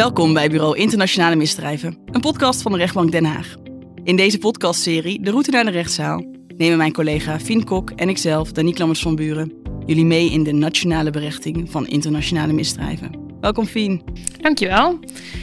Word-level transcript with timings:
Welkom 0.00 0.32
bij 0.32 0.48
Bureau 0.48 0.76
Internationale 0.76 1.36
Misdrijven, 1.36 1.98
een 2.06 2.20
podcast 2.20 2.62
van 2.62 2.72
de 2.72 2.78
rechtbank 2.78 3.12
Den 3.12 3.24
Haag. 3.24 3.54
In 4.04 4.16
deze 4.16 4.38
podcastserie 4.38 5.22
De 5.22 5.30
Route 5.30 5.50
naar 5.50 5.64
de 5.64 5.70
Rechtszaal 5.70 6.24
nemen 6.56 6.78
mijn 6.78 6.92
collega 6.92 7.40
Fien 7.40 7.64
Kok 7.64 7.90
en 7.90 8.08
ikzelf, 8.08 8.52
Danique 8.52 8.78
Lammers 8.78 9.00
van 9.00 9.16
Buren, 9.16 9.52
jullie 9.86 10.04
mee 10.04 10.30
in 10.30 10.42
de 10.42 10.52
nationale 10.52 11.10
berechting 11.10 11.70
van 11.70 11.86
internationale 11.86 12.52
misdrijven. 12.52 13.10
Welkom 13.40 13.66
Fien. 13.66 14.02
Dankjewel. 14.40 14.98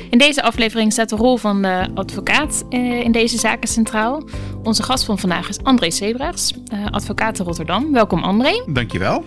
In 0.09 0.17
deze 0.17 0.41
aflevering 0.41 0.91
staat 0.91 1.09
de 1.09 1.15
rol 1.15 1.37
van 1.37 1.61
de 1.61 1.87
advocaat 1.93 2.65
eh, 2.69 2.99
in 2.99 3.11
deze 3.11 3.37
zaken 3.37 3.69
centraal. 3.69 4.23
Onze 4.63 4.83
gast 4.83 5.05
van 5.05 5.19
vandaag 5.19 5.49
is 5.49 5.63
André 5.63 5.91
Sebrachts, 5.91 6.53
eh, 6.67 6.85
advocaat 6.85 7.39
in 7.39 7.45
Rotterdam. 7.45 7.91
Welkom 7.91 8.23
André. 8.23 8.63
Dankjewel. 8.65 9.23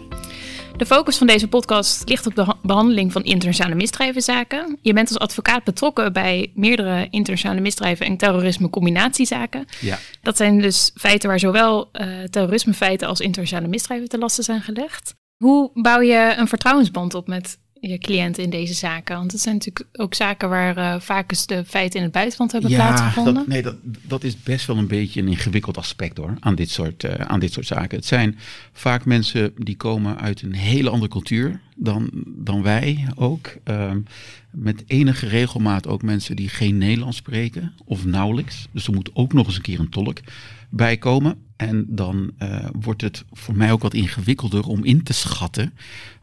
De 0.80 0.86
focus 0.86 1.16
van 1.16 1.26
deze 1.26 1.48
podcast 1.48 2.08
ligt 2.08 2.26
op 2.26 2.34
de 2.34 2.54
behandeling 2.62 3.12
van 3.12 3.24
internationale 3.24 3.74
misdrijvenzaken. 3.74 4.78
Je 4.82 4.92
bent 4.92 5.08
als 5.08 5.18
advocaat 5.18 5.64
betrokken 5.64 6.12
bij 6.12 6.52
meerdere 6.54 7.06
internationale 7.10 7.60
misdrijven 7.60 8.06
en 8.06 8.16
terrorisme 8.16 8.70
combinatiezaken. 8.70 9.64
Ja. 9.80 9.98
Dat 10.22 10.36
zijn 10.36 10.60
dus 10.60 10.90
feiten 10.94 11.28
waar 11.28 11.38
zowel 11.38 11.88
uh, 11.92 12.22
terrorismefeiten 12.30 13.08
als 13.08 13.20
internationale 13.20 13.68
misdrijven 13.68 14.08
te 14.08 14.18
lasten 14.18 14.44
zijn 14.44 14.62
gelegd. 14.62 15.14
Hoe 15.44 15.70
bouw 15.74 16.00
je 16.00 16.34
een 16.36 16.48
vertrouwensband 16.48 17.14
op 17.14 17.28
met 17.28 17.58
je 17.80 17.98
cliënten 17.98 18.42
in 18.42 18.50
deze 18.50 18.74
zaken? 18.74 19.16
Want 19.16 19.32
het 19.32 19.40
zijn 19.40 19.54
natuurlijk 19.54 19.86
ook 19.92 20.14
zaken 20.14 20.48
waar 20.48 20.78
uh, 20.78 21.00
vaak 21.00 21.30
eens 21.30 21.46
de 21.46 21.64
feiten 21.64 21.98
in 21.98 22.04
het 22.04 22.12
buitenland 22.12 22.52
hebben 22.52 22.70
ja, 22.70 22.76
plaatsgevonden. 22.76 23.34
Dat, 23.34 23.46
nee, 23.46 23.62
dat, 23.62 23.76
dat 23.82 24.24
is 24.24 24.42
best 24.42 24.66
wel 24.66 24.76
een 24.76 24.86
beetje 24.86 25.20
een 25.20 25.28
ingewikkeld 25.28 25.76
aspect 25.76 26.16
hoor, 26.16 26.34
aan 26.40 26.54
dit, 26.54 26.70
soort, 26.70 27.04
uh, 27.04 27.12
aan 27.14 27.40
dit 27.40 27.52
soort 27.52 27.66
zaken. 27.66 27.96
Het 27.96 28.06
zijn 28.06 28.38
vaak 28.72 29.04
mensen 29.04 29.52
die 29.56 29.76
komen 29.76 30.20
uit 30.20 30.42
een 30.42 30.54
hele 30.54 30.90
andere 30.90 31.10
cultuur 31.10 31.60
dan, 31.76 32.10
dan 32.26 32.62
wij 32.62 33.06
ook. 33.14 33.56
Uh, 33.64 33.92
met 34.50 34.84
enige 34.86 35.26
regelmaat 35.26 35.86
ook 35.86 36.02
mensen 36.02 36.36
die 36.36 36.48
geen 36.48 36.78
Nederlands 36.78 37.16
spreken 37.16 37.72
of 37.84 38.04
nauwelijks. 38.04 38.68
Dus 38.72 38.86
er 38.86 38.92
moet 38.92 39.10
ook 39.12 39.32
nog 39.32 39.46
eens 39.46 39.56
een 39.56 39.62
keer 39.62 39.80
een 39.80 39.90
tolk 39.90 40.18
bij 40.70 40.96
komen. 40.96 41.48
En 41.56 41.84
dan 41.88 42.30
uh, 42.42 42.66
wordt 42.80 43.00
het 43.00 43.24
voor 43.32 43.56
mij 43.56 43.72
ook 43.72 43.82
wat 43.82 43.94
ingewikkelder 43.94 44.66
om 44.66 44.84
in 44.84 45.02
te 45.02 45.12
schatten 45.12 45.72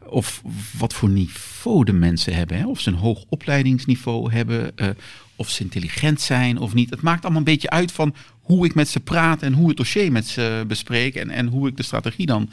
of 0.08 0.42
wat 0.78 0.94
voor 0.94 1.08
niveau 1.08 1.84
de 1.84 1.92
mensen 1.92 2.34
hebben. 2.34 2.58
Hè? 2.58 2.66
Of 2.66 2.80
ze 2.80 2.90
een 2.90 2.96
hoog 2.96 3.24
opleidingsniveau 3.28 4.32
hebben, 4.32 4.72
uh, 4.76 4.88
of 5.36 5.50
ze 5.50 5.62
intelligent 5.62 6.20
zijn 6.20 6.58
of 6.58 6.74
niet. 6.74 6.90
Het 6.90 7.00
maakt 7.00 7.22
allemaal 7.22 7.38
een 7.38 7.44
beetje 7.44 7.70
uit 7.70 7.92
van 7.92 8.14
hoe 8.40 8.66
ik 8.66 8.74
met 8.74 8.88
ze 8.88 9.00
praat 9.00 9.42
en 9.42 9.52
hoe 9.52 9.68
het 9.68 9.76
dossier 9.76 10.12
met 10.12 10.26
ze 10.26 10.64
bespreek 10.66 11.14
en, 11.14 11.30
en 11.30 11.46
hoe 11.46 11.68
ik 11.68 11.76
de 11.76 11.82
strategie 11.82 12.26
dan 12.26 12.50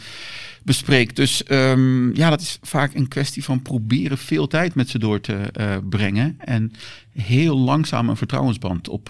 bespreek. 0.63 1.15
Dus 1.15 1.43
um, 1.51 2.15
ja, 2.15 2.29
dat 2.29 2.41
is 2.41 2.59
vaak 2.61 2.93
een 2.93 3.07
kwestie 3.07 3.43
van 3.43 3.61
proberen 3.61 4.17
veel 4.17 4.47
tijd 4.47 4.75
met 4.75 4.89
ze 4.89 4.99
door 4.99 5.21
te 5.21 5.51
uh, 5.59 5.77
brengen 5.89 6.35
en 6.37 6.71
heel 7.13 7.57
langzaam 7.57 8.09
een 8.09 8.17
vertrouwensband 8.17 8.89
op, 8.89 9.09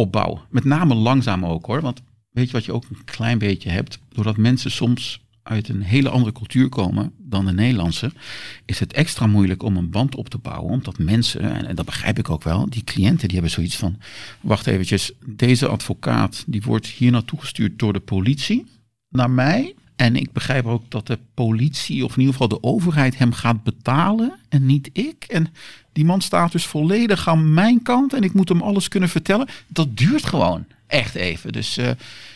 opbouwen. 0.00 0.40
Met 0.50 0.64
name 0.64 0.94
langzaam 0.94 1.46
ook 1.46 1.66
hoor, 1.66 1.80
want 1.80 2.02
weet 2.30 2.46
je 2.46 2.52
wat 2.52 2.64
je 2.64 2.72
ook 2.72 2.84
een 2.90 3.04
klein 3.04 3.38
beetje 3.38 3.70
hebt, 3.70 3.98
doordat 4.08 4.36
mensen 4.36 4.70
soms 4.70 5.24
uit 5.42 5.68
een 5.68 5.82
hele 5.82 6.08
andere 6.08 6.32
cultuur 6.32 6.68
komen 6.68 7.12
dan 7.18 7.46
de 7.46 7.52
Nederlandse, 7.52 8.12
is 8.64 8.78
het 8.78 8.92
extra 8.92 9.26
moeilijk 9.26 9.62
om 9.62 9.76
een 9.76 9.90
band 9.90 10.14
op 10.14 10.28
te 10.28 10.38
bouwen. 10.38 10.72
Omdat 10.72 10.98
mensen, 10.98 11.66
en 11.66 11.76
dat 11.76 11.86
begrijp 11.86 12.18
ik 12.18 12.30
ook 12.30 12.42
wel, 12.42 12.70
die 12.70 12.84
cliënten 12.84 13.28
die 13.28 13.36
hebben 13.36 13.50
zoiets 13.50 13.76
van, 13.76 13.98
wacht 14.40 14.66
eventjes, 14.66 15.12
deze 15.26 15.68
advocaat 15.68 16.44
die 16.46 16.62
wordt 16.62 16.86
hier 16.86 17.10
naartoe 17.10 17.40
gestuurd 17.40 17.78
door 17.78 17.92
de 17.92 18.00
politie, 18.00 18.66
naar 19.08 19.30
mij. 19.30 19.74
En 20.00 20.16
ik 20.16 20.32
begrijp 20.32 20.66
ook 20.66 20.90
dat 20.90 21.06
de 21.06 21.18
politie, 21.34 22.04
of 22.04 22.12
in 22.12 22.18
ieder 22.18 22.32
geval 22.32 22.48
de 22.48 22.62
overheid, 22.62 23.18
hem 23.18 23.32
gaat 23.32 23.62
betalen 23.62 24.32
en 24.48 24.66
niet 24.66 24.90
ik. 24.92 25.24
En 25.28 25.48
die 25.92 26.04
man 26.04 26.20
staat 26.20 26.52
dus 26.52 26.66
volledig 26.66 27.28
aan 27.28 27.54
mijn 27.54 27.82
kant 27.82 28.12
en 28.12 28.22
ik 28.22 28.32
moet 28.32 28.48
hem 28.48 28.62
alles 28.62 28.88
kunnen 28.88 29.08
vertellen. 29.08 29.48
Dat 29.66 29.96
duurt 29.96 30.24
gewoon 30.24 30.64
echt 30.86 31.14
even. 31.14 31.52
Dus 31.52 31.78
uh, 31.78 31.90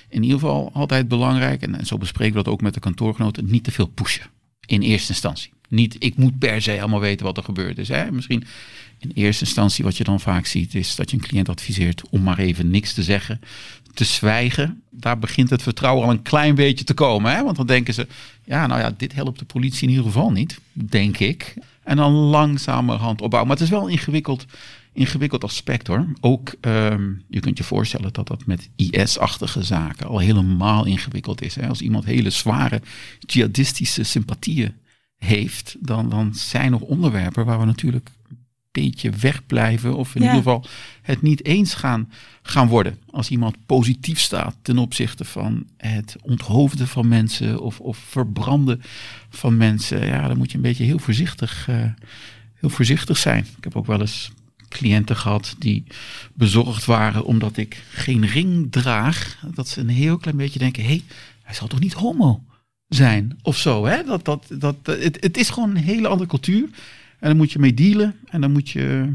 in 0.08 0.22
ieder 0.22 0.38
geval 0.38 0.70
altijd 0.72 1.08
belangrijk, 1.08 1.62
en, 1.62 1.78
en 1.78 1.86
zo 1.86 1.98
bespreken 1.98 2.36
we 2.36 2.42
dat 2.42 2.52
ook 2.52 2.60
met 2.60 2.74
de 2.74 2.80
kantoorgenoten, 2.80 3.50
niet 3.50 3.64
te 3.64 3.72
veel 3.72 3.86
pushen. 3.86 4.26
In 4.66 4.82
eerste 4.82 5.12
instantie. 5.12 5.52
Niet, 5.68 5.96
ik 5.98 6.16
moet 6.16 6.38
per 6.38 6.62
se 6.62 6.80
allemaal 6.80 7.00
weten 7.00 7.26
wat 7.26 7.36
er 7.36 7.44
gebeurd 7.44 7.78
is. 7.78 7.88
Hè? 7.88 8.12
Misschien 8.12 8.44
in 8.98 9.10
eerste 9.14 9.44
instantie 9.44 9.84
wat 9.84 9.96
je 9.96 10.04
dan 10.04 10.20
vaak 10.20 10.46
ziet, 10.46 10.74
is 10.74 10.94
dat 10.94 11.10
je 11.10 11.16
een 11.16 11.22
cliënt 11.22 11.48
adviseert 11.48 12.08
om 12.10 12.22
maar 12.22 12.38
even 12.38 12.70
niks 12.70 12.92
te 12.92 13.02
zeggen, 13.02 13.40
te 13.94 14.04
zwijgen. 14.04 14.82
Daar 14.90 15.18
begint 15.18 15.50
het 15.50 15.62
vertrouwen 15.62 16.04
al 16.04 16.10
een 16.10 16.22
klein 16.22 16.54
beetje 16.54 16.84
te 16.84 16.94
komen. 16.94 17.34
Hè? 17.34 17.42
Want 17.42 17.56
dan 17.56 17.66
denken 17.66 17.94
ze, 17.94 18.06
ja, 18.44 18.66
nou 18.66 18.80
ja, 18.80 18.94
dit 18.96 19.14
helpt 19.14 19.38
de 19.38 19.44
politie 19.44 19.82
in 19.82 19.88
ieder 19.88 20.04
geval 20.04 20.30
niet, 20.30 20.60
denk 20.72 21.18
ik. 21.18 21.54
En 21.82 21.96
dan 21.96 22.12
langzamerhand 22.12 23.20
opbouwen. 23.20 23.50
Maar 23.50 23.58
het 23.58 23.66
is 23.66 23.72
wel 23.72 23.88
ingewikkeld 23.88 24.46
ingewikkeld 24.94 25.44
aspect 25.44 25.86
hoor. 25.86 26.06
Ook, 26.20 26.54
um, 26.60 27.22
je 27.28 27.40
kunt 27.40 27.58
je 27.58 27.64
voorstellen 27.64 28.12
dat 28.12 28.26
dat 28.26 28.46
met 28.46 28.68
IS-achtige 28.76 29.62
zaken 29.62 30.06
al 30.06 30.18
helemaal 30.18 30.84
ingewikkeld 30.84 31.42
is. 31.42 31.54
Hè? 31.54 31.68
Als 31.68 31.80
iemand 31.80 32.04
hele 32.04 32.30
zware 32.30 32.82
jihadistische 33.18 34.02
sympathieën 34.02 34.74
heeft, 35.16 35.76
dan, 35.80 36.08
dan 36.08 36.34
zijn 36.34 36.72
er 36.72 36.80
onderwerpen 36.80 37.44
waar 37.44 37.58
we 37.58 37.64
natuurlijk 37.64 38.10
een 38.23 38.23
beetje 38.82 39.10
wegblijven 39.10 39.96
of 39.96 40.14
in 40.14 40.22
ja. 40.22 40.26
ieder 40.26 40.42
geval 40.42 40.64
het 41.02 41.22
niet 41.22 41.44
eens 41.44 41.74
gaan, 41.74 42.10
gaan 42.42 42.68
worden. 42.68 42.98
Als 43.10 43.30
iemand 43.30 43.56
positief 43.66 44.20
staat 44.20 44.56
ten 44.62 44.78
opzichte 44.78 45.24
van 45.24 45.66
het 45.76 46.16
onthoofden 46.22 46.88
van 46.88 47.08
mensen 47.08 47.60
of, 47.60 47.80
of 47.80 47.98
verbranden 47.98 48.82
van 49.28 49.56
mensen, 49.56 50.06
ja, 50.06 50.28
dan 50.28 50.36
moet 50.36 50.50
je 50.50 50.56
een 50.56 50.62
beetje 50.62 50.84
heel 50.84 50.98
voorzichtig, 50.98 51.66
uh, 51.70 51.76
heel 52.54 52.68
voorzichtig 52.68 53.18
zijn. 53.18 53.46
Ik 53.56 53.64
heb 53.64 53.76
ook 53.76 53.86
wel 53.86 54.00
eens 54.00 54.30
cliënten 54.68 55.16
gehad 55.16 55.54
die 55.58 55.84
bezorgd 56.34 56.84
waren 56.84 57.24
omdat 57.24 57.56
ik 57.56 57.82
geen 57.90 58.26
ring 58.26 58.72
draag. 58.72 59.38
Dat 59.54 59.68
ze 59.68 59.80
een 59.80 59.88
heel 59.88 60.16
klein 60.16 60.36
beetje 60.36 60.58
denken, 60.58 60.82
hé, 60.82 60.88
hey, 60.88 61.02
hij 61.42 61.54
zal 61.54 61.68
toch 61.68 61.80
niet 61.80 61.92
homo 61.92 62.42
zijn 62.88 63.38
of 63.42 63.56
zo. 63.56 63.86
Hè? 63.86 64.02
Dat, 64.04 64.24
dat, 64.24 64.46
dat, 64.58 64.76
het, 64.82 65.16
het 65.20 65.36
is 65.36 65.50
gewoon 65.50 65.70
een 65.70 65.76
hele 65.76 66.08
andere 66.08 66.28
cultuur. 66.28 66.68
En 67.24 67.30
dan 67.30 67.38
moet 67.38 67.52
je 67.52 67.58
mee 67.58 67.74
dealen. 67.74 68.14
En 68.26 68.40
dan 68.40 68.52
moet 68.52 68.70
je, 68.70 69.14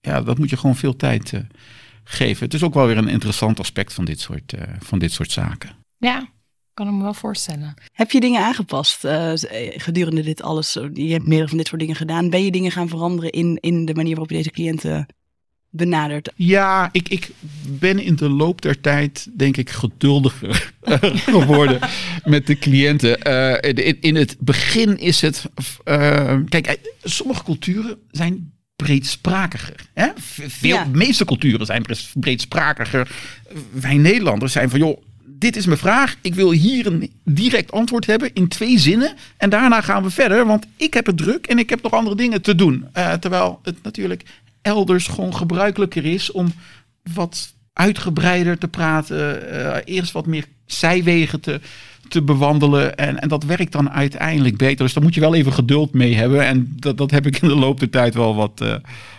ja, 0.00 0.22
dat 0.22 0.38
moet 0.38 0.50
je 0.50 0.56
gewoon 0.56 0.76
veel 0.76 0.96
tijd 0.96 1.32
uh, 1.32 1.40
geven. 2.04 2.44
Het 2.44 2.54
is 2.54 2.62
ook 2.62 2.74
wel 2.74 2.86
weer 2.86 2.96
een 2.96 3.08
interessant 3.08 3.58
aspect 3.60 3.92
van 3.92 4.04
dit 4.04 4.20
soort, 4.20 4.52
uh, 4.52 4.62
van 4.78 4.98
dit 4.98 5.12
soort 5.12 5.30
zaken. 5.30 5.70
Ja, 5.96 6.28
kan 6.74 6.86
ik 6.86 6.92
me 6.92 7.02
wel 7.02 7.14
voorstellen. 7.14 7.74
Heb 7.92 8.10
je 8.10 8.20
dingen 8.20 8.44
aangepast 8.44 9.04
uh, 9.04 9.32
gedurende 9.76 10.22
dit 10.22 10.42
alles? 10.42 10.72
Je 10.92 11.12
hebt 11.12 11.26
meerdere 11.26 11.48
van 11.48 11.58
dit 11.58 11.66
soort 11.66 11.80
dingen 11.80 11.96
gedaan. 11.96 12.30
Ben 12.30 12.44
je 12.44 12.50
dingen 12.50 12.70
gaan 12.70 12.88
veranderen 12.88 13.30
in, 13.30 13.58
in 13.60 13.84
de 13.84 13.94
manier 13.94 14.10
waarop 14.10 14.30
je 14.30 14.36
deze 14.36 14.50
cliënten 14.50 15.06
benadert? 15.70 16.32
Ja, 16.36 16.88
ik, 16.92 17.08
ik 17.08 17.30
ben 17.68 17.98
in 17.98 18.16
de 18.16 18.28
loop 18.28 18.62
der 18.62 18.80
tijd, 18.80 19.28
denk 19.36 19.56
ik, 19.56 19.70
geduldiger 19.70 20.72
geworden 21.36 21.78
met 22.24 22.46
de 22.46 22.58
cliënten. 22.58 23.28
Uh, 23.28 23.86
in, 23.86 24.00
in, 24.00 24.16
het 24.16 24.36
begin 24.38 24.98
is 24.98 25.20
het. 25.20 25.44
Uh, 25.84 26.36
kijk, 26.48 26.78
sommige 27.02 27.44
culturen 27.44 27.98
zijn 28.10 28.52
breedsprakiger. 28.76 29.88
Hè? 29.94 30.08
Veel, 30.16 30.76
ja. 30.76 30.84
Meeste 30.92 31.24
culturen 31.24 31.66
zijn 31.66 31.84
breedsprakiger. 32.14 33.10
Wij 33.70 33.96
Nederlanders 33.96 34.52
zijn 34.52 34.70
van 34.70 34.78
joh 34.78 35.02
dit 35.40 35.56
is 35.56 35.66
mijn 35.66 35.78
vraag. 35.78 36.16
Ik 36.20 36.34
wil 36.34 36.50
hier 36.50 36.86
een 36.86 37.12
direct 37.24 37.72
antwoord 37.72 38.06
hebben 38.06 38.30
in 38.34 38.48
twee 38.48 38.78
zinnen. 38.78 39.14
En 39.36 39.50
daarna 39.50 39.80
gaan 39.80 40.02
we 40.02 40.10
verder, 40.10 40.46
want 40.46 40.66
ik 40.76 40.94
heb 40.94 41.06
het 41.06 41.16
druk 41.16 41.46
en 41.46 41.58
ik 41.58 41.70
heb 41.70 41.82
nog 41.82 41.92
andere 41.92 42.16
dingen 42.16 42.42
te 42.42 42.54
doen. 42.54 42.86
Uh, 42.96 43.12
terwijl 43.12 43.60
het 43.62 43.82
natuurlijk 43.82 44.22
elders 44.62 45.06
gewoon 45.06 45.36
gebruikelijker 45.36 46.04
is 46.04 46.32
om 46.32 46.52
wat 47.14 47.54
uitgebreider 47.72 48.58
te 48.58 48.68
praten. 48.68 49.42
Uh, 49.52 49.76
eerst 49.84 50.12
wat 50.12 50.26
meer 50.26 50.44
zijwegen 50.66 51.40
te, 51.40 51.60
te 52.08 52.22
bewandelen. 52.22 52.96
En, 52.96 53.20
en 53.20 53.28
dat 53.28 53.44
werkt 53.44 53.72
dan 53.72 53.90
uiteindelijk 53.90 54.56
beter. 54.56 54.84
Dus 54.84 54.92
daar 54.92 55.02
moet 55.02 55.14
je 55.14 55.20
wel 55.20 55.34
even 55.34 55.52
geduld 55.52 55.92
mee 55.92 56.14
hebben. 56.14 56.46
En 56.46 56.72
dat, 56.76 56.98
dat 56.98 57.10
heb 57.10 57.26
ik 57.26 57.42
in 57.42 57.48
de 57.48 57.54
loop 57.54 57.78
der 57.78 57.90
tijd 57.90 58.14
wel 58.14 58.34
wat, 58.34 58.60
uh, 58.62 58.74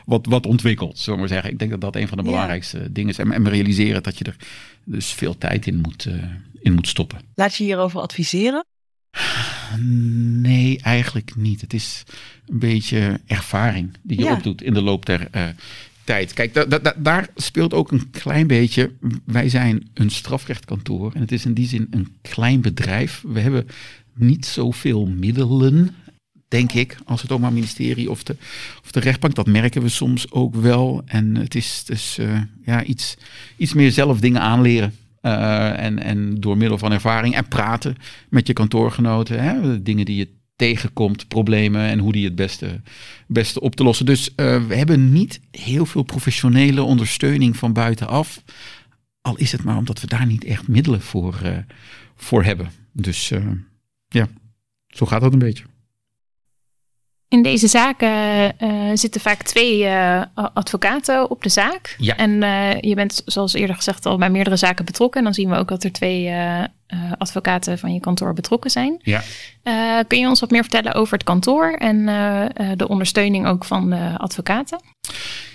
wat, 0.05 0.25
wat 0.25 0.45
ontwikkeld, 0.45 0.97
zullen 0.99 1.13
we 1.13 1.19
maar 1.19 1.33
zeggen. 1.33 1.51
Ik 1.51 1.59
denk 1.59 1.71
dat 1.71 1.81
dat 1.81 1.95
een 1.95 2.07
van 2.07 2.17
de 2.17 2.23
belangrijkste 2.23 2.79
ja. 2.79 2.87
dingen 2.89 3.09
is. 3.09 3.17
En, 3.17 3.31
en 3.31 3.49
realiseren 3.49 4.03
dat 4.03 4.17
je 4.17 4.23
er 4.23 4.35
dus 4.83 5.11
veel 5.11 5.37
tijd 5.37 5.67
in 5.67 5.81
moet, 5.81 6.05
uh, 6.05 6.23
in 6.59 6.73
moet 6.73 6.87
stoppen. 6.87 7.19
Laat 7.35 7.55
je 7.55 7.63
hierover 7.63 8.01
adviseren? 8.01 8.65
Nee, 9.77 10.79
eigenlijk 10.81 11.35
niet. 11.35 11.61
Het 11.61 11.73
is 11.73 12.03
een 12.47 12.59
beetje 12.59 13.19
ervaring 13.27 13.91
die 14.01 14.17
je 14.17 14.23
ja. 14.23 14.33
opdoet 14.33 14.61
in 14.61 14.73
de 14.73 14.81
loop 14.81 15.05
der 15.05 15.27
uh, 15.35 15.43
tijd. 16.03 16.33
Kijk, 16.33 16.53
da, 16.53 16.65
da, 16.65 16.93
daar 16.97 17.27
speelt 17.35 17.73
ook 17.73 17.91
een 17.91 18.09
klein 18.11 18.47
beetje. 18.47 18.91
Wij 19.25 19.49
zijn 19.49 19.89
een 19.93 20.09
strafrechtkantoor 20.09 21.11
en 21.13 21.21
het 21.21 21.31
is 21.31 21.45
in 21.45 21.53
die 21.53 21.67
zin 21.67 21.87
een 21.89 22.15
klein 22.21 22.61
bedrijf. 22.61 23.23
We 23.27 23.39
hebben 23.39 23.67
niet 24.13 24.45
zoveel 24.45 25.05
middelen 25.05 25.95
denk 26.51 26.71
ik, 26.71 26.97
als 27.05 27.21
het 27.21 27.31
Openbaar 27.31 27.53
Ministerie 27.53 28.09
of 28.09 28.23
de, 28.23 28.35
of 28.83 28.91
de 28.91 28.99
rechtbank. 28.99 29.35
Dat 29.35 29.47
merken 29.47 29.81
we 29.81 29.89
soms 29.89 30.31
ook 30.31 30.55
wel. 30.55 31.01
En 31.05 31.35
het 31.35 31.55
is 31.55 31.83
dus 31.85 32.19
uh, 32.19 32.41
ja, 32.65 32.83
iets, 32.83 33.17
iets 33.57 33.73
meer 33.73 33.91
zelf 33.91 34.19
dingen 34.19 34.41
aanleren. 34.41 34.95
Uh, 35.21 35.79
en, 35.79 35.99
en 35.99 36.35
door 36.35 36.57
middel 36.57 36.77
van 36.77 36.91
ervaring 36.91 37.35
en 37.35 37.47
praten 37.47 37.95
met 38.29 38.47
je 38.47 38.53
kantoorgenoten. 38.53 39.43
Hè, 39.43 39.81
dingen 39.81 40.05
die 40.05 40.17
je 40.17 40.29
tegenkomt, 40.55 41.27
problemen 41.27 41.81
en 41.81 41.99
hoe 41.99 42.11
die 42.11 42.25
het 42.25 42.35
beste, 42.35 42.81
beste 43.27 43.59
op 43.59 43.75
te 43.75 43.83
lossen. 43.83 44.05
Dus 44.05 44.33
we 44.35 44.75
hebben 44.75 45.11
niet 45.11 45.39
heel 45.51 45.85
veel 45.85 46.03
professionele 46.03 46.83
ondersteuning 46.83 47.57
van 47.57 47.73
buitenaf. 47.73 48.43
Al 49.21 49.37
is 49.37 49.51
het 49.51 49.63
maar 49.63 49.77
omdat 49.77 50.01
we 50.01 50.07
daar 50.07 50.25
niet 50.25 50.43
echt 50.43 50.67
middelen 50.67 51.01
voor, 51.01 51.35
voor 52.15 52.43
hebben. 52.43 52.71
Dus 52.91 53.31
ja, 54.07 54.27
zo 54.87 55.05
gaat 55.05 55.21
dat 55.21 55.33
een 55.33 55.39
beetje. 55.39 55.63
In 57.31 57.43
deze 57.43 57.67
zaken 57.67 58.53
uh, 58.59 58.91
zitten 58.93 59.21
vaak 59.21 59.41
twee 59.41 59.83
uh, 59.83 60.23
advocaten 60.33 61.29
op 61.29 61.43
de 61.43 61.49
zaak. 61.49 61.95
Ja. 61.97 62.17
En 62.17 62.29
uh, 62.29 62.79
je 62.79 62.95
bent, 62.95 63.21
zoals 63.25 63.53
eerder 63.53 63.75
gezegd, 63.75 64.05
al 64.05 64.17
bij 64.17 64.29
meerdere 64.29 64.55
zaken 64.55 64.85
betrokken. 64.85 65.19
En 65.19 65.25
dan 65.25 65.33
zien 65.33 65.49
we 65.49 65.55
ook 65.55 65.67
dat 65.67 65.83
er 65.83 65.91
twee 65.91 66.33
advocaten 67.17 67.79
van 67.79 67.93
je 67.93 67.99
kantoor 67.99 68.33
betrokken 68.33 68.71
zijn. 68.71 68.99
Ja. 69.01 69.23
kun 70.07 70.19
je 70.19 70.27
ons 70.27 70.39
wat 70.39 70.51
meer 70.51 70.61
vertellen 70.61 70.93
over 70.93 71.13
het 71.13 71.23
kantoor 71.23 71.73
en 71.73 72.05
de 72.77 72.87
ondersteuning 72.87 73.47
ook 73.47 73.65
van 73.65 73.89
de 73.89 74.13
advocaten? 74.17 74.81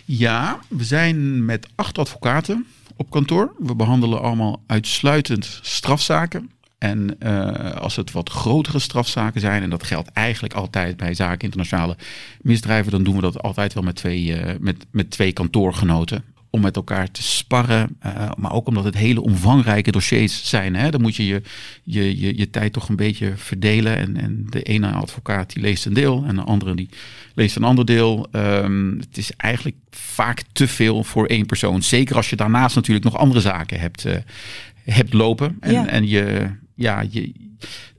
Ja, 0.04 0.58
we 0.68 0.84
zijn 0.84 1.44
met 1.44 1.68
acht 1.74 1.98
advocaten 1.98 2.66
op 2.96 3.10
kantoor. 3.10 3.54
We 3.58 3.74
behandelen 3.74 4.22
allemaal 4.22 4.62
uitsluitend 4.66 5.58
strafzaken. 5.62 6.50
En 6.78 7.16
uh, 7.20 7.72
als 7.72 7.96
het 7.96 8.12
wat 8.12 8.30
grotere 8.30 8.78
strafzaken 8.78 9.40
zijn, 9.40 9.62
en 9.62 9.70
dat 9.70 9.82
geldt 9.84 10.10
eigenlijk 10.12 10.54
altijd 10.54 10.96
bij 10.96 11.14
zaken 11.14 11.44
internationale 11.44 11.96
misdrijven, 12.40 12.90
dan 12.92 13.02
doen 13.02 13.14
we 13.14 13.20
dat 13.20 13.42
altijd 13.42 13.74
wel 13.74 13.82
met 13.82 13.96
twee, 13.96 14.24
uh, 14.24 14.52
met, 14.60 14.86
met 14.90 15.10
twee 15.10 15.32
kantoorgenoten. 15.32 16.24
Om 16.50 16.60
met 16.62 16.76
elkaar 16.76 17.10
te 17.10 17.22
sparren, 17.22 17.96
uh, 18.06 18.30
maar 18.36 18.52
ook 18.52 18.66
omdat 18.66 18.84
het 18.84 18.94
hele 18.94 19.22
omvangrijke 19.22 19.90
dossiers 19.90 20.48
zijn. 20.48 20.74
Hè? 20.74 20.90
Dan 20.90 21.00
moet 21.00 21.16
je 21.16 21.26
je, 21.26 21.42
je, 21.82 22.20
je 22.20 22.36
je 22.36 22.50
tijd 22.50 22.72
toch 22.72 22.88
een 22.88 22.96
beetje 22.96 23.32
verdelen. 23.36 23.96
En, 23.96 24.16
en 24.16 24.46
de 24.50 24.62
ene 24.62 24.90
advocaat 24.90 25.52
die 25.52 25.62
leest 25.62 25.86
een 25.86 25.94
deel 25.94 26.24
en 26.26 26.34
de 26.34 26.42
andere 26.42 26.74
die 26.74 26.88
leest 27.34 27.56
een 27.56 27.64
ander 27.64 27.84
deel. 27.84 28.28
Um, 28.32 28.98
het 28.98 29.18
is 29.18 29.30
eigenlijk 29.36 29.76
vaak 29.90 30.42
te 30.52 30.68
veel 30.68 31.04
voor 31.04 31.26
één 31.26 31.46
persoon. 31.46 31.82
Zeker 31.82 32.16
als 32.16 32.30
je 32.30 32.36
daarnaast 32.36 32.74
natuurlijk 32.74 33.04
nog 33.04 33.16
andere 33.16 33.40
zaken 33.40 33.80
hebt, 33.80 34.06
hebt 34.84 35.12
lopen. 35.12 35.56
En, 35.60 35.72
Ja. 35.72 35.86
en 35.86 36.08
je, 36.08 36.50
ja, 36.76 37.04
je, 37.10 37.32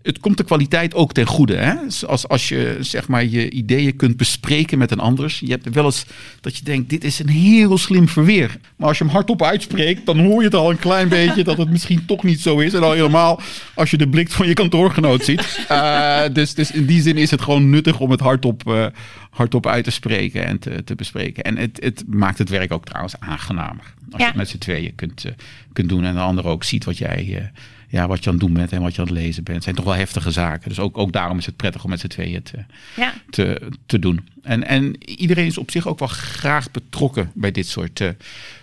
het 0.02 0.20
komt 0.20 0.38
de 0.38 0.44
kwaliteit 0.44 0.94
ook 0.94 1.14
ten 1.14 1.26
goede. 1.26 1.56
Hè? 1.56 1.74
Als, 2.08 2.28
als 2.28 2.50
je 2.50 2.78
zeg 2.80 3.08
maar, 3.08 3.26
je 3.26 3.50
ideeën 3.50 3.96
kunt 3.96 4.18
bespreken 4.18 4.78
met 4.78 4.92
een 4.92 5.00
ander. 5.00 5.38
Je 5.40 5.52
hebt 5.52 5.70
wel 5.70 5.86
eens 5.86 6.06
dat 6.42 6.58
je 6.58 6.64
denkt, 6.64 6.90
dit 6.90 7.04
is 7.04 7.20
een 7.20 7.30
heel 7.30 7.78
slim 7.78 8.08
verweer. 8.08 8.58
Maar 8.76 8.88
als 8.88 8.98
je 8.98 9.04
hem 9.04 9.14
hardop 9.14 9.44
uitspreekt, 9.44 10.06
dan 10.06 10.20
hoor 10.20 10.40
je 10.40 10.46
het 10.46 10.56
al 10.56 10.70
een 10.70 10.80
klein 10.80 11.10
beetje 11.10 11.44
dat 11.44 11.58
het 11.58 11.70
misschien 11.70 12.06
toch 12.06 12.24
niet 12.24 12.42
zo 12.42 12.60
is. 12.60 12.74
En 12.74 12.84
al 12.84 12.92
helemaal 12.92 13.42
als 13.74 13.92
je 13.92 13.98
de 13.98 14.10
blik 14.10 14.32
van 14.32 14.48
je 14.48 14.54
kantoorgenoot 14.54 15.24
ziet. 15.24 15.66
Uh, 15.72 16.22
dus, 16.34 16.54
dus 16.54 16.72
in 16.72 16.86
die 16.86 17.02
zin 17.02 17.18
is 17.18 17.32
het 17.32 17.42
gewoon 17.42 17.70
nuttig 17.70 18.00
om 18.00 18.12
het 18.12 18.20
hardop, 18.20 18.64
uh, 18.68 18.86
hardop 19.30 19.68
uit 19.68 19.84
te 19.84 19.92
spreken 19.92 20.46
en 20.46 20.60
te, 20.60 20.84
te 20.84 20.96
bespreken. 20.96 21.44
En 21.44 21.58
het, 21.58 21.80
het 21.84 22.04
maakt 22.08 22.38
het 22.38 22.50
werk 22.50 22.74
ook 22.74 22.86
trouwens 22.86 23.20
aangenamer. 23.20 23.84
Als 23.84 23.94
Ja. 24.10 24.18
je 24.18 24.26
het 24.26 24.36
met 24.36 24.50
z'n 24.50 24.58
tweeën 24.58 24.96
kunt, 24.96 25.26
uh, 25.26 25.32
kunt 25.74 25.90
doen 25.90 26.04
en 26.04 26.14
de 26.14 26.20
ander 26.20 26.46
ook 26.46 26.64
ziet 26.64 26.86
wat 26.86 26.98
jij... 26.98 27.52
ja, 27.88 28.08
wat 28.08 28.24
je 28.24 28.30
aan 28.30 28.36
het 28.36 28.46
doen 28.46 28.54
bent 28.54 28.72
en 28.72 28.82
wat 28.82 28.96
je 28.96 29.02
aan 29.02 29.08
het 29.08 29.18
lezen 29.18 29.44
bent. 29.44 29.56
Het 29.56 29.64
zijn 29.64 29.76
toch 29.76 29.86
wel 29.86 29.94
heftige 29.94 30.32
zaken. 30.32 30.70
Dus 30.70 30.80
ook, 30.80 30.98
ook 30.98 31.12
daarom 31.12 31.38
is 31.38 31.46
het 31.46 31.56
prettig 31.56 31.84
om 31.84 31.90
met 31.90 32.00
z'n 32.00 32.08
tweeën 32.08 32.44
te, 32.44 32.66
Ja. 32.96 33.14
te, 33.30 33.70
te 33.86 34.00
doen. 34.00 34.28
En, 34.42 34.68
en 34.68 35.10
iedereen 35.10 35.46
is 35.46 35.58
op 35.58 35.72
zich 35.72 35.88
ook 35.88 36.00
wel 36.00 36.08
graag 36.08 36.72
betrokken 36.72 37.32
bij 37.34 37.52
dit 37.52 37.68
soort, 37.68 38.00
uh, 38.00 38.10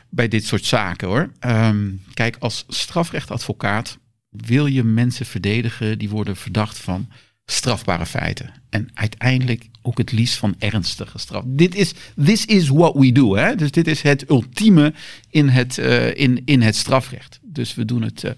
bij 0.08 0.28
dit 0.28 0.44
soort 0.44 0.64
zaken 0.64 1.08
hoor. 1.08 1.30
Um, 1.46 2.02
kijk, 2.14 2.36
als 2.38 2.64
strafrechtadvocaat 2.68 3.98
wil 4.30 4.66
je 4.66 4.84
mensen 4.84 5.26
verdedigen 5.26 5.98
die 5.98 6.08
worden 6.08 6.36
verdacht 6.36 6.78
van 6.78 7.08
strafbare 7.46 8.06
feiten. 8.06 8.50
En 8.70 8.90
uiteindelijk 8.94 9.68
ook 9.82 9.98
het 9.98 10.12
liefst 10.12 10.36
van 10.36 10.54
ernstige 10.58 11.18
straf. 11.18 11.42
Dit 11.46 11.74
is 11.74 11.94
this 12.24 12.44
is 12.44 12.68
what 12.68 12.94
we 12.94 13.12
do. 13.12 13.36
Hè? 13.36 13.54
Dus 13.54 13.70
dit 13.70 13.86
is 13.86 14.02
het 14.02 14.30
ultieme 14.30 14.92
in 15.30 15.48
het, 15.48 15.78
uh, 15.78 16.14
in, 16.14 16.42
in 16.44 16.62
het 16.62 16.76
strafrecht. 16.76 17.38
Dus 17.42 17.74
we 17.74 17.84
doen 17.84 18.02
het, 18.02 18.24
uh, 18.24 18.30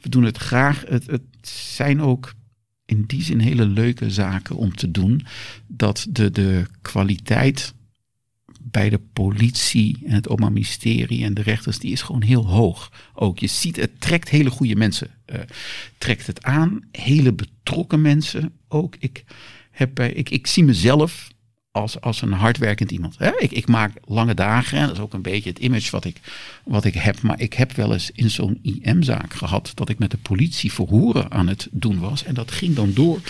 we 0.00 0.08
doen 0.08 0.24
het 0.24 0.36
graag. 0.36 0.84
Het, 0.88 1.06
het 1.06 1.22
zijn 1.42 2.00
ook 2.00 2.34
in 2.84 3.04
die 3.06 3.22
zin 3.22 3.38
hele 3.38 3.66
leuke 3.66 4.10
zaken 4.10 4.56
om 4.56 4.74
te 4.74 4.90
doen. 4.90 5.26
Dat 5.66 6.06
de, 6.10 6.30
de 6.30 6.66
kwaliteit 6.82 7.74
bij 8.62 8.90
de 8.90 9.00
politie 9.12 9.98
en 10.04 10.14
het 10.14 10.28
Openbaar 10.28 10.52
Ministerie 10.52 11.24
en 11.24 11.34
de 11.34 11.42
rechters, 11.42 11.78
die 11.78 11.92
is 11.92 12.02
gewoon 12.02 12.22
heel 12.22 12.46
hoog. 12.46 12.92
Ook 13.14 13.38
je 13.38 13.46
ziet, 13.46 13.76
het 13.76 14.00
trekt 14.00 14.28
hele 14.28 14.50
goede 14.50 14.76
mensen. 14.76 15.10
Uh, 15.26 15.38
trekt 15.98 16.26
het 16.26 16.42
aan, 16.42 16.80
hele 16.92 17.32
betrokken 17.32 18.00
mensen 18.00 18.52
ook. 18.68 18.96
Ik, 18.98 19.24
heb 19.70 19.94
bij, 19.94 20.12
ik, 20.12 20.30
ik 20.30 20.46
zie 20.46 20.64
mezelf 20.64 21.28
als, 21.72 22.00
als 22.00 22.22
een 22.22 22.32
hardwerkend 22.32 22.90
iemand. 22.90 23.18
Hè? 23.18 23.30
Ik, 23.38 23.50
ik 23.50 23.68
maak 23.68 23.92
lange 24.04 24.34
dagen 24.34 24.78
en 24.78 24.86
dat 24.86 24.96
is 24.96 25.02
ook 25.02 25.12
een 25.12 25.22
beetje 25.22 25.50
het 25.50 25.58
image 25.58 25.90
wat 25.90 26.04
ik, 26.04 26.20
wat 26.64 26.84
ik 26.84 26.94
heb. 26.94 27.22
Maar 27.22 27.40
ik 27.40 27.52
heb 27.52 27.72
wel 27.72 27.92
eens 27.92 28.10
in 28.14 28.30
zo'n 28.30 28.58
IM-zaak 28.62 29.34
gehad 29.34 29.72
dat 29.74 29.88
ik 29.88 29.98
met 29.98 30.10
de 30.10 30.16
politie 30.16 30.72
verhoren 30.72 31.30
aan 31.30 31.48
het 31.48 31.68
doen 31.70 31.98
was. 31.98 32.24
En 32.24 32.34
dat 32.34 32.50
ging 32.50 32.74
dan 32.74 32.92
door 32.92 33.20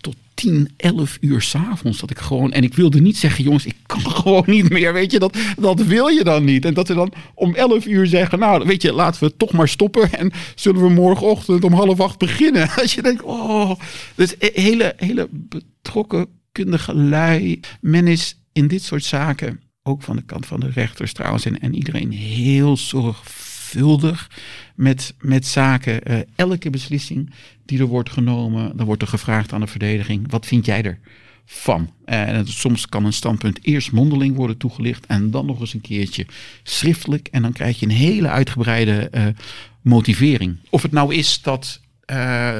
tot 0.00 0.16
10, 0.34 0.70
11 0.76 1.18
uur 1.20 1.42
s'avonds. 1.42 2.00
Dat 2.00 2.10
ik 2.10 2.18
gewoon. 2.18 2.52
En 2.52 2.62
ik 2.62 2.74
wilde 2.74 3.00
niet 3.00 3.16
zeggen, 3.16 3.44
jongens, 3.44 3.66
ik 3.66 3.76
kan 3.86 4.10
gewoon 4.20 4.44
niet 4.46 4.68
meer. 4.68 4.92
Weet 4.92 5.12
je, 5.12 5.18
dat, 5.18 5.36
dat 5.56 5.80
wil 5.80 6.06
je 6.06 6.24
dan 6.24 6.44
niet. 6.44 6.64
En 6.64 6.74
dat 6.74 6.86
ze 6.86 6.94
dan 6.94 7.12
om 7.34 7.54
11 7.54 7.86
uur 7.86 8.06
zeggen, 8.06 8.38
nou, 8.38 8.66
weet 8.66 8.82
je, 8.82 8.92
laten 8.92 9.24
we 9.24 9.36
toch 9.36 9.52
maar 9.52 9.68
stoppen. 9.68 10.12
En 10.12 10.32
zullen 10.54 10.82
we 10.82 10.88
morgenochtend 10.88 11.64
om 11.64 11.72
half 11.72 12.00
acht 12.00 12.18
beginnen. 12.18 12.70
Als 12.80 12.94
je 12.94 13.02
denkt, 13.02 13.22
oh, 13.22 13.70
dus 14.14 14.34
hele, 14.38 14.94
hele 14.96 15.28
betrokken 15.30 16.26
kundige 16.64 16.94
lui. 16.94 17.60
Men 17.80 18.06
is 18.06 18.40
in 18.52 18.68
dit 18.68 18.82
soort 18.82 19.04
zaken, 19.04 19.60
ook 19.82 20.02
van 20.02 20.16
de 20.16 20.22
kant 20.22 20.46
van 20.46 20.60
de 20.60 20.70
rechters 20.70 21.12
trouwens, 21.12 21.44
en, 21.44 21.60
en 21.60 21.74
iedereen 21.74 22.12
heel 22.12 22.76
zorgvuldig 22.76 24.30
met, 24.74 25.14
met 25.20 25.46
zaken. 25.46 26.10
Uh, 26.10 26.18
elke 26.36 26.70
beslissing 26.70 27.30
die 27.64 27.78
er 27.78 27.86
wordt 27.86 28.10
genomen, 28.10 28.76
dan 28.76 28.86
wordt 28.86 29.02
er 29.02 29.08
gevraagd 29.08 29.52
aan 29.52 29.60
de 29.60 29.66
verdediging, 29.66 30.30
wat 30.30 30.46
vind 30.46 30.66
jij 30.66 30.82
er? 30.82 30.98
Van. 31.44 31.90
En 32.04 32.46
soms 32.46 32.88
kan 32.88 33.04
een 33.04 33.12
standpunt 33.12 33.58
eerst 33.62 33.92
mondeling 33.92 34.36
worden 34.36 34.56
toegelicht 34.56 35.06
en 35.06 35.30
dan 35.30 35.46
nog 35.46 35.60
eens 35.60 35.74
een 35.74 35.80
keertje 35.80 36.26
schriftelijk. 36.62 37.28
En 37.30 37.42
dan 37.42 37.52
krijg 37.52 37.80
je 37.80 37.86
een 37.86 37.92
hele 37.92 38.28
uitgebreide 38.28 39.10
uh, 39.14 39.26
motivering. 39.82 40.56
Of 40.70 40.82
het 40.82 40.92
nou 40.92 41.14
is 41.14 41.42
dat 41.42 41.80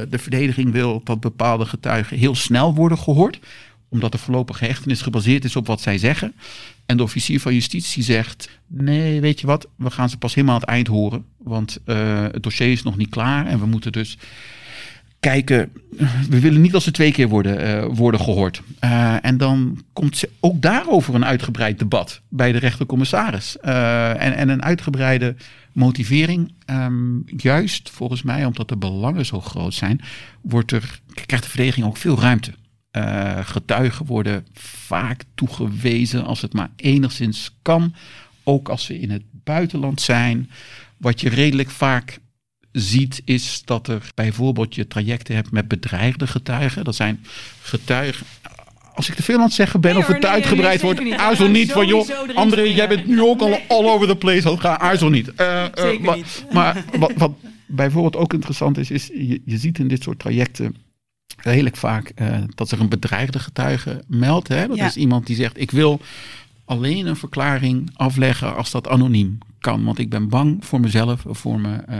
de 0.09 0.17
verdediging 0.17 0.71
wil 0.71 1.01
dat 1.03 1.19
bepaalde 1.19 1.65
getuigen 1.65 2.17
heel 2.17 2.35
snel 2.35 2.75
worden 2.75 2.97
gehoord 2.97 3.39
omdat 3.89 4.11
de 4.11 4.17
voorlopige 4.17 4.65
hechtenis 4.65 5.01
gebaseerd 5.01 5.43
is 5.43 5.55
op 5.55 5.67
wat 5.67 5.81
zij 5.81 5.97
zeggen. 5.97 6.33
En 6.85 6.97
de 6.97 7.03
officier 7.03 7.39
van 7.39 7.53
justitie 7.53 8.03
zegt: 8.03 8.49
Nee, 8.67 9.21
weet 9.21 9.39
je 9.39 9.47
wat, 9.47 9.67
we 9.75 9.91
gaan 9.91 10.09
ze 10.09 10.17
pas 10.17 10.33
helemaal 10.33 10.55
aan 10.55 10.61
het 10.61 10.69
eind 10.69 10.87
horen. 10.87 11.25
Want 11.37 11.79
uh, 11.85 12.21
het 12.21 12.43
dossier 12.43 12.71
is 12.71 12.83
nog 12.83 12.97
niet 12.97 13.09
klaar 13.09 13.45
en 13.45 13.59
we 13.59 13.65
moeten 13.65 13.91
dus 13.91 14.17
kijken. 15.19 15.71
We 16.29 16.39
willen 16.39 16.61
niet 16.61 16.73
als 16.73 16.83
ze 16.83 16.91
twee 16.91 17.11
keer 17.11 17.27
worden, 17.27 17.85
uh, 17.85 17.95
worden 17.95 18.19
gehoord. 18.19 18.61
Uh, 18.83 19.25
en 19.25 19.37
dan 19.37 19.83
komt 19.93 20.17
ze 20.17 20.29
ook 20.39 20.61
daarover 20.61 21.15
een 21.15 21.25
uitgebreid 21.25 21.79
debat 21.79 22.21
bij 22.29 22.51
de 22.51 22.57
rechtercommissaris. 22.57 23.57
en, 23.59 24.35
en 24.35 24.49
een 24.49 24.63
uitgebreide 24.63 25.35
motivering. 25.71 26.53
Um, 26.65 27.23
juist 27.37 27.89
volgens 27.89 28.21
mij, 28.21 28.45
omdat 28.45 28.69
de 28.69 28.77
belangen 28.77 29.25
zo 29.25 29.41
groot 29.41 29.73
zijn, 29.73 30.01
wordt 30.41 30.71
er, 30.71 30.99
krijgt 31.13 31.43
de 31.43 31.49
verdediging 31.49 31.85
ook 31.85 31.97
veel 31.97 32.19
ruimte. 32.19 32.53
Uh, 32.97 33.39
getuigen 33.41 34.05
worden 34.05 34.47
vaak 34.53 35.23
toegewezen 35.35 36.25
als 36.25 36.41
het 36.41 36.53
maar 36.53 36.69
enigszins 36.75 37.57
kan. 37.61 37.95
Ook 38.43 38.69
als 38.69 38.85
ze 38.85 38.99
in 38.99 39.11
het 39.11 39.23
buitenland 39.31 40.01
zijn. 40.01 40.49
Wat 40.97 41.21
je 41.21 41.29
redelijk 41.29 41.69
vaak 41.69 42.19
ziet 42.71 43.21
is 43.25 43.61
dat 43.65 43.87
er 43.87 44.11
bijvoorbeeld 44.15 44.75
je 44.75 44.87
trajecten 44.87 45.35
hebt 45.35 45.51
met 45.51 45.67
bedreigde 45.67 46.27
getuigen. 46.27 46.83
Dat 46.83 46.95
zijn 46.95 47.25
getuigen. 47.61 48.25
Als 48.93 49.09
ik 49.09 49.15
te 49.15 49.23
veel 49.23 49.37
aan 49.37 49.43
het 49.43 49.53
zeggen 49.53 49.81
ben 49.81 49.91
Nee 49.93 50.01
of 50.01 50.07
het 50.07 50.21
nee, 50.21 50.31
uitgebreid 50.31 50.81
nee, 50.81 50.91
wordt, 50.91 51.03
niet. 51.03 51.13
aarzel 51.13 51.45
gaan 51.45 51.53
niet 51.53 51.71
van 51.71 51.87
joh, 51.87 52.09
André, 52.35 52.61
jij 52.61 52.87
bent 52.87 53.07
nu 53.07 53.21
ook 53.21 53.41
al 53.41 53.59
all 53.67 53.85
over 53.85 54.07
the 54.07 54.15
place. 54.15 54.57
Ga, 54.57 54.79
aarzel 54.79 55.09
niet. 55.09 55.27
Uh, 55.27 55.45
uh, 55.45 55.65
Zeker 55.73 56.05
maar, 56.05 56.15
niet. 56.15 56.45
Maar 56.51 56.85
wat, 56.97 57.11
wat 57.15 57.31
bijvoorbeeld 57.65 58.15
ook 58.15 58.33
interessant 58.33 58.77
is, 58.77 58.91
is 58.91 59.07
je, 59.07 59.41
je 59.45 59.57
ziet 59.57 59.79
in 59.79 59.87
dit 59.87 60.03
soort 60.03 60.19
trajecten 60.19 60.75
redelijk 61.37 61.75
vaak 61.77 62.11
uh, 62.15 62.37
dat 62.55 62.69
zich 62.69 62.79
een 62.79 62.89
bedreigde 62.89 63.39
getuige 63.39 64.03
meldt. 64.07 64.47
Hè? 64.47 64.67
Dat 64.67 64.77
Ja. 64.77 64.85
is 64.85 64.95
iemand 64.95 65.27
die 65.27 65.35
zegt: 65.35 65.59
Ik 65.59 65.71
wil 65.71 66.01
alleen 66.65 67.05
een 67.07 67.15
verklaring 67.15 67.89
afleggen 67.93 68.55
als 68.55 68.71
dat 68.71 68.87
anoniem 68.87 69.37
kan. 69.59 69.83
Want 69.83 69.99
ik 69.99 70.09
ben 70.09 70.29
bang 70.29 70.65
voor 70.65 70.79
mezelf, 70.79 71.25
of 71.25 71.37
voor 71.39 71.59
mijn, 71.59 71.83
uh, 71.89 71.97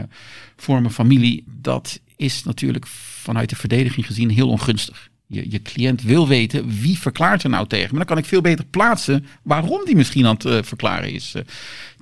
voor 0.56 0.80
mijn 0.80 0.92
familie. 0.92 1.44
Dat 1.46 2.00
is 2.16 2.44
natuurlijk 2.44 2.86
vanuit 2.86 3.50
de 3.50 3.56
verdediging 3.56 4.06
gezien 4.06 4.30
heel 4.30 4.48
ongunstig. 4.48 5.08
Je, 5.26 5.50
je 5.50 5.62
cliënt 5.62 6.02
wil 6.02 6.28
weten 6.28 6.68
wie 6.80 6.98
verklaart 6.98 7.42
er 7.42 7.50
nou 7.50 7.66
tegen 7.66 7.88
me. 7.90 7.96
Dan 7.96 8.06
kan 8.06 8.18
ik 8.18 8.24
veel 8.24 8.40
beter 8.40 8.64
plaatsen 8.64 9.26
waarom 9.42 9.84
die 9.84 9.96
misschien 9.96 10.26
aan 10.26 10.34
het 10.34 10.44
uh, 10.44 10.58
verklaren 10.62 11.12
is 11.12 11.34
uh, 11.36 11.42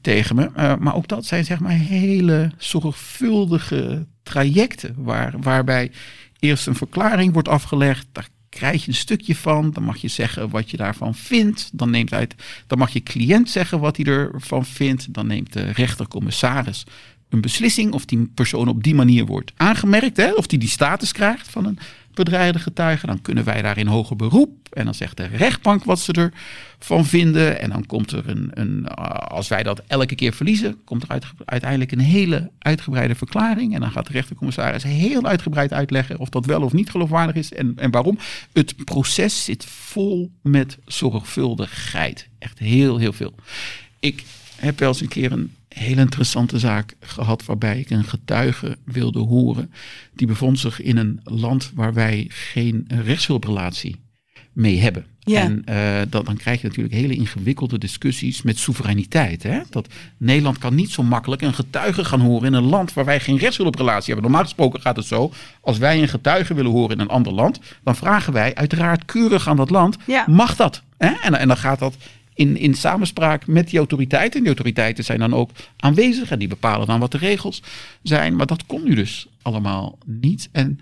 tegen 0.00 0.36
me. 0.36 0.76
Maar 0.78 0.94
ook 0.94 1.08
dat 1.08 1.26
zijn 1.26 1.44
zeg 1.44 1.60
maar 1.60 1.70
hele 1.72 2.50
zorgvuldige 2.58 4.06
trajecten 4.22 4.94
waar, 4.96 5.34
waarbij 5.40 5.90
eerst 6.38 6.66
een 6.66 6.74
verklaring 6.74 7.32
wordt 7.32 7.48
afgelegd. 7.48 8.06
Daar 8.12 8.28
krijg 8.48 8.84
je 8.84 8.88
een 8.88 8.96
stukje 8.96 9.36
van. 9.36 9.70
Dan 9.70 9.82
mag 9.82 9.96
je 9.96 10.08
zeggen 10.08 10.50
wat 10.50 10.70
je 10.70 10.76
daarvan 10.76 11.14
vindt. 11.14 11.70
Dan, 11.72 11.90
neemt 11.90 12.12
uit, 12.12 12.34
dan 12.66 12.78
mag 12.78 12.90
je 12.90 13.02
cliënt 13.02 13.50
zeggen 13.50 13.80
wat 13.80 13.96
hij 13.96 14.06
ervan 14.06 14.64
vindt. 14.64 15.14
Dan 15.14 15.26
neemt 15.26 15.52
de 15.52 15.70
rechtercommissaris 15.70 16.84
een 17.28 17.40
beslissing 17.40 17.92
of 17.92 18.04
die 18.04 18.30
persoon 18.34 18.68
op 18.68 18.82
die 18.82 18.94
manier 18.94 19.26
wordt 19.26 19.52
aangemerkt. 19.56 20.16
Hè, 20.16 20.32
of 20.32 20.46
die 20.46 20.58
die 20.58 20.68
status 20.68 21.12
krijgt 21.12 21.48
van 21.48 21.64
een 21.64 21.78
bedreigde 22.18 22.58
getuige. 22.58 23.06
Dan 23.06 23.22
kunnen 23.22 23.44
wij 23.44 23.62
daar 23.62 23.78
in 23.78 23.86
hoger 23.86 24.16
beroep. 24.16 24.68
En 24.72 24.84
dan 24.84 24.94
zegt 24.94 25.16
de 25.16 25.26
rechtbank 25.26 25.84
wat 25.84 26.00
ze 26.00 26.30
ervan 26.78 27.06
vinden. 27.06 27.60
En 27.60 27.70
dan 27.70 27.86
komt 27.86 28.12
er 28.12 28.28
een, 28.28 28.50
een 28.54 28.88
als 29.28 29.48
wij 29.48 29.62
dat 29.62 29.82
elke 29.86 30.14
keer 30.14 30.32
verliezen, 30.32 30.84
komt 30.84 31.02
er 31.02 31.20
uiteindelijk 31.44 31.92
een 31.92 31.98
hele 31.98 32.50
uitgebreide 32.58 33.14
verklaring. 33.14 33.74
En 33.74 33.80
dan 33.80 33.90
gaat 33.90 34.06
de 34.06 34.12
rechtercommissaris 34.12 34.82
heel 34.82 35.24
uitgebreid 35.24 35.72
uitleggen 35.72 36.18
of 36.18 36.28
dat 36.28 36.46
wel 36.46 36.62
of 36.62 36.72
niet 36.72 36.90
geloofwaardig 36.90 37.34
is 37.34 37.52
en, 37.52 37.72
en 37.76 37.90
waarom. 37.90 38.18
Het 38.52 38.84
proces 38.84 39.44
zit 39.44 39.64
vol 39.64 40.30
met 40.42 40.78
zorgvuldigheid. 40.84 42.28
Echt 42.38 42.58
heel, 42.58 42.98
heel 42.98 43.12
veel. 43.12 43.34
Ik 44.00 44.24
heb 44.56 44.78
wel 44.78 44.88
eens 44.88 45.00
een 45.00 45.08
keer 45.08 45.32
een 45.32 45.52
hele 45.78 46.00
interessante 46.00 46.58
zaak 46.58 46.94
gehad 47.00 47.44
waarbij 47.44 47.78
ik 47.78 47.90
een 47.90 48.04
getuige 48.04 48.76
wilde 48.84 49.18
horen. 49.18 49.72
Die 50.14 50.26
bevond 50.26 50.58
zich 50.58 50.80
in 50.80 50.96
een 50.96 51.20
land 51.24 51.72
waar 51.74 51.94
wij 51.94 52.26
geen 52.28 52.84
rechtshulprelatie 52.88 53.96
mee 54.52 54.80
hebben. 54.80 55.06
Ja. 55.18 55.42
En 55.42 55.62
uh, 55.68 56.10
dat, 56.10 56.26
dan 56.26 56.36
krijg 56.36 56.60
je 56.60 56.66
natuurlijk 56.66 56.94
hele 56.94 57.14
ingewikkelde 57.14 57.78
discussies 57.78 58.42
met 58.42 58.58
soevereiniteit. 58.58 59.42
Hè? 59.42 59.60
Dat 59.70 59.88
Nederland 60.16 60.58
kan 60.58 60.74
niet 60.74 60.90
zo 60.90 61.02
makkelijk 61.02 61.42
een 61.42 61.54
getuige 61.54 62.04
gaan 62.04 62.20
horen 62.20 62.46
in 62.46 62.52
een 62.52 62.64
land 62.64 62.92
waar 62.92 63.04
wij 63.04 63.20
geen 63.20 63.38
rechtshulprelatie 63.38 64.12
hebben. 64.12 64.22
Normaal 64.22 64.42
gesproken 64.48 64.80
gaat 64.80 64.96
het 64.96 65.06
zo, 65.06 65.32
als 65.60 65.78
wij 65.78 66.02
een 66.02 66.08
getuige 66.08 66.54
willen 66.54 66.70
horen 66.70 66.96
in 66.96 67.00
een 67.00 67.08
ander 67.08 67.32
land, 67.32 67.60
dan 67.82 67.96
vragen 67.96 68.32
wij 68.32 68.54
uiteraard 68.54 69.04
keurig 69.04 69.48
aan 69.48 69.56
dat 69.56 69.70
land, 69.70 69.96
ja. 70.06 70.24
mag 70.26 70.56
dat? 70.56 70.82
Hè? 70.96 71.12
En, 71.22 71.34
en 71.34 71.48
dan 71.48 71.56
gaat 71.56 71.78
dat 71.78 71.96
in, 72.38 72.56
in 72.56 72.74
samenspraak 72.74 73.46
met 73.46 73.68
die 73.68 73.78
autoriteiten. 73.78 74.32
En 74.32 74.38
die 74.38 74.54
autoriteiten 74.54 75.04
zijn 75.04 75.18
dan 75.18 75.34
ook 75.34 75.50
aanwezig 75.76 76.30
en 76.30 76.38
die 76.38 76.48
bepalen 76.48 76.86
dan 76.86 77.00
wat 77.00 77.12
de 77.12 77.18
regels 77.18 77.62
zijn. 78.02 78.36
Maar 78.36 78.46
dat 78.46 78.66
kon 78.66 78.84
nu 78.84 78.94
dus 78.94 79.28
allemaal 79.42 79.98
niet. 80.06 80.48
En 80.52 80.80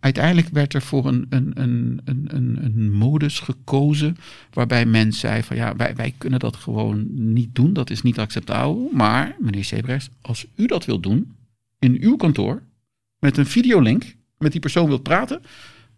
uiteindelijk 0.00 0.48
werd 0.52 0.74
er 0.74 0.82
voor 0.82 1.06
een, 1.06 1.26
een, 1.30 1.52
een, 1.54 2.00
een, 2.04 2.58
een, 2.64 2.92
modus 2.92 3.40
gekozen 3.40 4.16
waarbij 4.52 4.86
men 4.86 5.12
zei 5.12 5.42
van 5.42 5.56
ja, 5.56 5.76
wij, 5.76 5.94
wij 5.94 6.14
kunnen 6.18 6.38
dat 6.38 6.56
gewoon 6.56 7.06
niet 7.32 7.54
doen. 7.54 7.72
Dat 7.72 7.90
is 7.90 8.02
niet 8.02 8.18
acceptabel. 8.18 8.90
Maar 8.92 9.36
meneer 9.38 9.64
Sebrechts, 9.64 10.08
als 10.20 10.46
u 10.54 10.66
dat 10.66 10.84
wilt 10.84 11.02
doen 11.02 11.36
in 11.78 11.96
uw 12.00 12.16
kantoor 12.16 12.62
met 13.18 13.36
een 13.36 13.46
videolink 13.46 14.14
met 14.38 14.52
die 14.52 14.60
persoon 14.60 14.88
wilt 14.88 15.02
praten, 15.02 15.40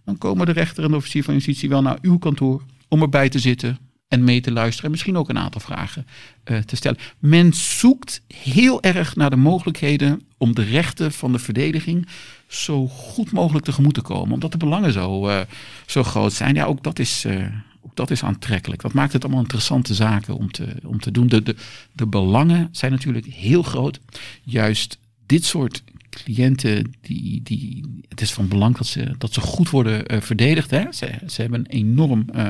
dan 0.04 0.18
komen 0.18 0.46
de 0.46 0.52
rechter 0.52 0.84
en 0.84 0.90
de 0.90 0.96
officier 0.96 1.24
van 1.24 1.34
justitie 1.34 1.68
wel 1.68 1.82
naar 1.82 1.98
uw 2.02 2.18
kantoor 2.18 2.62
om 2.88 3.02
erbij 3.02 3.28
te 3.28 3.38
zitten 3.38 3.78
en 4.10 4.24
mee 4.24 4.40
te 4.40 4.52
luisteren 4.52 4.84
en 4.84 4.90
misschien 4.90 5.16
ook 5.16 5.28
een 5.28 5.38
aantal 5.38 5.60
vragen 5.60 6.06
uh, 6.44 6.58
te 6.58 6.76
stellen. 6.76 6.98
Men 7.18 7.52
zoekt 7.52 8.22
heel 8.34 8.82
erg 8.82 9.16
naar 9.16 9.30
de 9.30 9.36
mogelijkheden 9.36 10.22
om 10.38 10.54
de 10.54 10.62
rechten 10.62 11.12
van 11.12 11.32
de 11.32 11.38
verdediging 11.38 12.08
zo 12.46 12.88
goed 12.88 13.32
mogelijk 13.32 13.64
tegemoet 13.64 13.94
te 13.94 14.00
komen, 14.00 14.32
omdat 14.32 14.52
de 14.52 14.58
belangen 14.58 14.92
zo, 14.92 15.28
uh, 15.28 15.40
zo 15.86 16.02
groot 16.02 16.32
zijn. 16.32 16.54
Ja, 16.54 16.64
ook 16.64 16.82
dat 16.82 16.98
is. 16.98 17.24
Uh, 17.24 17.46
ook 17.82 17.96
dat 17.96 18.10
is 18.10 18.22
aantrekkelijk. 18.22 18.82
Dat 18.82 18.92
maakt 18.92 19.12
het 19.12 19.24
allemaal 19.24 19.42
interessante 19.42 19.94
zaken 19.94 20.36
om 20.36 20.50
te, 20.50 20.66
om 20.84 21.00
te 21.00 21.10
doen. 21.10 21.26
De, 21.26 21.42
de, 21.42 21.56
de 21.92 22.06
belangen 22.06 22.68
zijn 22.72 22.92
natuurlijk 22.92 23.26
heel 23.26 23.62
groot. 23.62 24.00
Juist 24.42 24.98
dit 25.26 25.44
soort 25.44 25.82
cliënten, 26.10 26.92
die, 27.00 27.42
die, 27.42 27.84
het 28.08 28.20
is 28.20 28.32
van 28.32 28.48
belang 28.48 28.76
dat 28.76 28.86
ze, 28.86 29.14
dat 29.18 29.32
ze 29.32 29.40
goed 29.40 29.70
worden 29.70 30.14
uh, 30.14 30.20
verdedigd. 30.20 30.70
Hè? 30.70 30.92
Ze, 30.92 31.18
ze 31.26 31.40
hebben 31.40 31.60
een 31.60 31.66
enorm, 31.66 32.24
uh, 32.34 32.48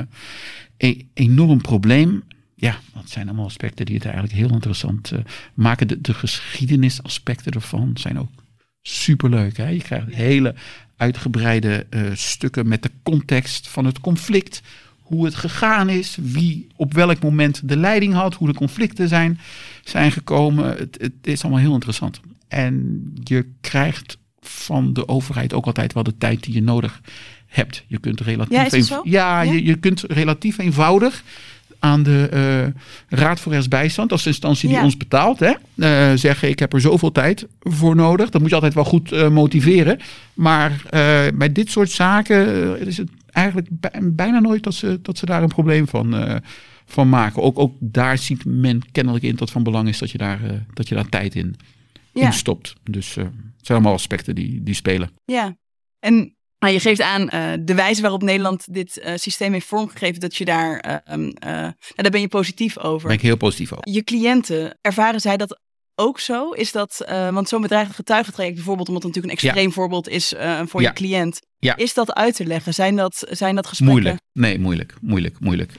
e 0.77 0.95
enorm 1.13 1.61
probleem. 1.61 2.23
Ja, 2.55 2.79
dat 2.93 3.09
zijn 3.09 3.27
allemaal 3.27 3.45
aspecten 3.45 3.85
die 3.85 3.95
het 3.95 4.05
eigenlijk 4.05 4.33
heel 4.33 4.51
interessant 4.51 5.11
uh, 5.11 5.19
maken. 5.53 5.87
De, 5.87 6.01
de 6.01 6.13
geschiedenisaspecten 6.13 7.51
ervan 7.51 7.91
zijn 7.93 8.19
ook 8.19 8.31
superleuk. 8.81 9.57
Hè? 9.57 9.67
Je 9.67 9.81
krijgt 9.81 10.13
hele 10.13 10.55
uitgebreide 10.97 11.85
stukken 12.13 12.67
met 12.67 12.83
de 12.83 12.91
context 13.03 13.67
van 13.67 13.85
het 13.85 13.99
conflict. 13.99 14.61
Hoe 15.01 15.25
het 15.25 15.35
gegaan 15.35 15.89
is, 15.89 16.17
wie 16.21 16.67
op 16.75 16.93
welk 16.93 17.19
moment 17.19 17.69
de 17.69 17.77
leiding 17.77 18.13
had, 18.13 18.35
hoe 18.35 18.47
de 18.47 18.53
conflicten 18.53 19.07
zijn, 19.07 19.39
zijn 19.83 20.11
gekomen. 20.11 20.77
Het, 20.77 20.97
het 21.01 21.13
is 21.21 21.41
allemaal 21.41 21.61
heel 21.61 21.73
interessant. 21.73 22.21
En 22.51 23.03
je 23.23 23.45
krijgt 23.61 24.17
van 24.39 24.93
de 24.93 25.07
overheid 25.07 25.53
ook 25.53 25.65
altijd 25.65 25.93
wel 25.93 26.03
de 26.03 26.17
tijd 26.17 26.43
die 26.43 26.53
je 26.53 26.61
nodig 26.61 27.01
hebt. 27.47 27.83
Je 27.87 27.99
kunt 27.99 28.21
relatief, 28.21 28.89
ja, 28.89 29.01
ja, 29.03 29.41
Je, 29.41 29.65
je 29.65 29.75
kunt 29.75 30.01
relatief 30.01 30.57
eenvoudig 30.57 31.23
aan 31.79 32.03
de 32.03 32.29
uh, 32.33 33.19
Raad 33.19 33.39
voor 33.39 33.51
Rechtsbijstand, 33.51 34.11
als 34.11 34.25
instantie 34.25 34.69
die 34.69 34.81
ons 34.81 34.97
betaalt, 34.97 35.39
hè, 35.39 35.53
uh, 35.75 36.17
zeggen 36.17 36.49
ik 36.49 36.59
heb 36.59 36.73
er 36.73 36.81
zoveel 36.81 37.11
tijd 37.11 37.47
voor 37.59 37.95
nodig. 37.95 38.29
Dat 38.29 38.41
moet 38.41 38.49
je 38.49 38.55
altijd 38.55 38.73
wel 38.73 38.83
goed 38.83 39.11
uh, 39.11 39.29
motiveren. 39.29 39.99
Maar 40.33 40.81
bij 41.33 41.51
dit 41.51 41.71
soort 41.71 41.91
zaken 41.91 42.79
is 42.87 42.97
het 42.97 43.09
eigenlijk 43.31 43.67
bijna 44.01 44.39
nooit 44.39 44.63
dat 44.63 44.73
ze, 44.73 44.99
dat 45.01 45.17
ze 45.17 45.25
daar 45.25 45.43
een 45.43 45.47
probleem 45.47 45.87
van, 45.87 46.41
van 46.85 47.09
maken. 47.09 47.41
Ook, 47.41 47.59
ook 47.59 47.73
daar 47.79 48.17
ziet 48.17 48.45
men 48.45 48.81
kennelijk 48.91 49.23
in 49.23 49.35
dat 49.35 49.51
van 49.51 49.63
belang 49.63 49.87
is 49.87 49.97
dat 49.97 50.11
je 50.11 50.17
daar, 50.17 50.39
dat 50.73 50.87
je 50.87 50.95
daar 50.95 51.09
tijd 51.09 51.35
in 51.35 51.55
ja. 52.13 52.25
in 52.25 52.33
stopt. 52.33 52.73
Dus 52.83 53.15
uh, 53.15 53.23
het 53.23 53.65
zijn 53.65 53.77
allemaal 53.77 53.93
aspecten 53.93 54.35
die, 54.35 54.63
die 54.63 54.73
spelen. 54.73 55.11
Ja, 55.25 55.57
en 55.99 56.35
nou, 56.59 56.73
je 56.73 56.79
geeft 56.79 57.01
aan 57.01 57.21
uh, 57.21 57.53
de 57.65 57.75
wijze 57.75 58.01
waarop 58.01 58.21
Nederland 58.21 58.73
dit 58.73 59.01
uh, 59.05 59.11
systeem 59.15 59.53
heeft 59.53 59.65
vormgegeven, 59.65 60.19
dat 60.19 60.35
je 60.35 60.45
daar, 60.45 61.01
um, 61.11 61.33
nou, 61.39 61.73
daar 61.95 62.11
ben 62.11 62.21
je 62.21 62.27
positief 62.27 62.77
over. 62.77 63.07
Ben 63.07 63.17
ik 63.17 63.23
heel 63.23 63.37
positief 63.37 63.71
over. 63.71 63.91
Je 63.91 64.03
cliënten, 64.03 64.77
ervaren 64.81 65.19
zij 65.19 65.37
dat 65.37 65.59
ook 65.95 66.19
zo? 66.19 66.51
Is 66.51 66.71
dat, 66.71 67.05
want 67.31 67.49
zo'n 67.49 67.61
bedreigend 67.61 67.95
getuigentraject 67.95 68.55
bijvoorbeeld, 68.55 68.87
omdat 68.87 69.03
het 69.03 69.13
natuurlijk 69.13 69.41
een 69.41 69.47
extreem 69.47 69.71
voorbeeld 69.71 70.09
is 70.09 70.33
voor 70.65 70.81
je 70.81 70.93
cliënt. 70.93 71.39
Ja. 71.57 71.75
Is 71.75 71.93
dat 71.93 72.13
uit 72.13 72.35
te 72.35 72.45
leggen? 72.45 72.73
Zijn 72.73 72.95
dat, 72.95 73.27
zijn 73.29 73.55
dat 73.55 73.67
gesprekken? 73.67 74.01
Moeilijk. 74.01 74.23
Nee, 74.33 74.59
moeilijk. 74.59 74.93
Moeilijk, 75.01 75.39
moeilijk. 75.39 75.71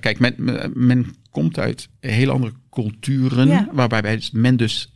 kijk, 0.00 0.18
men, 0.18 0.34
men 0.74 1.14
komt 1.30 1.58
uit 1.58 1.88
hele 2.00 2.32
andere 2.32 2.52
culturen, 2.70 3.68
waarbij 3.72 4.22
men 4.32 4.56
dus 4.56 4.89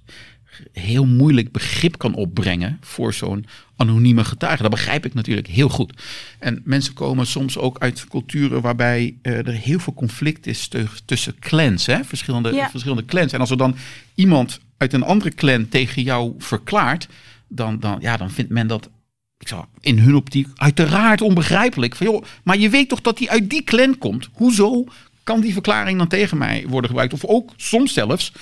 heel 0.72 1.06
moeilijk 1.06 1.52
begrip 1.52 1.98
kan 1.98 2.14
opbrengen 2.14 2.78
voor 2.80 3.14
zo'n 3.14 3.46
anonieme 3.76 4.24
getuige. 4.24 4.62
Dat 4.62 4.70
begrijp 4.70 5.04
ik 5.04 5.14
natuurlijk 5.14 5.46
heel 5.46 5.68
goed. 5.68 6.02
En 6.38 6.60
mensen 6.64 6.94
komen 6.94 7.26
soms 7.26 7.58
ook 7.58 7.78
uit 7.78 8.06
culturen 8.08 8.60
waarbij 8.60 9.16
uh, 9.22 9.46
er 9.46 9.52
heel 9.52 9.78
veel 9.78 9.94
conflict 9.94 10.46
is 10.46 10.68
tussen 11.04 11.38
clans, 11.38 11.86
hè? 11.86 12.04
Verschillende, 12.04 12.66
verschillende 12.70 13.04
clans. 13.04 13.32
En 13.32 13.40
als 13.40 13.50
er 13.50 13.56
dan 13.56 13.76
iemand 14.14 14.60
uit 14.76 14.92
een 14.92 15.02
andere 15.02 15.30
clan 15.30 15.68
tegen 15.68 16.02
jou 16.02 16.34
verklaart, 16.38 17.08
dan, 17.48 17.80
dan, 17.80 17.98
ja, 18.00 18.16
dan 18.16 18.30
vindt 18.30 18.50
men 18.50 18.66
dat 18.66 18.90
ik 19.38 19.48
zou 19.48 19.64
in 19.80 19.98
hun 19.98 20.14
optiek 20.14 20.48
uiteraard 20.54 21.20
onbegrijpelijk. 21.20 21.96
Van, 21.96 22.06
joh, 22.06 22.22
maar 22.42 22.58
je 22.58 22.68
weet 22.68 22.88
toch 22.88 23.00
dat 23.00 23.18
hij 23.18 23.28
uit 23.28 23.50
die 23.50 23.64
clan 23.64 23.98
komt? 23.98 24.28
Hoezo 24.32 24.84
kan 25.22 25.40
die 25.40 25.52
verklaring 25.52 25.98
dan 25.98 26.08
tegen 26.08 26.38
mij 26.38 26.64
worden 26.68 26.90
gebruikt? 26.90 27.12
Of 27.12 27.24
ook 27.24 27.52
soms 27.56 27.92
zelfs 27.92 28.32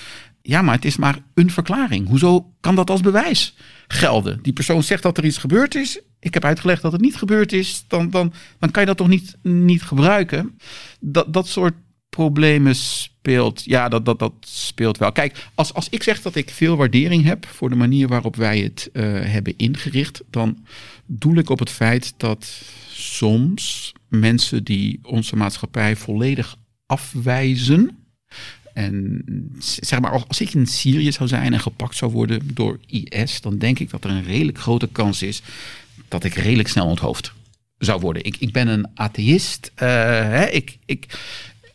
ja, 0.45 0.61
maar 0.61 0.75
het 0.75 0.85
is 0.85 0.97
maar 0.97 1.19
een 1.33 1.51
verklaring. 1.51 2.07
Hoezo 2.07 2.53
kan 2.59 2.75
dat 2.75 2.89
als 2.89 3.01
bewijs 3.01 3.55
gelden? 3.87 4.39
Die 4.41 4.53
persoon 4.53 4.83
zegt 4.83 5.03
dat 5.03 5.17
er 5.17 5.25
iets 5.25 5.37
gebeurd 5.37 5.75
is. 5.75 5.99
Ik 6.19 6.33
heb 6.33 6.45
uitgelegd 6.45 6.81
dat 6.81 6.91
het 6.91 7.01
niet 7.01 7.15
gebeurd 7.15 7.53
is. 7.53 7.85
Dan, 7.87 8.09
dan, 8.09 8.33
dan 8.59 8.71
kan 8.71 8.81
je 8.81 8.87
dat 8.87 8.97
toch 8.97 9.07
niet, 9.07 9.37
niet 9.41 9.83
gebruiken? 9.83 10.57
Dat, 10.99 11.33
dat 11.33 11.47
soort 11.47 11.73
problemen 12.09 12.75
speelt. 12.75 13.63
Ja, 13.63 13.89
dat, 13.89 14.05
dat, 14.05 14.19
dat 14.19 14.33
speelt 14.39 14.97
wel. 14.97 15.11
Kijk, 15.11 15.47
als, 15.55 15.73
als 15.73 15.89
ik 15.89 16.03
zeg 16.03 16.21
dat 16.21 16.35
ik 16.35 16.49
veel 16.49 16.75
waardering 16.75 17.23
heb 17.23 17.45
voor 17.45 17.69
de 17.69 17.75
manier 17.75 18.07
waarop 18.07 18.35
wij 18.35 18.59
het 18.59 18.89
uh, 18.93 19.03
hebben 19.25 19.53
ingericht, 19.57 20.23
dan 20.29 20.65
doel 21.05 21.35
ik 21.35 21.49
op 21.49 21.59
het 21.59 21.69
feit 21.69 22.13
dat 22.17 22.61
soms 22.91 23.93
mensen 24.07 24.63
die 24.63 24.99
onze 25.03 25.35
maatschappij 25.35 25.95
volledig 25.95 26.55
afwijzen, 26.85 28.02
en 28.73 29.23
zeg 29.59 29.99
maar, 29.99 30.25
als, 30.27 30.41
ik 30.41 30.53
in 30.53 30.67
Syrië 30.67 31.11
zou 31.11 31.29
zijn 31.29 31.53
en 31.53 31.59
gepakt 31.59 31.95
zou 31.95 32.11
worden 32.11 32.41
door 32.53 32.79
IS, 32.87 33.41
dan 33.41 33.57
denk 33.57 33.79
ik 33.79 33.89
dat 33.89 34.03
er 34.03 34.09
een 34.09 34.23
redelijk 34.23 34.59
grote 34.59 34.89
kans 34.91 35.21
is 35.21 35.41
dat 36.07 36.23
ik 36.23 36.33
redelijk 36.33 36.69
snel 36.69 36.85
onthoofd 36.85 37.33
zou 37.77 37.99
worden. 37.99 38.23
Ik, 38.23 38.37
ik 38.37 38.51
ben 38.51 38.67
een 38.67 38.87
atheïst. 38.93 39.71
Uh, 39.75 39.87
hè, 39.89 40.45
ik, 40.45 40.77
ik, 40.85 41.19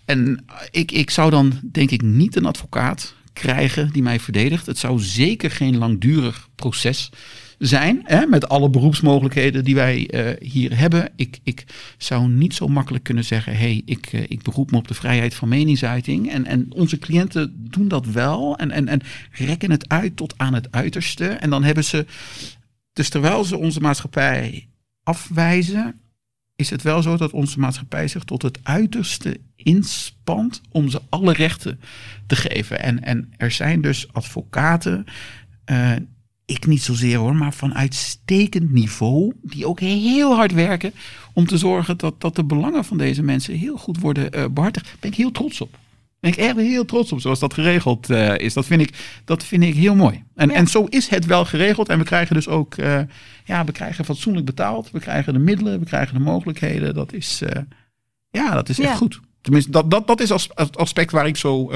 en 0.05 0.45
ik, 0.71 0.93
ik 0.93 1.11
zou 1.11 1.31
dan 1.31 1.61
denk 1.73 1.91
ik 1.91 2.03
niet 2.03 2.37
een 2.37 2.47
advocaat 2.47 3.15
krijgen 3.33 3.93
die 3.93 4.03
mij 4.03 4.21
verdedigt. 4.21 4.67
Het 4.67 4.79
zou 4.79 5.01
zeker 5.01 5.51
geen 5.51 5.77
langdurig 5.77 6.49
proces 6.55 7.11
zijn, 7.11 7.17
hè, 7.59 8.27
met 8.27 8.49
alle 8.49 8.71
beroepsmogelijkheden 8.71 9.65
die 9.65 9.75
wij 9.75 10.11
uh, 10.15 10.49
hier 10.51 10.79
hebben. 10.79 11.11
Ik, 11.17 11.39
ik 11.43 11.65
zou 11.99 12.29
niet 12.29 12.55
zo 12.55 12.69
makkelijk 12.69 13.05
kunnen 13.05 13.25
zeggen, 13.25 13.53
hé, 13.53 13.59
hey, 13.59 13.83
ik, 13.85 14.13
uh, 14.13 14.21
ik 14.21 14.43
beroep 14.43 14.71
me 14.71 14.77
op 14.77 14.89
de 14.89 14.95
vrijheid 14.95 15.35
van 15.35 15.49
meningsuiting. 15.49 16.31
En, 16.31 16.47
en 16.47 16.67
onze 16.73 16.99
cliënten 16.99 17.71
doen 17.71 17.89
dat 17.89 18.07
wel 18.07 18.57
en, 18.57 18.71
en, 18.71 18.89
en 18.89 19.01
rekken 19.33 19.71
het 19.71 19.89
uit 19.89 20.17
tot 20.17 20.35
aan 20.37 20.55
het 20.55 20.73
uiterste. 20.73 21.27
En 21.27 21.51
dan 21.51 21.65
hebben 21.65 21.85
ze, 21.85 22.07
dus 22.93 23.09
terwijl 23.09 23.45
ze 23.45 23.57
onze 23.57 23.81
maatschappij 23.81 24.69
afwijzen, 25.03 26.01
is 26.57 26.71
het 26.71 26.83
wel 26.83 27.03
zo 27.03 27.17
dat 27.17 27.33
onze 27.33 27.59
maatschappij 27.59 28.09
zich 28.09 28.25
tot 28.25 28.43
het 28.43 28.59
uiterste 28.63 29.41
inspant 29.57 30.61
om 30.71 30.89
ze 30.89 31.01
alle 31.09 31.33
rechten 31.33 31.81
te 32.27 32.37
geven. 32.37 32.81
En, 32.81 33.03
en 33.03 33.33
er 33.37 33.51
zijn 33.51 33.81
dus 33.81 34.13
advocaten, 34.13 35.05
uh, 35.71 35.93
ik 36.49 36.67
niet 36.67 36.83
zozeer 36.83 37.17
hoor, 37.17 37.37
maar 37.37 37.53
van 37.53 37.75
uitstekend 37.75 38.73
niveau, 38.73 39.33
die 39.43 39.67
ook 39.67 39.81
heel 39.81 40.35
hard 40.35 40.53
werken 40.53 40.93
om 41.33 41.47
te 41.47 41.59
zorgen 41.59 41.99
dat, 41.99 42.21
dat 42.21 42.37
de 42.37 42.45
belangen 42.45 42.85
van 42.85 42.99
deze 42.99 43.23
mensen 43.23 43.55
heel 43.55 43.77
goed 43.77 43.99
worden 43.99 44.39
uh, 44.39 44.45
behartigd. 44.51 44.87
Daar 44.87 44.97
ben 45.01 45.11
ik 45.11 45.17
heel 45.17 45.31
trots 45.31 45.61
op 45.61 45.79
ben 46.21 46.31
ik 46.31 46.37
echt 46.37 46.57
heel 46.57 46.85
trots 46.85 47.13
op 47.13 47.21
zoals 47.21 47.39
dat 47.39 47.55
geregeld 47.55 48.11
uh, 48.11 48.39
is. 48.39 48.55
Dat 48.55 48.67
vind 48.67 48.81
ik, 48.81 49.21
dat 49.25 49.45
vind 49.45 49.63
ik 49.63 49.75
heel 49.75 49.95
mooi. 49.95 50.25
En, 50.35 50.49
ja. 50.49 50.55
en 50.55 50.67
zo 50.67 50.85
is 50.85 51.09
het 51.09 51.27
wel 51.27 51.45
geregeld. 51.45 51.89
En 51.89 51.99
we 51.99 52.05
krijgen 52.05 52.35
dus 52.35 52.49
ook, 52.49 52.77
uh, 52.77 53.01
ja, 53.45 53.65
we 53.65 53.73
krijgen 53.73 54.05
fatsoenlijk 54.05 54.47
betaald. 54.47 54.91
We 54.91 55.01
krijgen 55.01 55.33
de 55.33 55.39
middelen, 55.39 55.79
we 55.79 55.85
krijgen 55.85 56.15
de 56.15 56.21
mogelijkheden. 56.21 56.95
Dat 56.95 57.13
is, 57.13 57.43
ja, 58.31 58.55
dat 58.55 58.69
is 58.69 58.79
echt 58.81 58.97
goed. 58.97 59.21
Tenminste, 59.49 59.73
dat, 59.73 59.91
dat, 59.91 60.07
dat 60.07 60.21
is 60.21 60.31
als, 60.31 60.55
als 60.55 60.73
aspect 60.73 61.11
waar 61.11 61.27
ik 61.27 61.37
zo, 61.37 61.73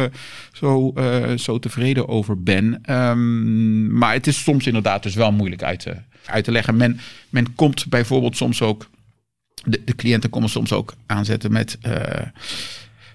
zo, 0.53 0.93
zo 1.37 1.59
tevreden 1.59 2.09
over 2.09 2.43
ben. 2.43 2.95
Um, 2.95 3.99
maar 3.99 4.13
het 4.13 4.27
is 4.27 4.43
soms 4.43 4.67
inderdaad 4.67 5.03
dus 5.03 5.15
wel 5.15 5.33
moeilijk 5.33 5.63
uit 5.63 5.81
te, 5.81 5.97
uit 6.27 6.45
te 6.45 6.53
leggen. 6.53 6.77
Men, 6.77 7.01
men 7.29 7.55
komt 7.55 7.89
bijvoorbeeld 7.89 8.37
soms 8.37 8.63
ook, 8.63 8.89
de, 9.65 9.83
de 9.85 9.95
cliënten 9.95 10.31
komen 10.31 10.49
soms 10.49 10.73
ook 10.73 10.95
aanzetten 11.07 11.53
met 11.53 11.79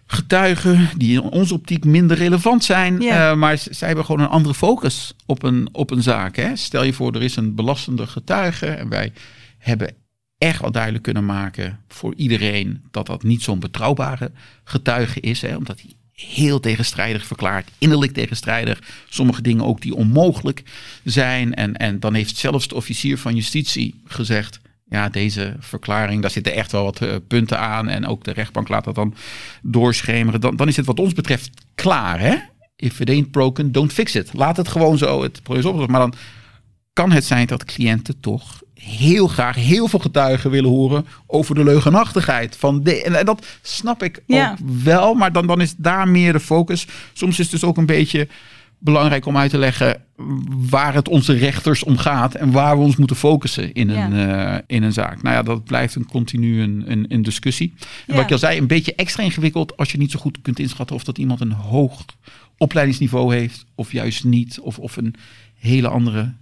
getuigen 0.07 0.89
die 0.97 1.13
in 1.13 1.21
onze 1.21 1.53
optiek 1.53 1.85
minder 1.85 2.17
relevant 2.17 2.63
zijn. 2.63 3.01
Ja. 3.01 3.31
Uh, 3.31 3.37
maar 3.37 3.57
zij 3.57 3.87
hebben 3.87 4.05
gewoon 4.05 4.21
een 4.21 4.31
andere 4.31 4.55
focus 4.55 5.13
op 5.25 5.43
een, 5.43 5.69
op 5.71 5.91
een 5.91 6.01
zaak. 6.01 6.35
Hè? 6.35 6.55
Stel 6.55 6.83
je 6.83 6.93
voor, 6.93 7.15
er 7.15 7.23
is 7.23 7.35
een 7.35 7.55
belastende 7.55 8.07
getuige 8.07 8.65
en 8.65 8.89
wij 8.89 9.13
hebben 9.57 9.95
echt 10.37 10.61
wel 10.61 10.71
duidelijk 10.71 11.03
kunnen 11.03 11.25
maken 11.25 11.79
voor 11.87 12.13
iedereen 12.15 12.83
dat 12.91 13.05
dat 13.05 13.23
niet 13.23 13.41
zo'n 13.41 13.59
betrouwbare 13.59 14.31
getuige 14.63 15.19
is. 15.19 15.41
Hè? 15.41 15.55
Omdat 15.55 15.81
hij 15.81 15.91
heel 16.11 16.59
tegenstrijdig 16.59 17.25
verklaart, 17.25 17.69
innerlijk 17.77 18.13
tegenstrijdig. 18.13 18.81
Sommige 19.09 19.41
dingen 19.41 19.65
ook 19.65 19.81
die 19.81 19.95
onmogelijk 19.95 20.63
zijn. 21.03 21.53
En, 21.53 21.75
en 21.75 21.99
dan 21.99 22.13
heeft 22.13 22.37
zelfs 22.37 22.67
de 22.67 22.75
officier 22.75 23.17
van 23.17 23.35
justitie 23.35 24.01
gezegd 24.05 24.59
ja, 24.89 25.09
deze 25.09 25.55
verklaring, 25.59 26.21
daar 26.21 26.31
zitten 26.31 26.53
echt 26.53 26.71
wel 26.71 26.83
wat 26.83 27.01
uh, 27.01 27.15
punten 27.27 27.59
aan. 27.59 27.89
En 27.89 28.05
ook 28.05 28.23
de 28.23 28.31
rechtbank 28.31 28.67
laat 28.67 28.83
dat 28.83 28.95
dan 28.95 29.15
doorschemeren. 29.61 30.41
Dan, 30.41 30.55
dan 30.55 30.67
is 30.67 30.75
het 30.75 30.85
wat 30.85 30.99
ons 30.99 31.13
betreft 31.13 31.49
klaar. 31.75 32.19
Hè? 32.19 32.35
If 32.75 32.99
it 32.99 33.09
ain't 33.09 33.31
broken, 33.31 33.71
don't 33.71 33.93
fix 33.93 34.15
it. 34.15 34.33
Laat 34.33 34.57
het 34.57 34.67
gewoon 34.67 34.97
zo 34.97 35.23
het 35.23 35.43
probleem 35.43 35.65
oplossen. 35.65 35.91
Maar 35.91 36.01
dan 36.01 36.13
kan 36.93 37.11
het 37.11 37.25
zijn 37.25 37.47
dat 37.47 37.65
cliënten 37.65 38.19
toch 38.19 38.61
heel 38.79 39.27
graag 39.27 39.55
heel 39.55 39.87
veel 39.87 39.99
getuigen 39.99 40.49
willen 40.51 40.69
horen 40.69 41.05
over 41.27 41.55
de 41.55 41.63
leugenachtigheid 41.63 42.55
van 42.55 42.83
de. 42.83 43.03
En 43.03 43.25
dat 43.25 43.45
snap 43.61 44.03
ik 44.03 44.23
Ja. 44.25 44.51
ook 44.51 44.57
wel, 44.83 45.13
maar 45.13 45.31
dan, 45.31 45.47
dan 45.47 45.61
is 45.61 45.75
daar 45.77 46.07
meer 46.07 46.33
de 46.33 46.39
focus. 46.39 46.87
Soms 47.13 47.31
is 47.39 47.51
het 47.51 47.51
dus 47.51 47.63
ook 47.69 47.77
een 47.77 47.85
beetje 47.85 48.27
belangrijk 48.79 49.25
om 49.25 49.37
uit 49.37 49.49
te 49.49 49.57
leggen 49.57 50.01
waar 50.69 50.93
het 50.93 51.07
onze 51.07 51.33
rechters 51.33 51.83
om 51.83 51.97
gaat 51.97 52.35
en 52.35 52.51
waar 52.51 52.77
we 52.77 52.83
ons 52.83 52.95
moeten 52.95 53.15
focussen 53.15 53.73
in 53.73 53.89
een, 53.89 54.13
eh, 54.29 54.57
in 54.67 54.83
een 54.83 54.93
zaak. 54.93 55.21
Nou 55.21 55.35
ja, 55.35 55.43
dat 55.43 55.63
blijft 55.63 55.95
een 55.95 56.05
continu 56.05 56.61
een, 56.61 56.83
een, 56.87 57.05
een 57.07 57.21
discussie. 57.21 57.73
En 57.79 57.85
Ja. 58.07 58.13
wat 58.15 58.23
ik 58.23 58.31
al 58.31 58.37
zei, 58.37 58.57
een 58.57 58.67
beetje 58.67 58.95
extra 58.95 59.23
ingewikkeld 59.23 59.77
als 59.77 59.91
je 59.91 59.97
niet 59.97 60.11
zo 60.11 60.19
goed 60.19 60.37
kunt 60.41 60.59
inschatten 60.59 60.95
of 60.95 61.03
dat 61.03 61.17
iemand 61.17 61.41
een 61.41 61.51
hoog 61.51 62.05
opleidingsniveau 62.57 63.35
heeft 63.35 63.65
of 63.75 63.91
juist 63.91 64.23
niet, 64.23 64.59
of, 64.59 64.79
of 64.79 64.97
een 64.97 65.15
hele 65.59 65.87
andere 65.87 66.33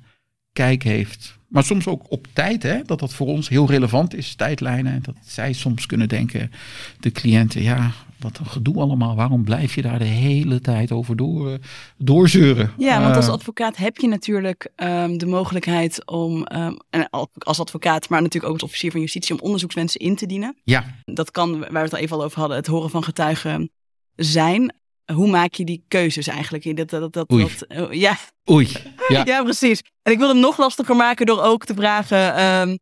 kijk 0.56 0.84
heeft. 0.84 1.38
Maar 1.48 1.64
soms 1.64 1.88
ook 1.88 2.06
op 2.12 2.28
tijd, 2.34 2.64
hè, 2.64 2.82
dat 2.86 3.00
dat 3.00 3.14
voor 3.14 3.28
ons 3.28 3.50
heel 3.50 3.68
relevant 3.68 4.16
is, 4.16 4.36
tijdlijnen. 4.36 4.94
En 4.94 5.02
dat 5.02 5.16
zij 5.26 5.54
soms 5.54 5.86
kunnen 5.86 6.08
denken, 6.10 6.52
de 7.00 7.12
cliënten, 7.12 7.62
ja, 7.62 7.92
wat 8.20 8.38
een 8.38 8.46
gedoe 8.46 8.82
allemaal. 8.82 9.16
Waarom 9.16 9.44
blijf 9.44 9.76
je 9.76 9.82
daar 9.82 10.00
de 10.00 10.06
hele 10.06 10.62
tijd 10.62 10.92
over 10.92 11.16
door, 11.16 11.52
eh, 11.52 11.58
doorzeuren? 11.98 12.72
Ja, 12.78 13.02
want 13.02 13.16
als 13.16 13.26
Eh, 13.28 13.32
advocaat 13.32 13.78
heb 13.78 13.98
je 13.98 14.08
natuurlijk 14.08 14.70
ehm, 14.76 15.18
de 15.18 15.26
mogelijkheid 15.26 16.06
om, 16.06 16.44
ehm, 16.44 16.74
en 16.90 17.10
als 17.38 17.60
advocaat, 17.60 18.10
maar 18.10 18.22
natuurlijk 18.22 18.54
ook 18.54 18.60
als 18.62 18.70
officier 18.70 18.92
van 18.92 19.00
justitie, 19.00 19.36
om 19.36 19.42
onderzoekswensen 19.42 20.00
in 20.00 20.16
te 20.16 20.26
dienen. 20.26 20.56
ja, 20.64 20.86
Dat 21.04 21.32
kan, 21.32 21.60
waar 21.60 21.72
we 21.72 21.78
het 21.80 21.94
al 21.94 22.00
even 22.00 22.18
al 22.18 22.24
over 22.24 22.40
hadden, 22.40 22.58
het 22.58 22.68
horen 22.68 22.90
van 22.90 23.04
getuigen 23.04 23.70
zijn. 24.16 24.74
Hoe 25.14 25.28
maak 25.28 25.54
je 25.54 25.64
die 25.66 25.84
keuzes 25.88 26.28
eigenlijk? 26.28 26.78
Dat, 26.78 26.90
dat, 26.90 27.14
dat, 27.14 27.32
Oei. 27.32 27.48
dat, 27.68 27.80
oh, 27.88 27.94
ja, 27.94 28.18
oei. 28.50 28.68
Ja. 29.08 29.22
ja. 29.26 29.44
precies. 29.44 29.82
En 30.02 30.12
ik 30.12 30.18
wil 30.18 30.28
hem 30.28 30.40
nog 30.40 30.58
lastiger 30.58 30.96
maken 30.96 31.26
door 31.26 31.42
ook 31.42 31.66
te 31.66 31.74
vragen. 31.74 32.80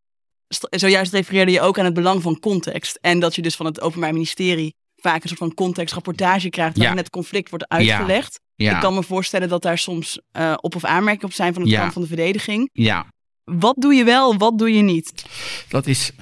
st- 0.48 0.66
zojuist 0.70 1.12
refereerde 1.12 1.52
je 1.52 1.60
ook 1.60 1.78
aan 1.78 1.84
het 1.84 1.94
belang 1.94 2.22
van 2.22 2.40
context. 2.40 2.98
En 3.00 3.20
dat 3.20 3.34
je 3.34 3.42
dus 3.42 3.56
van 3.56 3.66
het 3.66 3.80
Openbaar 3.80 4.12
Ministerie 4.12 4.74
vaak 4.96 5.22
een 5.22 5.28
soort 5.28 5.40
van 5.40 5.54
contextrapportage 5.54 6.48
krijgt. 6.50 6.76
waarin 6.76 6.96
Ja. 6.96 7.02
het 7.02 7.10
conflict 7.12 7.50
wordt 7.50 7.68
uitgelegd. 7.68 8.40
Ja, 8.56 8.74
Ik 8.74 8.80
kan 8.80 8.94
me 8.94 9.02
voorstellen 9.02 9.48
dat 9.48 9.62
daar 9.62 9.78
soms 9.78 10.20
eh, 10.32 10.54
op- 10.60 10.74
of 10.74 10.84
aanmerkingen 10.84 11.26
op 11.28 11.32
zijn 11.32 11.54
van 11.54 11.62
de 11.62 11.68
Ja. 11.68 11.80
kant 11.80 11.92
van 11.92 12.02
de 12.02 12.08
verdediging. 12.08 12.70
ja, 12.72 13.06
Wat 13.44 13.74
doe 13.78 13.94
je 13.94 14.04
wel, 14.04 14.36
wat 14.36 14.58
doe 14.58 14.72
je 14.74 14.82
niet? 14.82 15.24
dat 15.68 15.86
is 15.86 16.12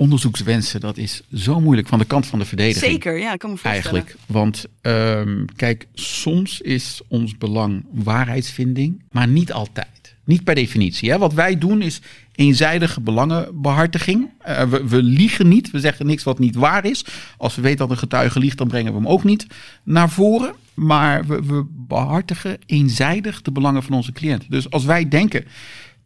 onderzoekswensen. 0.00 0.80
Dat 0.80 0.96
is 0.96 1.22
zo 1.34 1.60
moeilijk 1.60 1.88
van 1.88 1.98
de 1.98 2.04
kant 2.04 2.26
van 2.26 2.38
de 2.38 2.44
verdediging. 2.44 2.92
Zeker, 2.92 3.18
ja, 3.18 3.32
ik 3.32 3.38
kan 3.38 3.50
me 3.50 3.56
voorstellen. 3.56 4.02
Eigenlijk. 4.02 4.16
Want 4.26 4.66
ehm, 4.80 5.44
kijk, 5.56 5.86
soms 5.94 6.60
is 6.60 7.00
ons 7.08 7.38
belang 7.38 7.84
waarheidsvinding, 7.92 9.02
maar 9.10 9.28
niet 9.28 9.52
altijd. 9.52 10.14
Niet 10.24 10.44
per 10.44 10.54
definitie. 10.54 11.10
Hè? 11.10 11.18
Wat 11.18 11.32
wij 11.32 11.58
doen 11.58 11.82
is 11.82 12.00
eenzijdige 12.34 13.00
belangenbehartiging. 13.00 14.28
Eh, 14.38 14.62
we, 14.62 14.88
we 14.88 15.02
liegen 15.02 15.48
niet. 15.48 15.70
We 15.70 15.80
zeggen 15.80 16.06
niks 16.06 16.22
wat 16.22 16.38
niet 16.38 16.54
waar 16.54 16.84
is. 16.84 17.04
Als 17.36 17.54
we 17.54 17.62
weten 17.62 17.78
dat 17.78 17.90
een 17.90 17.96
getuige 17.96 18.38
liegt, 18.38 18.58
dan 18.58 18.68
brengen 18.68 18.92
we 18.92 18.98
hem 18.98 19.08
ook 19.08 19.24
niet 19.24 19.46
naar 19.82 20.10
voren. 20.10 20.54
Maar 20.74 21.26
we, 21.26 21.42
we 21.42 21.64
behartigen 21.70 22.58
eenzijdig 22.66 23.42
de 23.42 23.52
belangen 23.52 23.82
van 23.82 23.94
onze 23.94 24.12
cliënt. 24.12 24.50
Dus 24.50 24.70
als 24.70 24.84
wij 24.84 25.08
denken 25.08 25.44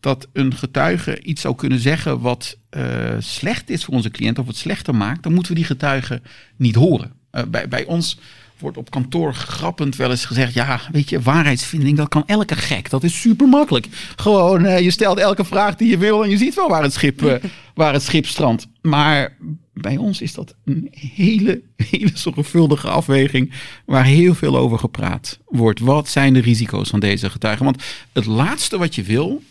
dat 0.05 0.29
een 0.33 0.55
getuige 0.55 1.23
iets 1.23 1.41
zou 1.41 1.55
kunnen 1.55 1.79
zeggen 1.79 2.21
wat 2.21 2.57
eh, 2.71 2.83
slecht 3.19 3.71
is 3.71 3.85
voor 3.85 3.95
onze 3.95 4.11
cliënt 4.11 4.39
of 4.39 4.47
het 4.47 4.57
slechter 4.57 4.95
maakt, 4.95 5.23
dan 5.23 5.33
moeten 5.33 5.53
we 5.53 5.59
die 5.59 5.67
getuige 5.67 6.23
niet 6.57 6.75
horen. 6.75 7.13
Eh, 7.31 7.43
bij, 7.49 7.69
bij 7.69 7.85
ons 7.85 8.19
wordt 8.59 8.77
op 8.77 8.91
kantoor 8.91 9.35
grappend 9.35 9.97
wel 9.97 10.11
eens 10.11 10.25
gezegd: 10.25 10.55
ja, 10.55 10.81
weet 10.93 11.09
je, 11.09 11.21
waarheidsvinding, 11.21 11.97
dat 11.97 12.09
kan 12.09 12.27
elke 12.27 12.57
gek. 12.57 12.91
Dat 12.91 13.03
is 13.03 13.21
super 13.21 13.49
makkelijk. 13.49 13.87
Gewoon, 14.17 14.65
eh, 14.65 14.81
je 14.81 14.91
stelt 14.91 15.19
elke 15.19 15.45
vraag 15.45 15.77
die 15.77 15.91
je 15.91 15.99
wil 15.99 16.25
en 16.25 16.31
je 16.31 16.37
ziet 16.37 16.55
wel 16.55 16.69
waar 16.69 16.83
het 16.83 16.93
schip, 16.93 17.41
waar 17.75 17.93
het 17.93 18.03
schip 18.03 18.27
strandt. 18.27 18.67
Maar 18.83 19.37
bij 19.73 19.97
ons 19.97 20.21
is 20.21 20.35
dat 20.35 20.55
een 20.65 20.89
hele, 21.15 21.63
hele 21.77 22.11
zorgvuldige 22.15 22.89
afweging 22.89 23.53
waar 23.87 24.05
heel 24.05 24.35
veel 24.35 24.57
over 24.57 24.79
gepraat 24.79 25.39
wordt. 25.47 25.81
Wat 25.81 26.09
zijn 26.09 26.33
de 26.33 26.41
risico's 26.41 26.89
van 26.89 27.01
deze 27.01 27.31
getuigen? 27.31 27.65
Want 27.65 27.83
het 28.13 28.27
laatste 28.27 28.79
wat 28.79 28.95
je 28.95 29.03
wil 29.03 29.43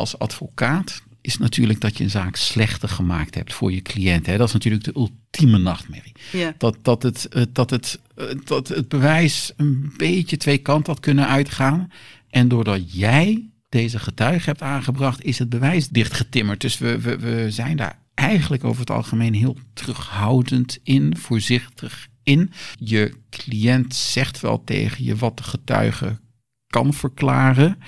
als 0.00 0.18
advocaat 0.18 1.02
is 1.20 1.38
natuurlijk 1.38 1.80
dat 1.80 1.98
je 1.98 2.04
een 2.04 2.10
zaak 2.10 2.36
slechter 2.36 2.88
gemaakt 2.88 3.34
hebt 3.34 3.52
voor 3.52 3.72
je 3.72 3.82
cliënt. 3.82 4.26
Hè? 4.26 4.36
Dat 4.36 4.46
is 4.46 4.52
natuurlijk 4.52 4.84
de 4.84 4.94
ultieme 4.96 5.58
nachtmerrie. 5.58 6.12
Ja. 6.32 6.54
Dat, 6.58 6.76
dat, 6.82 7.02
het, 7.02 7.28
eh, 7.28 7.42
dat, 7.52 7.70
het, 7.70 8.00
eh, 8.14 8.24
dat 8.44 8.68
het 8.68 8.88
bewijs 8.88 9.52
een 9.56 9.92
beetje 9.96 10.36
twee 10.36 10.58
kanten 10.58 10.92
had 10.92 11.02
kunnen 11.02 11.26
uitgaan. 11.26 11.92
En 12.30 12.48
doordat 12.48 12.92
jij 12.92 13.48
deze 13.68 13.98
getuige 13.98 14.48
hebt 14.48 14.62
aangebracht, 14.62 15.24
is 15.24 15.38
het 15.38 15.48
bewijs 15.48 15.88
dichtgetimmerd. 15.88 16.60
Dus 16.60 16.78
we, 16.78 17.00
we, 17.00 17.18
we 17.18 17.50
zijn 17.50 17.76
daar 17.76 17.98
eigenlijk 18.14 18.64
over 18.64 18.80
het 18.80 18.90
algemeen 18.90 19.34
heel 19.34 19.56
terughoudend 19.72 20.78
in, 20.82 21.16
voorzichtig 21.16 22.08
in. 22.22 22.52
Je 22.78 23.14
cliënt 23.30 23.94
zegt 23.94 24.40
wel 24.40 24.64
tegen 24.64 25.04
je 25.04 25.16
wat 25.16 25.36
de 25.36 25.42
getuige 25.42 26.18
kan 26.66 26.94
verklaren. 26.94 27.78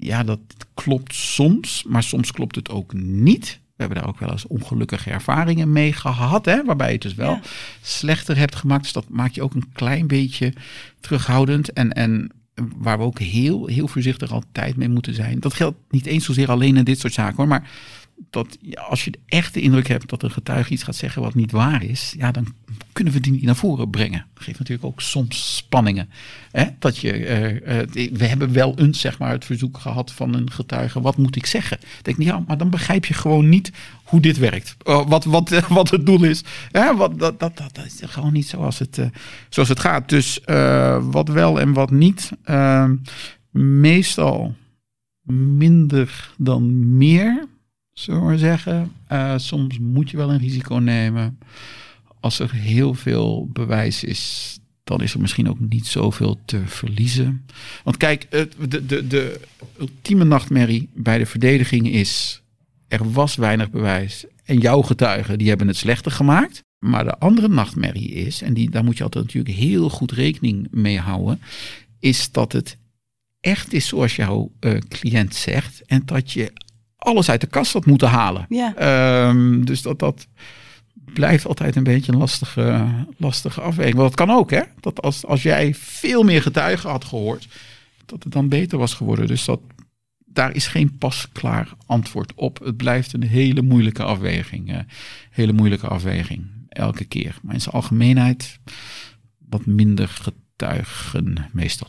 Ja, 0.00 0.22
dat 0.22 0.40
klopt 0.74 1.14
soms, 1.14 1.84
maar 1.88 2.02
soms 2.02 2.32
klopt 2.32 2.56
het 2.56 2.70
ook 2.70 2.92
niet. 2.92 3.60
We 3.76 3.82
hebben 3.82 3.98
daar 3.98 4.08
ook 4.08 4.18
wel 4.18 4.30
eens 4.30 4.46
ongelukkige 4.46 5.10
ervaringen 5.10 5.72
mee 5.72 5.92
gehad, 5.92 6.44
hè, 6.44 6.64
waarbij 6.64 6.86
je 6.86 6.92
het 6.92 7.02
dus 7.02 7.14
wel 7.14 7.30
Ja. 7.30 7.40
slechter 7.82 8.36
hebt 8.36 8.54
gemaakt. 8.54 8.82
Dus 8.82 8.92
dat 8.92 9.08
maakt 9.08 9.34
je 9.34 9.42
ook 9.42 9.54
een 9.54 9.72
klein 9.72 10.06
beetje 10.06 10.52
terughoudend. 11.00 11.72
En, 11.72 11.92
en 11.92 12.30
waar 12.76 12.98
we 12.98 13.04
ook 13.04 13.18
heel, 13.18 13.66
heel 13.66 13.88
voorzichtig 13.88 14.30
altijd 14.32 14.76
mee 14.76 14.88
moeten 14.88 15.14
zijn. 15.14 15.40
Dat 15.40 15.54
geldt 15.54 15.78
niet 15.90 16.06
eens 16.06 16.24
zozeer 16.24 16.50
alleen 16.50 16.76
in 16.76 16.84
dit 16.84 17.00
soort 17.00 17.12
zaken 17.12 17.36
hoor, 17.36 17.48
maar 17.48 17.70
dat 18.30 18.58
als 18.88 19.04
je 19.04 19.12
de 19.52 19.60
indruk 19.60 19.88
hebt 19.88 20.08
dat 20.08 20.22
een 20.22 20.30
getuige 20.30 20.72
iets 20.72 20.82
gaat 20.82 20.96
zeggen 20.96 21.22
wat 21.22 21.34
niet 21.34 21.50
waar 21.50 21.82
is, 21.82 22.14
ja, 22.18 22.30
dan 22.30 22.54
kunnen 22.92 23.12
we 23.12 23.20
die 23.20 23.32
niet 23.32 23.42
naar 23.42 23.56
voren 23.56 23.90
brengen. 23.90 24.26
Dat 24.34 24.42
geeft 24.42 24.58
natuurlijk 24.58 24.86
ook 24.86 25.00
soms 25.00 25.56
spanningen. 25.56 26.10
Hè? 26.50 26.64
Dat 26.78 26.96
je, 26.96 27.12
eh, 27.12 27.80
eh, 27.80 27.88
we 28.12 28.26
hebben 28.26 28.52
wel 28.52 28.78
eens 28.78 29.00
zeg 29.00 29.18
maar, 29.18 29.30
het 29.30 29.44
verzoek 29.44 29.78
gehad 29.78 30.12
van 30.12 30.34
een 30.34 30.50
getuige, 30.50 31.00
wat 31.00 31.16
moet 31.16 31.36
ik 31.36 31.46
zeggen? 31.46 31.78
Dan 31.80 31.88
denk 32.02 32.16
ik, 32.16 32.24
ja, 32.24 32.44
maar 32.46 32.58
dan 32.58 32.70
begrijp 32.70 33.04
je 33.04 33.14
gewoon 33.14 33.48
niet 33.48 33.72
hoe 34.04 34.20
dit 34.20 34.38
werkt. 34.38 34.76
Oh, 34.82 35.08
wat, 35.08 35.24
wat, 35.24 35.50
wat 35.68 35.90
het 35.90 36.06
doel 36.06 36.22
is. 36.22 36.44
Wat, 36.96 37.18
dat, 37.18 37.40
dat, 37.40 37.56
dat, 37.56 37.84
is 37.84 38.00
gewoon 38.04 38.32
niet 38.32 38.48
zoals 38.48 38.78
het, 38.78 38.98
eh, 38.98 39.06
zoals 39.48 39.68
het 39.68 39.80
gaat. 39.80 40.08
Dus 40.08 40.40
wat 41.10 41.28
wel 41.28 41.60
en 41.60 41.72
wat 41.72 41.90
niet. 41.90 42.30
Meestal 43.50 44.54
minder 45.26 46.30
dan 46.36 46.96
meer 46.96 47.46
zullen 47.94 48.20
we 48.20 48.26
maar 48.26 48.38
zeggen. 48.38 48.92
Uh, 49.12 49.34
soms 49.36 49.78
moet 49.78 50.10
je 50.10 50.16
wel 50.16 50.32
een 50.32 50.38
risico 50.38 50.74
nemen. 50.74 51.38
Als 52.20 52.38
er 52.38 52.52
heel 52.52 52.94
veel 52.94 53.48
bewijs 53.52 54.04
is, 54.04 54.54
dan 54.84 55.00
is 55.00 55.14
er 55.14 55.20
misschien 55.20 55.48
ook 55.48 55.60
niet 55.60 55.86
zoveel 55.86 56.40
te 56.44 56.66
verliezen. 56.66 57.46
Want 57.84 57.96
kijk, 57.96 58.30
de, 58.30 58.86
de, 58.86 59.06
de 59.06 59.40
ultieme 59.78 60.24
nachtmerrie 60.24 60.88
bij 60.94 61.18
de 61.18 61.26
verdediging 61.26 61.88
is... 61.88 62.42
er 62.88 63.12
was 63.12 63.34
weinig 63.34 63.70
bewijs 63.70 64.24
en 64.44 64.58
jouw 64.58 64.82
getuigen 64.82 65.38
die 65.38 65.48
hebben 65.48 65.66
het 65.66 65.76
slechter 65.76 66.12
gemaakt. 66.12 66.62
Maar 66.78 67.04
de 67.04 67.18
andere 67.18 67.48
nachtmerrie 67.48 68.10
is, 68.10 68.42
en 68.42 68.54
die, 68.54 68.70
daar 68.70 68.84
moet 68.84 68.96
je 68.96 69.02
altijd 69.02 69.24
natuurlijk 69.24 69.56
heel 69.56 69.90
goed 69.90 70.12
rekening 70.12 70.68
mee 70.70 70.98
houden... 70.98 71.40
is 71.98 72.30
dat 72.30 72.52
het 72.52 72.78
echt 73.40 73.72
is 73.72 73.86
zoals 73.86 74.16
jouw 74.16 74.52
uh, 74.60 74.78
cliënt 74.88 75.34
zegt... 75.34 75.82
en 75.86 76.02
dat 76.04 76.32
je 76.32 76.52
alles 77.04 77.30
uit 77.30 77.40
de 77.40 77.46
kast 77.46 77.72
had 77.72 77.86
moeten 77.86 78.08
halen. 78.08 78.46
Ja. 78.48 79.28
Um, 79.28 79.64
dus 79.64 79.82
dat 79.82 79.98
dat 79.98 80.26
blijft 81.12 81.46
altijd 81.46 81.76
een 81.76 81.84
beetje 81.84 82.12
een 82.12 82.18
lastige, 82.18 82.86
lastige 83.16 83.60
afweging. 83.60 83.96
Want 83.96 84.16
dat 84.16 84.26
kan 84.26 84.36
ook, 84.36 84.50
hè? 84.50 84.62
Dat 84.80 85.02
als, 85.02 85.24
als 85.26 85.42
jij 85.42 85.74
veel 85.74 86.22
meer 86.22 86.42
getuigen 86.42 86.90
had 86.90 87.04
gehoord, 87.04 87.48
dat 88.06 88.22
het 88.22 88.32
dan 88.32 88.48
beter 88.48 88.78
was 88.78 88.94
geworden. 88.94 89.26
Dus 89.26 89.44
dat, 89.44 89.60
daar 90.24 90.54
is 90.54 90.66
geen 90.66 90.98
pasklaar 90.98 91.74
antwoord 91.86 92.32
op. 92.34 92.58
Het 92.58 92.76
blijft 92.76 93.12
een 93.12 93.22
hele 93.22 93.62
moeilijke 93.62 94.02
afweging. 94.02 94.72
Uh, 94.72 94.78
hele 95.30 95.52
moeilijke 95.52 95.88
afweging, 95.88 96.46
elke 96.68 97.04
keer. 97.04 97.38
Maar 97.42 97.54
in 97.54 97.60
zijn 97.60 97.74
algemeenheid 97.74 98.58
wat 99.48 99.66
minder 99.66 100.08
getuigen 100.08 101.48
meestal. 101.52 101.88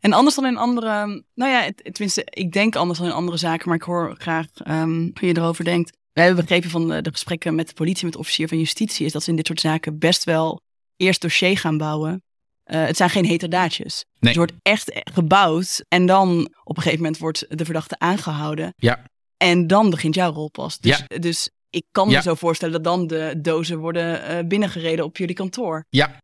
En 0.00 0.12
anders 0.12 0.34
dan 0.34 0.46
in 0.46 0.56
andere, 0.56 1.24
nou 1.34 1.50
ja, 1.50 1.70
tenminste, 1.82 2.22
ik 2.24 2.52
denk 2.52 2.76
anders 2.76 2.98
dan 2.98 3.08
in 3.08 3.14
andere 3.14 3.36
zaken, 3.36 3.68
maar 3.68 3.76
ik 3.76 3.82
hoor 3.82 4.14
graag 4.18 4.46
um, 4.68 5.10
hoe 5.14 5.28
je 5.28 5.36
erover 5.36 5.64
denkt. 5.64 5.98
We 6.12 6.20
hebben 6.20 6.44
begrepen 6.44 6.70
van 6.70 6.88
de, 6.88 7.02
de, 7.02 7.10
gesprekken 7.10 7.54
met 7.54 7.68
de 7.68 7.74
politie, 7.74 8.04
met 8.04 8.12
de 8.12 8.18
officier 8.18 8.48
van 8.48 8.58
justitie, 8.58 9.06
is 9.06 9.12
dat 9.12 9.22
ze 9.22 9.30
in 9.30 9.36
dit 9.36 9.46
soort 9.46 9.60
zaken 9.60 9.98
best 9.98 10.24
wel 10.24 10.60
eerst 10.96 11.20
dossier 11.20 11.58
gaan 11.58 11.78
bouwen. 11.78 12.22
Uh, 12.66 12.84
het 12.84 12.96
zijn 12.96 13.10
geen 13.10 13.24
heterdaadjes. 13.24 14.04
Nee. 14.18 14.30
Het 14.32 14.36
wordt 14.36 14.52
echt 14.62 15.00
gebouwd 15.12 15.84
en 15.88 16.06
dan 16.06 16.54
op 16.64 16.76
een 16.76 16.82
gegeven 16.82 17.02
moment 17.02 17.18
wordt 17.18 17.44
de 17.48 17.64
verdachte 17.64 17.98
aangehouden. 17.98 18.74
Ja. 18.76 19.02
En 19.36 19.66
dan 19.66 19.90
begint 19.90 20.14
jouw 20.14 20.32
rol 20.32 20.50
pas. 20.50 20.78
Dus, 20.78 21.04
ja. 21.06 21.18
dus 21.18 21.50
ik 21.70 21.84
kan 21.90 22.08
me 22.08 22.22
zo 22.22 22.34
voorstellen 22.34 22.74
dat 22.74 22.84
dan 22.84 23.06
de 23.06 23.34
dozen 23.38 23.78
worden 23.78 24.30
uh, 24.30 24.48
binnengereden 24.48 25.04
op 25.04 25.16
jullie 25.16 25.34
kantoor. 25.34 25.84
Ja, 25.88 26.20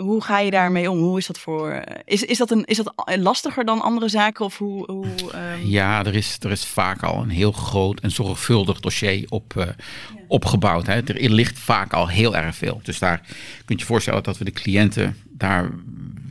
hoe 0.00 0.22
ga 0.22 0.38
je 0.38 0.50
daarmee 0.50 0.90
om? 0.90 0.98
Hoe 0.98 1.18
is 1.18 1.26
dat 1.26 1.38
voor. 1.38 1.84
Is, 2.04 2.24
is, 2.24 2.38
dat, 2.38 2.50
een, 2.50 2.64
is 2.64 2.76
dat 2.76 2.92
lastiger 3.16 3.64
dan 3.64 3.80
andere 3.80 4.08
zaken? 4.08 4.44
Of 4.44 4.58
hoe, 4.58 4.90
hoe 4.92 5.32
ehm? 5.32 5.66
Ja, 5.66 6.04
er 6.04 6.14
is, 6.14 6.36
er 6.40 6.50
is 6.50 6.64
vaak 6.64 7.02
al 7.02 7.22
een 7.22 7.30
heel 7.30 7.52
groot 7.52 8.00
en 8.00 8.10
zorgvuldig 8.10 8.80
dossier 8.80 9.26
op, 9.28 9.54
uh, 9.56 9.66
opgebouwd. 10.28 10.86
Hè. 10.86 11.02
Er 11.02 11.30
ligt 11.30 11.58
vaak 11.58 11.92
al 11.92 12.08
heel 12.08 12.36
erg 12.36 12.56
veel. 12.56 12.80
Dus 12.82 12.98
daar 12.98 13.18
kun 13.64 13.74
je 13.76 13.78
je 13.78 13.84
voorstellen 13.84 14.22
dat 14.22 14.38
we 14.38 14.44
de 14.44 14.50
cliënten 14.50 15.16
daar 15.28 15.70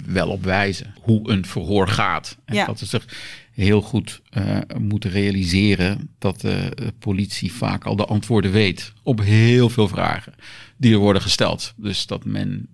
wel 0.05 0.29
op 0.29 0.43
wijzen. 0.43 0.93
Hoe 1.01 1.29
een 1.29 1.45
verhoor 1.45 1.87
gaat. 1.87 2.37
En 2.45 2.55
ja. 2.55 2.65
dat 2.65 2.79
ze 2.79 2.85
zich 2.85 3.05
heel 3.51 3.81
goed 3.81 4.21
uh, 4.37 4.57
moeten 4.77 5.09
realiseren 5.09 6.09
dat 6.19 6.41
de 6.41 6.71
politie 6.99 7.53
vaak 7.53 7.85
al 7.85 7.95
de 7.95 8.05
antwoorden 8.05 8.51
weet 8.51 8.93
op 9.03 9.21
heel 9.21 9.69
veel 9.69 9.87
vragen 9.87 10.33
die 10.77 10.93
er 10.93 10.99
worden 10.99 11.21
gesteld. 11.21 11.73
Dus 11.75 12.05
dat 12.05 12.25
men 12.25 12.67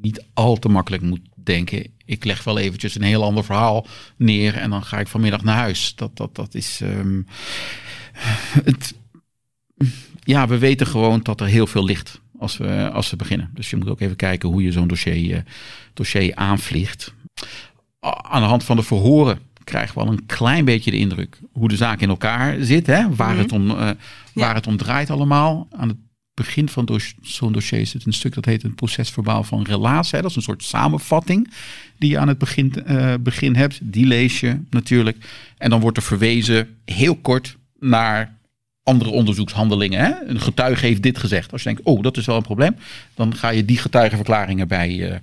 niet 0.00 0.24
al 0.34 0.56
te 0.56 0.68
makkelijk 0.68 1.02
moet 1.02 1.20
denken. 1.34 1.86
Ik 2.04 2.24
leg 2.24 2.44
wel 2.44 2.58
eventjes 2.58 2.94
een 2.94 3.02
heel 3.02 3.24
ander 3.24 3.44
verhaal 3.44 3.86
neer 4.16 4.54
en 4.54 4.70
dan 4.70 4.84
ga 4.84 5.00
ik 5.00 5.08
vanmiddag 5.08 5.42
naar 5.42 5.56
huis. 5.56 5.94
Dat, 5.94 6.16
dat, 6.16 6.34
dat 6.34 6.54
is. 6.54 6.80
Um, 6.80 7.26
het, 8.64 8.94
ja, 10.20 10.48
we 10.48 10.58
weten 10.58 10.86
gewoon 10.86 11.20
dat 11.22 11.40
er 11.40 11.46
heel 11.46 11.66
veel 11.66 11.84
ligt 11.84 12.20
als 12.38 12.56
we, 12.56 12.90
als 12.92 13.10
we 13.10 13.16
beginnen. 13.16 13.50
Dus 13.54 13.70
je 13.70 13.76
moet 13.76 13.88
ook 13.88 14.00
even 14.00 14.16
kijken 14.16 14.48
hoe 14.48 14.62
je 14.62 14.72
zo'n 14.72 14.88
dossier, 14.88 15.36
uh, 15.36 15.42
dossier 15.94 16.34
aanvliegt. 16.34 17.14
Aan 18.22 18.40
de 18.40 18.48
hand 18.48 18.64
van 18.64 18.76
de 18.76 18.82
verhoren 18.82 19.38
krijgen 19.64 19.94
we 19.94 20.00
al 20.00 20.12
een 20.12 20.26
klein 20.26 20.64
beetje 20.64 20.90
de 20.90 20.96
indruk 20.96 21.40
hoe 21.52 21.68
de 21.68 21.76
zaak 21.76 22.00
in 22.00 22.08
elkaar 22.08 22.56
zit. 22.60 22.86
Hè? 22.86 23.14
Waar, 23.14 23.32
mhm. 23.32 23.42
het 23.42 23.52
om, 23.52 23.70
uh, 23.70 23.76
waar 23.76 23.94
ja. 24.32 24.54
het 24.54 24.66
om 24.66 24.76
draait 24.76 25.10
allemaal. 25.10 25.68
Aan 25.70 25.88
het 25.88 25.98
begin 26.38 26.68
van 26.68 27.00
zo'n 27.22 27.52
dossier 27.52 27.86
zit 27.86 28.06
een 28.06 28.12
stuk 28.12 28.34
dat 28.34 28.44
heet 28.44 28.62
een 28.62 28.74
procesverbaal 28.74 29.44
van 29.44 29.62
relatie. 29.62 30.20
Dat 30.20 30.30
is 30.30 30.36
een 30.36 30.42
soort 30.42 30.64
samenvatting 30.64 31.50
die 31.98 32.10
je 32.10 32.18
aan 32.18 32.28
het 32.28 32.38
begin, 32.38 32.72
uh, 32.86 33.14
begin 33.20 33.56
hebt. 33.56 33.78
Die 33.82 34.06
lees 34.06 34.40
je 34.40 34.60
natuurlijk. 34.70 35.16
En 35.58 35.70
dan 35.70 35.80
wordt 35.80 35.96
er 35.96 36.02
verwezen 36.02 36.76
heel 36.84 37.16
kort 37.16 37.56
naar 37.78 38.36
andere 38.82 39.10
onderzoekshandelingen. 39.10 40.00
Hè? 40.00 40.12
Een 40.26 40.40
getuige 40.40 40.86
heeft 40.86 41.02
dit 41.02 41.18
gezegd. 41.18 41.52
Als 41.52 41.62
je 41.62 41.68
denkt, 41.68 41.84
oh, 41.84 42.02
dat 42.02 42.16
is 42.16 42.26
wel 42.26 42.36
een 42.36 42.42
probleem. 42.42 42.76
Dan 43.14 43.34
ga 43.34 43.48
je 43.48 43.64
die 43.64 43.78
getuigenverklaring 43.78 44.60
erbij, 44.60 44.90
uh, 44.90 45.14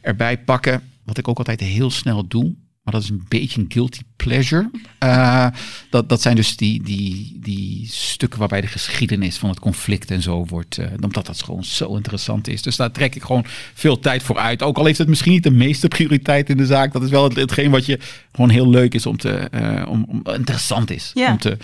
erbij 0.00 0.38
pakken. 0.38 0.82
Wat 1.04 1.18
ik 1.18 1.28
ook 1.28 1.38
altijd 1.38 1.60
heel 1.60 1.90
snel 1.90 2.26
doe 2.26 2.54
maar 2.82 2.92
dat 2.92 3.02
is 3.02 3.08
een 3.08 3.24
beetje 3.28 3.60
een 3.60 3.66
guilty 3.68 4.00
pleasure. 4.16 4.70
Uh, 5.04 5.46
dat, 5.90 6.08
dat 6.08 6.22
zijn 6.22 6.36
dus 6.36 6.56
die, 6.56 6.82
die, 6.82 7.38
die 7.40 7.86
stukken 7.90 8.38
waarbij 8.38 8.60
de 8.60 8.66
geschiedenis 8.66 9.36
van 9.36 9.48
het 9.48 9.60
conflict 9.60 10.10
en 10.10 10.22
zo 10.22 10.44
wordt. 10.44 10.78
Uh, 10.78 10.86
omdat 11.00 11.26
dat 11.26 11.42
gewoon 11.42 11.64
zo 11.64 11.94
interessant 11.96 12.48
is. 12.48 12.62
Dus 12.62 12.76
daar 12.76 12.90
trek 12.90 13.14
ik 13.14 13.22
gewoon 13.22 13.44
veel 13.74 13.98
tijd 13.98 14.22
voor 14.22 14.38
uit. 14.38 14.62
Ook 14.62 14.78
al 14.78 14.84
heeft 14.84 14.98
het 14.98 15.08
misschien 15.08 15.32
niet 15.32 15.42
de 15.42 15.50
meeste 15.50 15.88
prioriteit 15.88 16.50
in 16.50 16.56
de 16.56 16.66
zaak. 16.66 16.92
Dat 16.92 17.02
is 17.02 17.10
wel 17.10 17.24
het, 17.24 17.36
hetgeen 17.36 17.70
wat 17.70 17.86
je 17.86 17.98
gewoon 18.32 18.50
heel 18.50 18.70
leuk 18.70 18.94
is 18.94 19.06
om 19.06 19.16
te. 19.16 19.48
Uh, 19.54 19.88
om, 19.88 20.04
om, 20.08 20.22
interessant 20.34 20.90
is 20.90 21.12
om, 21.14 21.38
te, 21.38 21.56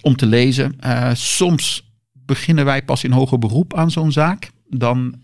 om 0.00 0.16
te 0.16 0.26
lezen. 0.26 0.78
soms 1.12 1.90
beginnen 2.12 2.64
wij 2.64 2.82
pas 2.82 3.04
in 3.04 3.12
hoger 3.12 3.38
beroep 3.38 3.74
aan 3.74 3.90
zo'n 3.90 4.12
zaak. 4.12 4.50
Dan 4.70 5.18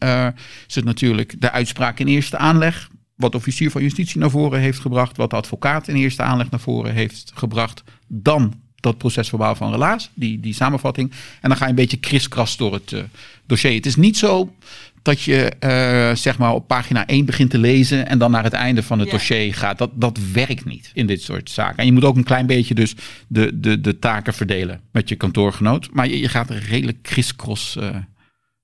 is 0.66 0.74
het 0.74 0.84
natuurlijk 0.84 1.40
de 1.40 1.50
uitspraak 1.50 1.98
in 1.98 2.06
eerste 2.06 2.38
aanleg 2.38 2.88
wat 3.16 3.32
de 3.32 3.36
officier 3.36 3.70
van 3.70 3.82
justitie 3.82 4.20
naar 4.20 4.30
voren 4.30 4.60
heeft 4.60 4.80
gebracht, 4.80 5.16
wat 5.16 5.30
de 5.30 5.36
advocaat 5.36 5.88
in 5.88 5.94
eerste 5.94 6.22
aanleg 6.22 6.50
naar 6.50 6.60
voren 6.60 6.92
heeft 6.92 7.32
gebracht, 7.34 7.82
dan 8.06 8.54
dat 8.84 8.98
procesverbaal 8.98 9.54
van 9.54 9.70
relaas, 9.70 10.10
die, 10.14 10.40
die 10.40 10.54
samenvatting. 10.54 11.10
En 11.40 11.48
dan 11.48 11.56
ga 11.56 11.64
je 11.64 11.70
een 11.70 11.76
beetje 11.76 11.96
kriskras 11.96 12.56
door 12.56 12.72
het 12.72 12.92
uh, 12.92 13.02
dossier. 13.46 13.74
Het 13.74 13.86
is 13.86 13.96
niet 13.96 14.16
zo 14.16 14.54
dat 15.02 15.22
je 15.22 15.52
uh, 15.60 16.16
zeg 16.16 16.38
maar 16.38 16.52
op 16.52 16.66
pagina 16.66 17.06
1 17.06 17.24
begint 17.24 17.50
te 17.50 17.58
lezen 17.58 18.08
en 18.08 18.18
dan 18.18 18.30
naar 18.30 18.44
het 18.44 18.52
einde 18.52 18.82
van 18.82 18.98
het 18.98 19.10
dossier 19.10 19.54
gaat. 19.54 19.78
Dat, 19.78 19.90
dat 19.94 20.18
werkt 20.32 20.64
niet 20.64 20.90
in 20.94 21.06
dit 21.06 21.22
soort 21.22 21.50
zaken. 21.50 21.76
En 21.76 21.86
je 21.86 21.92
moet 21.92 22.04
ook 22.04 22.16
een 22.16 22.24
klein 22.24 22.46
beetje 22.46 22.74
dus 22.74 22.94
de, 23.26 23.60
de, 23.60 23.80
de 23.80 23.98
taken 23.98 24.34
verdelen 24.34 24.80
met 24.92 25.08
je 25.08 25.14
kantoorgenoot. 25.14 25.88
Maar 25.92 26.08
je, 26.08 26.20
je 26.20 26.28
gaat 26.28 26.50
er 26.50 26.62
redelijk 26.68 27.02
kriskros 27.02 27.76
uh, 27.80 27.96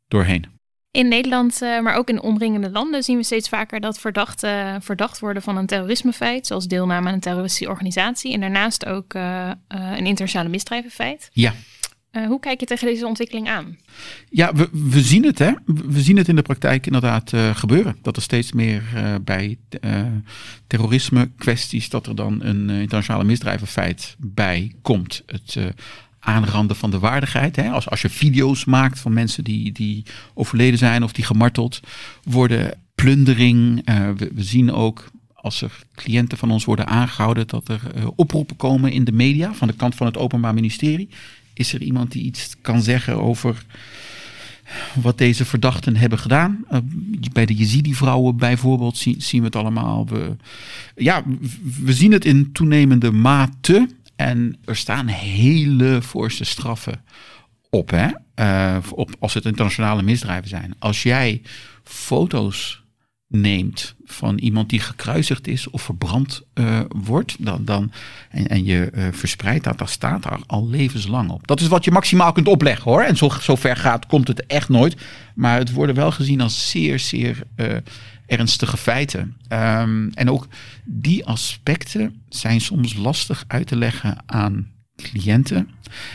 doorheen. 0.08 0.46
In 0.92 1.08
Nederland, 1.08 1.62
uh, 1.62 1.80
maar 1.80 1.94
ook 1.94 2.08
in 2.08 2.22
omringende 2.22 2.70
landen, 2.70 3.02
zien 3.02 3.16
we 3.16 3.22
steeds 3.22 3.48
vaker 3.48 3.80
dat 3.80 3.98
verdachten 3.98 4.82
verdacht 4.82 5.18
worden 5.18 5.42
van 5.42 5.56
een 5.56 5.66
terrorismefeit, 5.66 6.46
zoals 6.46 6.66
deelname 6.66 7.08
aan 7.08 7.14
een 7.14 7.20
terroristische 7.20 7.68
organisatie. 7.68 8.32
En 8.32 8.40
daarnaast 8.40 8.86
ook 8.86 9.14
uh, 9.14 9.22
uh, 9.22 9.52
een 9.68 10.06
internationale 10.06 10.48
misdrijvenfeit. 10.48 11.30
Ja. 11.32 11.52
hoe 12.10 12.40
kijk 12.40 12.60
je 12.60 12.66
tegen 12.66 12.86
deze 12.86 13.06
ontwikkeling 13.06 13.48
aan? 13.48 13.78
Ja, 14.28 14.52
we, 14.54 14.68
we 14.72 15.00
zien 15.00 15.24
het, 15.24 15.38
hè? 15.38 15.52
We 15.64 16.00
zien 16.00 16.16
het 16.16 16.28
in 16.28 16.36
de 16.36 16.42
praktijk 16.42 16.86
inderdaad 16.86 17.32
gebeuren. 17.54 17.96
Dat 18.02 18.16
er 18.16 18.22
steeds 18.22 18.52
meer 18.52 18.82
bij 19.22 19.58
terrorisme 20.66 21.30
kwesties, 21.36 21.88
dat 21.88 22.06
er 22.06 22.14
dan 22.14 22.42
een 22.42 22.70
internationale 22.70 23.24
misdrijvenfeit 23.24 24.16
bij 24.18 24.74
komt. 24.82 25.22
Het 25.26 25.56
aanranden 26.20 26.76
van 26.76 26.90
de 26.90 26.98
waardigheid. 26.98 27.56
Hè? 27.56 27.70
Als, 27.70 27.88
als 27.88 28.02
je 28.02 28.10
video's 28.10 28.64
maakt 28.64 28.98
van 28.98 29.12
mensen 29.12 29.44
die, 29.44 29.72
die 29.72 30.02
overleden 30.34 30.78
zijn 30.78 31.02
of 31.02 31.12
die 31.12 31.24
gemarteld 31.24 31.80
worden, 32.22 32.78
plundering. 32.94 33.88
Uh, 33.88 34.08
we, 34.16 34.30
zien 34.36 34.72
ook 34.72 35.10
als 35.34 35.62
er 35.62 35.72
cliënten 35.94 36.38
van 36.38 36.50
ons 36.50 36.64
worden 36.64 36.86
aangehouden, 36.86 37.46
dat 37.46 37.68
er 37.68 37.80
uh, 37.96 38.06
oproepen 38.16 38.56
komen 38.56 38.92
in 38.92 39.04
de 39.04 39.12
media 39.12 39.54
van 39.54 39.68
de 39.68 39.74
kant 39.74 39.94
van 39.94 40.06
het 40.06 40.16
Openbaar 40.16 40.54
Ministerie. 40.54 41.08
Is 41.54 41.72
er 41.72 41.82
iemand 41.82 42.12
die 42.12 42.22
iets 42.22 42.54
kan 42.60 42.82
zeggen 42.82 43.22
over 43.22 43.64
wat 44.94 45.18
deze 45.18 45.44
verdachten 45.44 45.96
hebben 45.96 46.18
gedaan. 46.18 46.64
Uh, 46.72 46.78
bij 47.32 47.46
de 47.46 47.54
Jezidi-vrouwen 47.54 48.36
bijvoorbeeld 48.36 48.96
zien, 48.96 49.22
zien 49.22 49.40
we 49.40 49.46
het 49.46 49.56
allemaal. 49.56 50.06
We, 50.06 50.36
ja, 50.96 51.22
we 51.82 51.92
zien 51.92 52.12
het 52.12 52.24
in 52.24 52.52
toenemende 52.52 53.10
mate. 53.10 53.88
En 54.20 54.56
er 54.64 54.76
staan 54.76 55.06
hele 55.06 56.02
voorste 56.02 56.44
straffen 56.44 57.04
op, 57.70 57.90
hè? 57.90 58.08
Uh, 58.36 58.76
op 58.90 59.10
als 59.18 59.34
het 59.34 59.44
internationale 59.44 60.02
misdrijven 60.02 60.48
zijn. 60.48 60.74
Als 60.78 61.02
jij 61.02 61.42
foto's 61.84 62.84
neemt 63.32 63.94
van 64.04 64.38
iemand 64.38 64.70
die 64.70 64.80
gekruisigd 64.80 65.46
is 65.46 65.70
of 65.70 65.82
verbrand 65.82 66.42
uh, 66.54 66.80
wordt, 66.88 67.36
dan, 67.38 67.64
dan, 67.64 67.92
en, 68.30 68.48
en 68.48 68.64
je 68.64 68.90
uh, 68.94 69.06
verspreidt 69.12 69.64
dat, 69.64 69.78
dan 69.78 69.88
staat 69.88 70.22
daar 70.22 70.40
al 70.46 70.68
levenslang 70.68 71.30
op. 71.30 71.46
Dat 71.46 71.60
is 71.60 71.66
wat 71.66 71.84
je 71.84 71.90
maximaal 71.90 72.32
kunt 72.32 72.48
opleggen 72.48 72.90
hoor. 72.90 73.02
En 73.02 73.16
zo, 73.16 73.56
ver 73.56 73.76
gaat, 73.76 74.06
komt 74.06 74.28
het 74.28 74.46
echt 74.46 74.68
nooit. 74.68 74.96
Maar 75.34 75.58
het 75.58 75.72
wordt 75.72 75.92
wel 75.92 76.10
gezien 76.10 76.40
als 76.40 76.70
zeer, 76.70 76.98
zeer 76.98 77.42
uh, 77.56 77.76
ernstige 78.26 78.76
feiten. 78.76 79.36
Um, 79.48 80.10
en 80.14 80.30
ook 80.30 80.46
die 80.84 81.26
aspecten 81.26 82.22
zijn 82.28 82.60
soms 82.60 82.94
lastig 82.94 83.44
uit 83.46 83.66
te 83.66 83.76
leggen 83.76 84.22
aan 84.26 84.70
cliënten. 84.96 85.68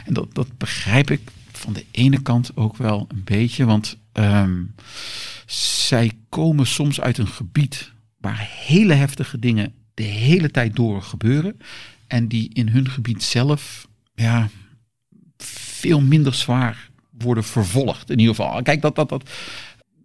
En 0.05 0.13
dat, 0.13 0.35
dat 0.35 0.57
begrijp 0.57 1.11
ik 1.11 1.21
van 1.65 1.73
de 1.73 1.85
ene 1.91 2.21
kant 2.21 2.51
ook 2.55 2.77
wel 2.77 3.05
een 3.07 3.23
beetje, 3.23 3.65
want 3.65 3.97
ehm, 4.11 4.63
zij 5.45 6.11
komen 6.29 6.67
soms 6.67 7.01
uit 7.01 7.17
een 7.17 7.27
gebied 7.27 7.91
waar 8.17 8.49
hele 8.49 8.93
heftige 8.93 9.39
dingen 9.39 9.73
de 9.93 10.03
hele 10.03 10.51
tijd 10.51 10.75
door 10.75 11.01
gebeuren. 11.01 11.57
En 12.07 12.27
die 12.27 12.49
in 12.53 12.67
hun 12.67 12.89
gebied 12.89 13.23
zelf 13.23 13.87
ja, 14.15 14.49
veel 15.37 16.01
minder 16.01 16.33
zwaar 16.33 16.89
worden 17.17 17.43
vervolgd. 17.43 18.09
In 18.09 18.19
ieder 18.19 18.35
geval. 18.35 18.61
Kijk, 18.61 18.81
dat, 18.81 18.95
dat, 18.95 19.09
dat, 19.09 19.29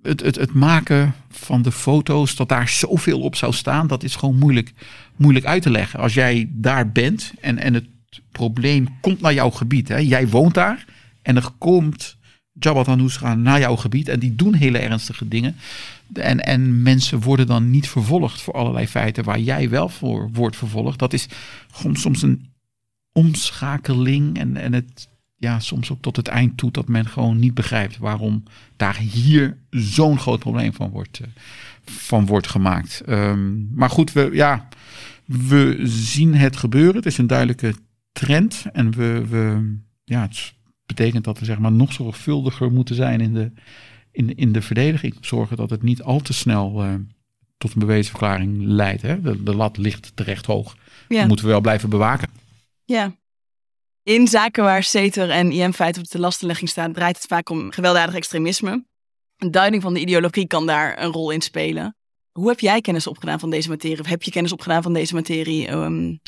het, 0.03 0.21
het, 0.21 0.37
het 0.37 0.53
maken 0.53 1.15
van 1.31 1.63
de 1.63 1.73
foto's, 1.73 2.37
dat 2.37 2.49
daar 2.49 2.69
zoveel 2.69 3.21
op 3.21 3.37
zou 3.37 3.53
staan, 3.53 3.87
dat 3.87 4.03
is 4.03 4.17
gewoon 4.17 4.39
moeilijk, 4.39 4.73
moeilijk 5.17 5.47
uit 5.47 5.63
te 5.63 5.71
leggen. 5.71 6.01
Als 6.01 6.15
jij 6.15 6.49
daar 6.51 6.93
bent 6.93 7.33
en, 7.41 7.59
en 7.59 7.75
het 7.75 7.87
probleem 8.33 8.89
komt 9.01 9.21
naar 9.21 9.35
jouw 9.35 9.51
gebied. 9.51 9.89
Hè, 9.89 9.99
jij 9.99 10.29
woont 10.29 10.55
daar 10.55 10.85
en 11.23 11.37
er 11.37 11.51
komt 11.59 12.17
Jabhat 12.53 12.89
al-Nusra 12.89 13.35
naar 13.35 13.59
jouw 13.59 13.77
gebied 13.77 14.09
en 14.09 14.19
die 14.19 14.35
doen 14.35 14.55
hele 14.55 14.79
ernstige 14.79 15.29
dingen. 15.29 15.57
En, 16.13 16.41
en 16.45 16.83
mensen 16.83 17.21
worden 17.21 17.47
dan 17.47 17.71
niet 17.71 17.89
vervolgd 17.89 18.41
voor 18.41 18.55
allerlei 18.55 18.87
feiten 18.87 19.25
waar 19.25 19.41
jij 19.41 19.69
wel 19.69 19.89
voor 19.89 20.31
wordt 20.33 20.57
vervolgd. 20.57 20.99
Dat 20.99 21.13
is 21.13 21.29
soms 21.93 22.23
een 22.23 22.49
omschakeling 23.13 24.39
en, 24.39 24.57
en 24.57 24.73
het 24.73 25.09
ja, 25.37 25.61
soms 25.61 25.91
ook 25.91 26.01
tot 26.01 26.17
het 26.17 26.29
eind 26.29 26.57
toe 26.57 26.71
dat 26.71 26.89
men 26.89 27.07
gewoon 27.07 27.39
niet 27.39 27.55
begrijpt 27.55 27.99
waarom 27.99 28.43
daar 28.77 28.97
hier 28.97 29.57
zo'n 29.71 30.19
groot 30.19 30.39
probleem 30.39 30.73
van 30.73 30.91
wordt, 30.91 31.21
uh, 31.21 31.27
van 31.85 32.27
wordt 32.27 32.47
gemaakt. 32.47 33.03
Um, 33.09 33.71
maar 33.75 33.91
goed, 33.91 34.13
we, 34.13 34.31
ja, 34.33 34.69
we 35.25 35.81
zien 35.83 36.35
het 36.35 36.57
gebeuren. 36.57 36.97
Het 36.97 37.07
is 37.07 37.19
een 37.19 37.27
duidelijke 37.27 37.75
trend. 38.13 38.65
En 38.73 38.91
we, 38.91 39.27
we, 39.29 39.75
ja, 40.05 40.29
betekent 40.97 41.25
dat 41.25 41.39
we 41.39 41.45
zeg 41.45 41.59
maar, 41.59 41.73
nog 41.73 41.93
zorgvuldiger 41.93 42.73
moeten 42.73 42.95
zijn 42.95 43.21
in 43.21 43.35
de, 43.35 43.53
in, 44.13 44.37
in 44.37 44.53
de 44.53 44.63
verdediging. 44.63 45.17
Zorgen 45.21 45.57
dat 45.57 45.71
het 45.71 45.83
niet 45.83 46.03
al 46.03 46.21
te 46.21 46.33
snel 46.33 46.85
uh, 46.85 46.95
tot 47.59 47.73
een 47.73 47.79
bewezen 47.79 48.11
verklaring 48.11 48.63
leidt. 48.63 49.03
Hè? 49.03 49.21
De, 49.21 49.43
de 49.43 49.55
lat 49.55 49.77
ligt 49.77 50.13
terecht 50.15 50.47
hoog. 50.47 50.77
Ja. 51.09 51.19
Dat 51.19 51.27
moeten 51.27 51.45
we 51.47 51.51
wel 51.51 51.61
blijven 51.61 51.91
bewaken. 51.91 52.29
Ja, 52.85 53.15
in 54.03 54.29
zaken 54.29 54.65
waar 54.65 54.83
CETER 54.83 55.31
en 55.31 55.53
IM-feiten 55.53 56.03
op 56.03 56.11
de 56.11 56.19
lastenlegging 56.19 56.69
staan, 56.69 56.93
draait 56.93 57.17
het 57.17 57.27
vaak 57.27 57.49
om 57.49 57.73
gewelddadig 57.73 58.15
extremisme. 58.15 58.85
Een 59.37 59.51
duiding 59.51 59.83
van 59.83 59.95
de 59.95 60.01
ideologie 60.01 60.47
kan 60.47 60.67
daar 60.67 61.03
een 61.03 61.13
rol 61.13 61.31
in 61.31 61.41
spelen. 61.41 61.97
Hoe 62.33 62.49
heb 62.49 62.61
jij 62.61 62.81
kennis 62.81 63.07
opgedaan 63.07 63.41
van 63.41 63.51
deze 63.51 63.69
materie? 63.69 64.01
Of 64.01 64.07
heb 64.07 64.23
je 64.23 64.31
kennis 64.31 64.53
opgedaan 64.53 64.83
van 64.83 64.93
deze 64.93 65.15
materie? 65.15 65.71
Um... 65.71 66.21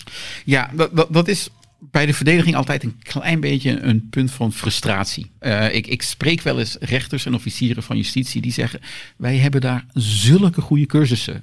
Ja, 0.45 0.71
dat, 0.75 0.97
dat, 0.97 1.13
dat 1.13 1.29
is 1.29 1.51
bij 1.91 2.07
de 2.07 2.15
verdediging 2.15 2.57
altijd 2.57 2.83
een 2.83 2.99
klein 3.03 3.41
beetje 3.41 3.81
een 3.81 4.09
punt 4.11 4.31
van 4.31 4.53
frustratie. 4.53 5.31
Uh, 5.41 5.75
ik, 5.75 5.87
ik, 5.87 6.03
spreek 6.03 6.43
wel 6.43 6.59
eens 6.59 6.77
rechters 6.81 7.27
en 7.27 7.35
officieren 7.35 7.83
van 7.83 7.97
justitie 7.97 8.41
die 8.41 8.53
zeggen: 8.53 8.81
wij 9.17 9.37
hebben 9.37 9.61
daar 9.61 9.85
zulke 9.95 10.61
goede 10.61 10.87
cursussen. 10.87 11.43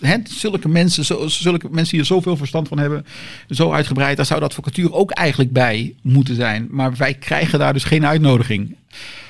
Hè, 0.00 0.16
zulke, 0.24 0.68
mensen, 0.68 1.30
zulke 1.30 1.68
mensen 1.70 1.90
die 1.90 2.00
er 2.00 2.06
zoveel 2.06 2.36
verstand 2.36 2.68
van 2.68 2.78
hebben, 2.78 3.06
zo 3.48 3.72
uitgebreid, 3.72 4.16
daar 4.16 4.26
zou 4.26 4.40
de 4.40 4.46
advocatuur 4.46 4.92
ook 4.92 5.10
eigenlijk 5.10 5.52
bij 5.52 5.94
moeten 6.02 6.34
zijn. 6.34 6.66
Maar 6.70 6.94
wij 6.96 7.14
krijgen 7.14 7.58
daar 7.58 7.72
dus 7.72 7.84
geen 7.84 8.06
uitnodiging 8.06 8.76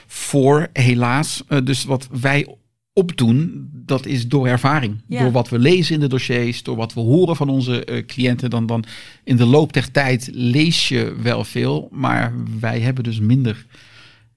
voor, 0.07 0.69
helaas. 0.73 1.43
Uh, 1.49 1.59
dus 1.65 1.85
wat 1.85 2.09
wij 2.21 2.47
opdoen, 2.95 3.69
dat 3.73 4.07
is 4.07 4.29
door 4.29 4.47
ervaring. 4.47 5.03
Door 5.07 5.33
wat 5.33 5.49
we 5.49 5.59
lezen 5.59 5.95
in 5.95 6.01
de 6.01 6.07
dossiers, 6.07 6.63
door 6.63 6.77
wat 6.77 6.95
we 6.95 7.01
horen 7.01 7.37
van 7.37 7.49
onze 7.49 7.87
uh, 7.87 8.07
cliënten. 8.07 8.51
Dan, 8.51 8.67
dan 8.67 8.85
in 9.25 9.37
de 9.37 9.45
loop 9.45 9.73
der 9.73 9.91
tijd 9.91 10.29
lees 10.33 10.89
je 10.89 11.15
wel 11.23 11.45
veel, 11.45 11.89
maar 11.93 12.33
wij 12.61 12.81
hebben 12.81 13.05
dus 13.05 13.21
minder, 13.21 13.67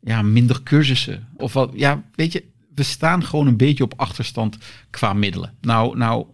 ja, 0.02 0.22
minder 0.22 0.64
cursussen. 0.64 1.28
Of 1.36 1.54
wat, 1.54 1.72
ja, 1.74 2.04
weet 2.16 2.32
je, 2.32 2.44
we 2.76 2.84
staan 2.84 3.24
gewoon 3.24 3.48
een 3.48 3.58
beetje 3.58 3.84
op 3.84 3.94
achterstand 3.96 4.58
qua 4.90 5.14
middelen. 5.14 5.54
Nou, 5.62 5.98
nou 5.98 6.26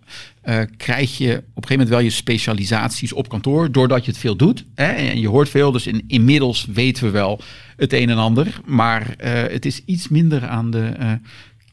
uh, 0.45 0.61
krijg 0.77 1.17
je 1.17 1.31
op 1.31 1.37
een 1.37 1.43
gegeven 1.45 1.69
moment 1.69 1.89
wel 1.89 1.99
je 1.99 2.09
specialisaties 2.09 3.13
op 3.13 3.29
kantoor, 3.29 3.71
doordat 3.71 4.05
je 4.05 4.11
het 4.11 4.19
veel 4.19 4.35
doet. 4.35 4.65
Hè? 4.75 4.85
En 4.85 5.19
je 5.19 5.27
hoort 5.27 5.49
veel, 5.49 5.71
dus 5.71 5.87
in, 5.87 6.03
inmiddels 6.07 6.65
weten 6.65 7.03
we 7.03 7.09
wel 7.09 7.41
het 7.77 7.93
een 7.93 8.09
en 8.09 8.17
ander. 8.17 8.61
Maar 8.65 9.01
uh, 9.01 9.31
het 9.31 9.65
is 9.65 9.81
iets 9.85 10.07
minder 10.07 10.47
aan 10.47 10.71
de 10.71 11.19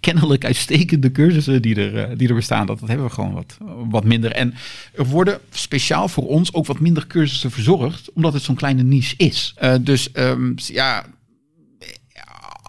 kennelijk 0.00 0.44
uitstekende 0.44 1.12
cursussen 1.12 1.62
die 1.62 1.74
er, 1.74 1.96
eh, 1.96 2.18
die 2.18 2.28
er 2.28 2.34
bestaan. 2.34 2.66
Dat, 2.66 2.80
dat 2.80 2.88
hebben 2.88 3.06
we 3.06 3.12
gewoon 3.12 3.32
wat, 3.32 3.56
wat 3.88 4.04
minder. 4.04 4.32
En 4.32 4.54
er 4.94 5.06
worden 5.06 5.38
speciaal 5.50 6.08
voor 6.08 6.26
ons 6.26 6.54
ook 6.54 6.66
wat 6.66 6.80
minder 6.80 7.06
cursussen 7.06 7.50
verzorgd, 7.50 8.12
omdat 8.12 8.32
het 8.32 8.42
zo'n 8.42 8.54
kleine 8.54 8.82
niche 8.82 9.14
is. 9.16 9.54
Uh, 9.62 9.74
dus 9.80 10.08
um, 10.14 10.54
ja, 10.56 11.04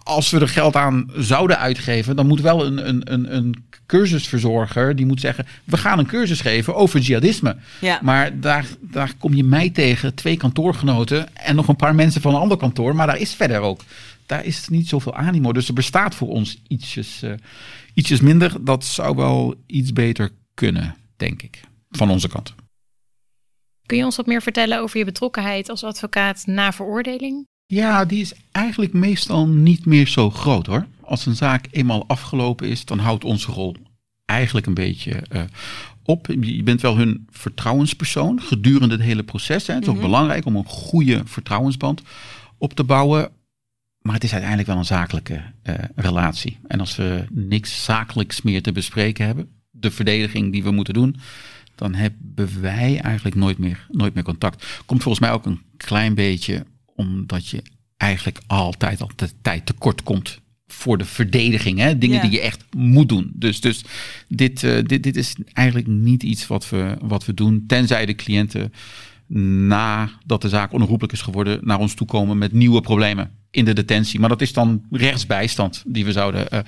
als 0.03 0.29
we 0.29 0.39
er 0.39 0.47
geld 0.47 0.75
aan 0.75 1.11
zouden 1.15 1.57
uitgeven, 1.57 2.15
dan 2.15 2.27
moet 2.27 2.41
wel 2.41 2.65
een, 2.65 2.87
een, 2.87 3.13
een, 3.13 3.35
een 3.35 3.63
cursusverzorger 3.91 4.95
die 4.95 5.05
moet 5.05 5.19
zeggen: 5.19 5.47
we 5.63 5.77
gaan 5.77 5.99
een 5.99 6.05
cursus 6.05 6.41
geven 6.41 6.75
over 6.75 6.99
jihadisme. 6.99 7.55
Ja. 7.81 7.99
Maar 8.01 8.39
daar, 8.39 8.65
daar 8.79 9.13
kom 9.17 9.33
je 9.33 9.43
mij 9.43 9.69
tegen, 9.69 10.15
twee 10.15 10.37
kantoorgenoten 10.37 11.35
en 11.35 11.55
nog 11.55 11.67
een 11.67 11.75
paar 11.75 11.95
mensen 11.95 12.21
van 12.21 12.33
een 12.33 12.41
ander 12.41 12.57
kantoor. 12.57 12.95
Maar 12.95 13.07
daar 13.07 13.19
is 13.19 13.33
verder 13.33 13.59
ook 13.59 13.81
daar 14.31 14.45
is 14.45 14.67
niet 14.67 14.87
zoveel 14.87 15.15
animo. 15.15 15.53
Dus 15.53 15.67
er 15.67 15.73
bestaat 15.73 16.15
voor 16.15 16.27
ons 16.27 16.61
ietsjes, 16.67 17.23
uh, 17.23 17.33
ietsjes 17.93 18.21
minder. 18.21 18.65
Dat 18.65 18.85
zou 18.85 19.15
wel 19.15 19.55
iets 19.65 19.93
beter 19.93 20.29
kunnen, 20.53 20.95
denk 21.17 21.41
ik, 21.41 21.61
van 21.89 22.09
onze 22.09 22.27
kant. 22.27 22.53
Kun 23.85 23.97
je 23.97 24.05
ons 24.05 24.15
wat 24.15 24.25
meer 24.25 24.41
vertellen 24.41 24.79
over 24.79 24.97
je 24.97 25.05
betrokkenheid 25.05 25.69
als 25.69 25.83
advocaat 25.83 26.45
na 26.45 26.71
veroordeling? 26.71 27.47
Ja, 27.65 28.05
die 28.05 28.21
is 28.21 28.33
eigenlijk 28.51 28.93
meestal 28.93 29.47
niet 29.47 29.85
meer 29.85 30.07
zo 30.07 30.29
groot 30.29 30.65
hoor. 30.65 30.85
Als 31.03 31.25
een 31.25 31.35
zaak 31.35 31.67
eenmaal 31.71 32.07
afgelopen 32.07 32.69
is, 32.69 32.85
dan 32.85 32.99
houdt 32.99 33.23
onze 33.23 33.51
rol 33.51 33.75
eigenlijk 34.25 34.65
een 34.65 34.73
beetje 34.73 35.23
uh, 35.31 35.41
op. 36.03 36.27
Je 36.39 36.63
bent 36.63 36.81
wel 36.81 36.97
hun 36.97 37.27
vertrouwenspersoon 37.29 38.41
gedurende 38.41 38.95
het 38.95 39.03
hele 39.03 39.23
proces. 39.23 39.67
Hè. 39.67 39.73
Het 39.73 39.83
is 39.83 39.89
ook 39.89 39.95
mhm. 39.95 40.05
belangrijk 40.05 40.45
om 40.45 40.55
een 40.55 40.65
goede 40.65 41.21
vertrouwensband 41.25 42.01
op 42.57 42.73
te 42.73 42.83
bouwen. 42.83 43.31
Maar 44.01 44.13
het 44.13 44.23
is 44.23 44.31
uiteindelijk 44.31 44.69
wel 44.69 44.77
een 44.77 44.85
zakelijke 44.85 45.33
uh, 45.33 45.75
relatie. 45.95 46.59
En 46.67 46.79
als 46.79 46.95
we 46.95 47.25
niks 47.29 47.83
zakelijks 47.83 48.41
meer 48.41 48.61
te 48.61 48.71
bespreken 48.71 49.25
hebben, 49.25 49.49
de 49.69 49.91
verdediging 49.91 50.51
die 50.51 50.63
we 50.63 50.71
moeten 50.71 50.93
doen, 50.93 51.15
dan 51.75 51.93
hebben 51.93 52.61
wij 52.61 52.99
eigenlijk 52.99 53.35
nooit 53.35 53.57
meer, 53.57 53.87
nooit 53.91 54.13
meer 54.13 54.23
contact. 54.23 54.81
Komt 54.85 55.03
volgens 55.03 55.23
mij 55.25 55.33
ook 55.33 55.45
een 55.45 55.61
klein 55.77 56.13
beetje 56.13 56.65
omdat 56.95 57.47
je 57.47 57.63
eigenlijk 57.97 58.39
altijd 58.47 59.01
al 59.01 59.11
de 59.15 59.29
tijd 59.41 59.65
tekort 59.65 60.03
komt 60.03 60.41
voor 60.71 60.97
de 60.97 61.05
verdediging. 61.05 61.79
Hè? 61.79 61.97
Dingen 61.97 62.21
die 62.21 62.31
je 62.31 62.41
echt 62.41 62.63
moet 62.75 63.09
doen. 63.09 63.31
Dus, 63.33 63.61
dus 63.61 63.83
dit, 64.27 64.63
uh, 64.63 64.77
dit, 64.83 65.03
dit 65.03 65.15
is 65.15 65.35
eigenlijk 65.53 65.87
niet 65.87 66.23
iets 66.23 66.47
wat 66.47 66.69
we, 66.69 66.97
wat 67.01 67.25
we 67.25 67.33
doen. 67.33 67.63
Tenzij 67.67 68.05
de 68.05 68.15
cliënten 68.15 68.73
nadat 69.67 70.41
de 70.41 70.49
zaak 70.49 70.73
onherroepelijk 70.73 71.13
is 71.13 71.21
geworden 71.21 71.59
naar 71.61 71.79
ons 71.79 71.93
toe 71.93 72.07
komen 72.07 72.37
met 72.37 72.51
nieuwe 72.51 72.81
problemen 72.81 73.40
in 73.51 73.65
de 73.65 73.73
detentie. 73.73 74.19
Maar 74.19 74.29
dat 74.29 74.41
is 74.41 74.53
dan 74.53 74.83
rechtsbijstand 74.91 75.83
die 75.85 76.05
we 76.05 76.11
zouden, 76.11 76.47
uh, 76.53 76.59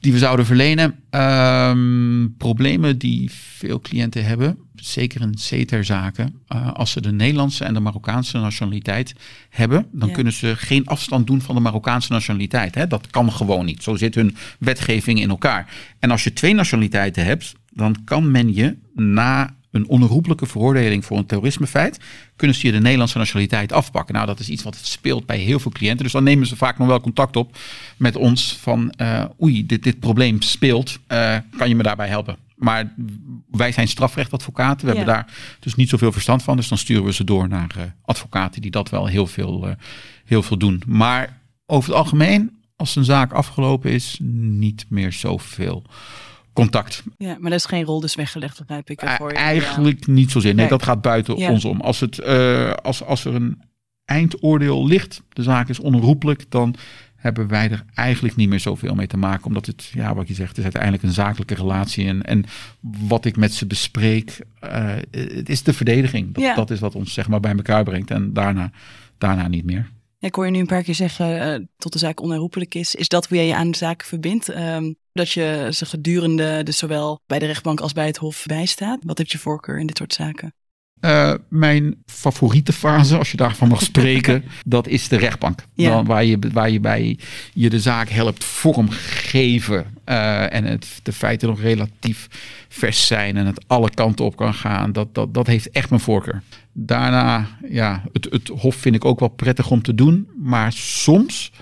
die 0.00 0.12
we 0.12 0.18
zouden 0.18 0.46
verlenen. 0.46 0.94
Um, 1.10 2.34
problemen 2.38 2.98
die 2.98 3.30
veel 3.32 3.80
cliënten 3.80 4.24
hebben, 4.24 4.58
zeker 4.74 5.20
in 5.20 5.38
CETER-zaken. 5.38 6.34
Uh, 6.48 6.72
als 6.72 6.90
ze 6.90 7.00
de 7.00 7.12
Nederlandse 7.12 7.64
en 7.64 7.74
de 7.74 7.80
Marokkaanse 7.80 8.38
nationaliteit 8.38 9.14
hebben, 9.50 9.86
dan 9.92 10.08
ja. 10.08 10.14
kunnen 10.14 10.32
ze 10.32 10.56
geen 10.56 10.86
afstand 10.86 11.26
doen 11.26 11.40
van 11.40 11.54
de 11.54 11.60
Marokkaanse 11.60 12.12
nationaliteit. 12.12 12.74
Hè? 12.74 12.86
Dat 12.86 13.06
kan 13.06 13.32
gewoon 13.32 13.64
niet. 13.64 13.82
Zo 13.82 13.96
zit 13.96 14.14
hun 14.14 14.36
wetgeving 14.58 15.20
in 15.20 15.30
elkaar. 15.30 15.74
En 15.98 16.10
als 16.10 16.24
je 16.24 16.32
twee 16.32 16.54
nationaliteiten 16.54 17.24
hebt, 17.24 17.54
dan 17.72 17.96
kan 18.04 18.30
men 18.30 18.54
je 18.54 18.76
na 18.94 19.55
een 19.76 19.88
onherroepelijke 19.88 20.46
veroordeling 20.46 21.04
voor 21.04 21.18
een 21.18 21.26
terrorismefeit, 21.26 22.00
kunnen 22.36 22.56
ze 22.56 22.66
je 22.66 22.72
de 22.72 22.80
Nederlandse 22.80 23.18
nationaliteit 23.18 23.72
afpakken. 23.72 24.14
Nou, 24.14 24.26
dat 24.26 24.40
is 24.40 24.48
iets 24.48 24.62
wat 24.62 24.78
speelt 24.82 25.26
bij 25.26 25.38
heel 25.38 25.58
veel 25.58 25.70
cliënten. 25.70 26.02
Dus 26.02 26.12
dan 26.12 26.24
nemen 26.24 26.46
ze 26.46 26.56
vaak 26.56 26.78
nog 26.78 26.88
wel 26.88 27.00
contact 27.00 27.36
op 27.36 27.58
met 27.96 28.16
ons 28.16 28.56
van, 28.60 28.92
uh, 29.00 29.24
oei, 29.42 29.66
dit, 29.66 29.82
dit 29.82 30.00
probleem 30.00 30.42
speelt, 30.42 30.98
uh, 31.08 31.36
kan 31.56 31.68
je 31.68 31.74
me 31.74 31.82
daarbij 31.82 32.08
helpen? 32.08 32.36
Maar 32.56 32.94
wij 33.50 33.72
zijn 33.72 33.88
strafrechtadvocaten, 33.88 34.86
we 34.86 34.92
ja. 34.92 34.96
hebben 34.96 35.14
daar 35.14 35.34
dus 35.60 35.74
niet 35.74 35.88
zoveel 35.88 36.12
verstand 36.12 36.42
van. 36.42 36.56
Dus 36.56 36.68
dan 36.68 36.78
sturen 36.78 37.04
we 37.04 37.12
ze 37.12 37.24
door 37.24 37.48
naar 37.48 37.74
uh, 37.78 37.82
advocaten 38.02 38.62
die 38.62 38.70
dat 38.70 38.90
wel 38.90 39.06
heel 39.06 39.26
veel, 39.26 39.76
heel 40.24 40.42
veel 40.42 40.58
doen. 40.58 40.82
Maar 40.86 41.40
over 41.66 41.88
het 41.90 41.98
algemeen, 41.98 42.56
als 42.76 42.96
een 42.96 43.04
zaak 43.04 43.32
afgelopen 43.32 43.90
is, 43.90 44.18
niet 44.22 44.86
meer 44.88 45.12
zoveel 45.12 45.82
contact. 46.56 47.02
Ja, 47.16 47.36
maar 47.38 47.50
dat 47.50 47.58
is 47.58 47.66
geen 47.66 47.84
rol 47.84 48.00
dus 48.00 48.14
weggelegd, 48.14 48.58
begrijp 48.58 48.90
ik. 48.90 49.00
Voor 49.16 49.30
Eigenlijk 49.30 50.06
niet 50.06 50.30
zozeer. 50.30 50.54
Nee, 50.54 50.60
nee, 50.60 50.68
dat 50.68 50.82
gaat 50.82 51.00
buiten 51.00 51.38
ja. 51.38 51.50
ons 51.50 51.64
om. 51.64 51.80
Als, 51.80 52.00
het, 52.00 52.18
uh, 52.18 52.72
als, 52.72 53.02
als 53.02 53.24
er 53.24 53.34
een 53.34 53.62
eindoordeel 54.04 54.86
ligt, 54.86 55.22
de 55.28 55.42
zaak 55.42 55.68
is 55.68 55.78
onherroepelijk, 55.78 56.44
dan 56.48 56.74
hebben 57.16 57.48
wij 57.48 57.70
er 57.70 57.84
eigenlijk 57.94 58.36
niet 58.36 58.48
meer 58.48 58.60
zoveel 58.60 58.94
mee 58.94 59.06
te 59.06 59.16
maken. 59.16 59.46
Omdat 59.46 59.66
het, 59.66 59.90
ja, 59.94 60.14
wat 60.14 60.28
je 60.28 60.34
zegt, 60.34 60.48
het 60.48 60.58
is 60.58 60.64
uiteindelijk 60.64 61.02
een 61.02 61.12
zakelijke 61.12 61.54
relatie. 61.54 62.06
En, 62.06 62.22
en 62.22 62.44
wat 62.80 63.24
ik 63.24 63.36
met 63.36 63.54
ze 63.54 63.66
bespreek, 63.66 64.40
uh, 64.64 64.94
het 65.10 65.48
is 65.48 65.62
de 65.62 65.72
verdediging. 65.72 66.34
Dat, 66.34 66.42
Ja. 66.42 66.54
dat 66.54 66.70
is 66.70 66.80
wat 66.80 66.94
ons 66.94 67.12
zeg 67.12 67.28
maar 67.28 67.40
bij 67.40 67.54
elkaar 67.54 67.84
brengt. 67.84 68.10
En 68.10 68.32
daarna, 68.32 68.70
daarna 69.18 69.48
niet 69.48 69.64
meer. 69.64 69.90
Ik 70.18 70.34
hoor 70.34 70.44
je 70.44 70.50
nu 70.50 70.58
een 70.58 70.66
paar 70.66 70.82
keer 70.82 70.94
zeggen 70.94 71.40
eh, 71.40 71.66
tot 71.76 71.92
de 71.92 71.98
zaak 71.98 72.20
onherroepelijk 72.20 72.74
is. 72.74 72.94
Is 72.94 73.08
dat 73.08 73.26
hoe 73.26 73.36
jij 73.36 73.46
je 73.46 73.54
aan 73.54 73.70
de 73.70 73.76
zaak 73.76 74.02
verbindt? 74.02 74.48
Ehm, 74.48 74.92
dat 75.12 75.30
je 75.30 75.68
ze 75.72 75.86
gedurende, 75.86 76.62
dus 76.62 76.78
zowel 76.78 77.20
bij 77.26 77.38
de 77.38 77.46
rechtbank 77.46 77.80
als 77.80 77.92
bij 77.92 78.06
het 78.06 78.16
hof 78.16 78.44
bijstaat? 78.46 78.98
Wat 79.04 79.18
heeft 79.18 79.32
je 79.32 79.38
voorkeur 79.38 79.78
in 79.78 79.86
dit 79.86 79.96
soort 79.96 80.14
zaken? 80.14 80.54
Eh, 81.06 81.32
mijn 81.48 81.94
favoriete 82.06 82.72
fase, 82.72 83.16
als 83.18 83.30
je 83.30 83.36
daarvan 83.36 83.68
mag 83.68 83.82
spreken, 83.82 84.44
dat 84.66 84.88
is 84.88 85.08
de 85.08 85.16
rechtbank. 85.16 85.64
Ja. 85.74 85.90
Dan, 85.90 86.04
waar, 86.04 86.24
je, 86.24 86.38
waar 86.52 86.70
je 86.70 86.80
bij 86.80 87.18
je 87.54 87.70
de 87.70 87.80
zaak 87.80 88.08
helpt 88.08 88.44
vormgeven. 88.44 89.86
eh, 90.04 90.52
en 90.54 90.64
het, 90.64 90.86
de 91.02 91.12
feiten 91.12 91.48
nog 91.48 91.60
relatief 91.60 92.26
vers 92.68 93.06
zijn 93.06 93.36
en 93.36 93.46
het 93.46 93.64
alle 93.66 93.90
kanten 93.90 94.24
op 94.24 94.36
kan 94.36 94.54
gaan. 94.54 94.92
Dat, 94.92 95.14
dat, 95.14 95.34
dat 95.34 95.46
heeft 95.46 95.70
echt 95.70 95.88
mijn 95.90 96.02
voorkeur. 96.02 96.42
Daarna, 96.72 97.46
ja, 97.68 98.02
het, 98.12 98.26
het 98.30 98.48
hof 98.48 98.74
vind 98.74 98.94
ik 98.94 99.04
ook 99.04 99.20
wel 99.20 99.28
prettig 99.28 99.70
om 99.70 99.82
te 99.82 99.94
doen. 99.94 100.28
Maar 100.42 100.72
soms 100.72 101.52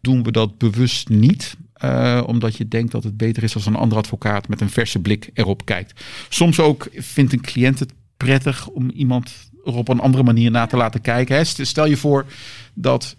doen 0.00 0.22
we 0.22 0.30
dat 0.32 0.58
bewust 0.58 1.08
niet. 1.08 1.56
eh, 1.74 2.22
omdat 2.26 2.56
je 2.56 2.68
denkt 2.68 2.92
dat 2.92 3.04
het 3.04 3.16
beter 3.16 3.42
is 3.42 3.54
als 3.54 3.66
een 3.66 3.76
andere 3.76 4.00
advocaat 4.00 4.48
met 4.48 4.60
een 4.60 4.70
verse 4.70 4.98
blik 4.98 5.30
erop 5.34 5.64
kijkt. 5.64 6.04
Soms 6.28 6.60
ook 6.60 6.88
vindt 6.94 7.32
een 7.32 7.40
cliënt 7.40 7.78
het 7.78 7.92
prettig 8.24 8.68
om 8.68 8.90
iemand 8.90 9.50
er 9.64 9.74
op 9.74 9.88
een 9.88 10.00
andere 10.00 10.22
manier 10.22 10.50
naar 10.50 10.68
te 10.68 10.76
laten 10.76 11.00
kijken. 11.00 11.36
Hè. 11.36 11.44
Stel 11.44 11.86
je 11.86 11.96
voor 11.96 12.26
dat, 12.74 13.16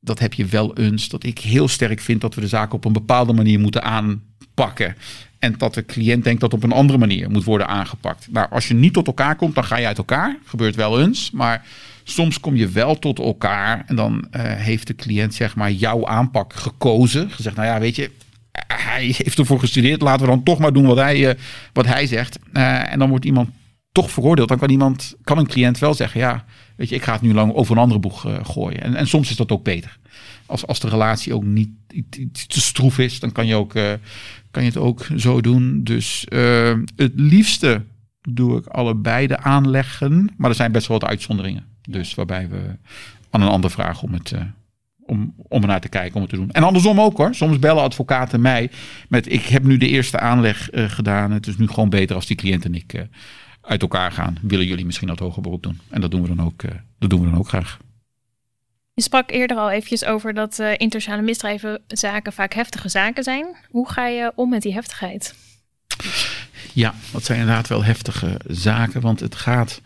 dat 0.00 0.18
heb 0.18 0.34
je 0.34 0.44
wel 0.44 0.76
eens, 0.76 1.08
dat 1.08 1.24
ik 1.24 1.38
heel 1.38 1.68
sterk 1.68 2.00
vind 2.00 2.20
dat 2.20 2.34
we 2.34 2.40
de 2.40 2.48
zaak 2.48 2.72
op 2.72 2.84
een 2.84 2.92
bepaalde 2.92 3.32
manier 3.32 3.60
moeten 3.60 3.82
aanpakken. 3.82 4.96
En 5.38 5.54
dat 5.58 5.74
de 5.74 5.84
cliënt 5.84 6.24
denkt 6.24 6.40
dat 6.40 6.52
op 6.52 6.62
een 6.62 6.72
andere 6.72 6.98
manier 6.98 7.30
moet 7.30 7.44
worden 7.44 7.68
aangepakt. 7.68 8.28
Nou, 8.30 8.50
als 8.50 8.68
je 8.68 8.74
niet 8.74 8.92
tot 8.92 9.06
elkaar 9.06 9.36
komt, 9.36 9.54
dan 9.54 9.64
ga 9.64 9.76
je 9.76 9.86
uit 9.86 9.98
elkaar. 9.98 10.38
Gebeurt 10.44 10.74
wel 10.74 11.00
eens. 11.00 11.30
Maar 11.30 11.66
soms 12.04 12.40
kom 12.40 12.56
je 12.56 12.68
wel 12.68 12.98
tot 12.98 13.18
elkaar. 13.18 13.84
En 13.86 13.96
dan 13.96 14.26
eh, 14.30 14.42
heeft 14.42 14.86
de 14.86 14.94
cliënt 14.94 15.34
zeg 15.34 15.56
maar 15.56 15.72
jouw 15.72 16.06
aanpak 16.06 16.52
gekozen. 16.52 17.30
Gezegd, 17.30 17.56
nou 17.56 17.68
ja, 17.68 17.80
weet 17.80 17.96
je, 17.96 18.10
hij 18.66 19.14
heeft 19.16 19.38
ervoor 19.38 19.60
gestudeerd. 19.60 20.02
Laten 20.02 20.20
we 20.20 20.32
dan 20.32 20.42
toch 20.42 20.58
maar 20.58 20.72
doen 20.72 20.86
wat 20.86 20.96
hij, 20.96 21.28
eh, 21.28 21.34
wat 21.72 21.86
hij 21.86 22.06
zegt. 22.06 22.38
Eh, 22.52 22.92
en 22.92 22.98
dan 22.98 23.08
wordt 23.08 23.24
iemand 23.24 23.48
toch 24.02 24.10
veroordeeld. 24.10 24.48
Dan 24.48 24.58
kan 24.58 24.70
iemand, 24.70 25.16
kan 25.22 25.38
een 25.38 25.46
cliënt 25.46 25.78
wel 25.78 25.94
zeggen, 25.94 26.20
ja, 26.20 26.44
weet 26.76 26.88
je, 26.88 26.94
ik 26.94 27.02
ga 27.02 27.12
het 27.12 27.20
nu 27.20 27.34
lang 27.34 27.52
over 27.52 27.76
een 27.76 27.82
andere 27.82 28.00
boeg 28.00 28.26
eh, 28.26 28.36
gooien. 28.42 28.82
En, 28.82 28.94
en 28.94 29.06
soms 29.06 29.30
is 29.30 29.36
dat 29.36 29.52
ook 29.52 29.64
beter. 29.64 29.98
Als, 30.46 30.66
als 30.66 30.80
de 30.80 30.88
relatie 30.88 31.34
ook 31.34 31.44
niet 31.44 31.70
te 32.48 32.60
stroef 32.60 32.98
is, 32.98 33.20
dan 33.20 33.32
kan 33.32 33.46
je, 33.46 33.54
ook, 33.54 33.74
eh, 33.74 33.92
kan 34.50 34.62
je 34.62 34.68
het 34.68 34.78
ook 34.78 35.06
zo 35.16 35.40
doen. 35.40 35.84
Dus 35.84 36.24
eh, 36.24 36.74
het 36.96 37.12
liefste 37.14 37.82
doe 38.20 38.58
ik 38.58 38.66
allebei 38.66 39.26
de 39.26 39.38
aanleggen. 39.38 40.30
Maar 40.36 40.50
er 40.50 40.56
zijn 40.56 40.72
best 40.72 40.86
wel 40.86 40.98
wat 40.98 41.08
uitzonderingen. 41.08 41.64
Dus 41.88 42.14
waarbij 42.14 42.48
we 42.48 42.76
aan 43.30 43.42
een 43.42 43.48
ander 43.48 43.70
vragen 43.70 44.08
om 44.08 44.14
het. 44.14 44.32
om, 45.06 45.34
om 45.36 45.60
naar 45.66 45.80
te 45.80 45.88
kijken, 45.88 46.14
om 46.14 46.20
het 46.20 46.30
te 46.30 46.36
doen. 46.36 46.50
En 46.50 46.62
andersom 46.62 47.00
ook 47.00 47.16
hoor. 47.16 47.34
Soms 47.34 47.58
bellen 47.58 47.82
advocaten 47.82 48.40
mij 48.40 48.70
met... 49.08 49.32
ik 49.32 49.46
heb 49.46 49.64
nu 49.64 49.76
de 49.76 49.88
eerste 49.88 50.18
aanleg 50.18 50.68
gedaan. 50.72 51.30
Het 51.30 51.46
is 51.46 51.56
nu 51.56 51.66
gewoon 51.68 51.90
beter 51.90 52.16
als 52.16 52.26
die 52.26 52.36
cliënt 52.36 52.64
en 52.64 52.74
ik 52.74 53.06
uit 53.68 53.82
elkaar 53.82 54.12
gaan. 54.12 54.38
Willen 54.42 54.66
jullie 54.66 54.86
misschien 54.86 55.08
dat 55.08 55.18
hoger 55.18 55.42
beroep 55.42 55.62
doen? 55.62 55.80
En 55.88 56.00
dat 56.00 56.10
doen 56.10 56.22
we 56.22 56.28
dan 56.28 56.46
ook, 56.46 56.62
eh, 56.62 56.70
dat 56.98 57.10
doen 57.10 57.20
we 57.20 57.30
dan 57.30 57.38
ook 57.38 57.48
graag. 57.48 57.78
Je 58.94 59.02
sprak 59.02 59.30
eerder 59.30 59.56
al 59.56 59.70
eventjes 59.70 60.04
over 60.04 60.34
dat 60.34 60.58
eh 60.58 60.70
internationale 60.70 61.22
misdrijvenzaken 61.22 62.32
vaak 62.32 62.52
heftige 62.54 62.88
zaken 62.88 63.22
zijn. 63.22 63.56
Hoe 63.70 63.88
ga 63.88 64.06
je 64.06 64.32
om 64.34 64.48
met 64.48 64.62
die 64.62 64.72
heftigheid? 64.72 65.34
Ja, 66.72 66.94
dat 67.12 67.24
zijn 67.24 67.38
inderdaad 67.38 67.68
wel 67.68 67.84
heftige 67.84 68.40
zaken. 68.46 69.00
Want 69.00 69.20
het 69.20 69.34
gaat. 69.34 69.80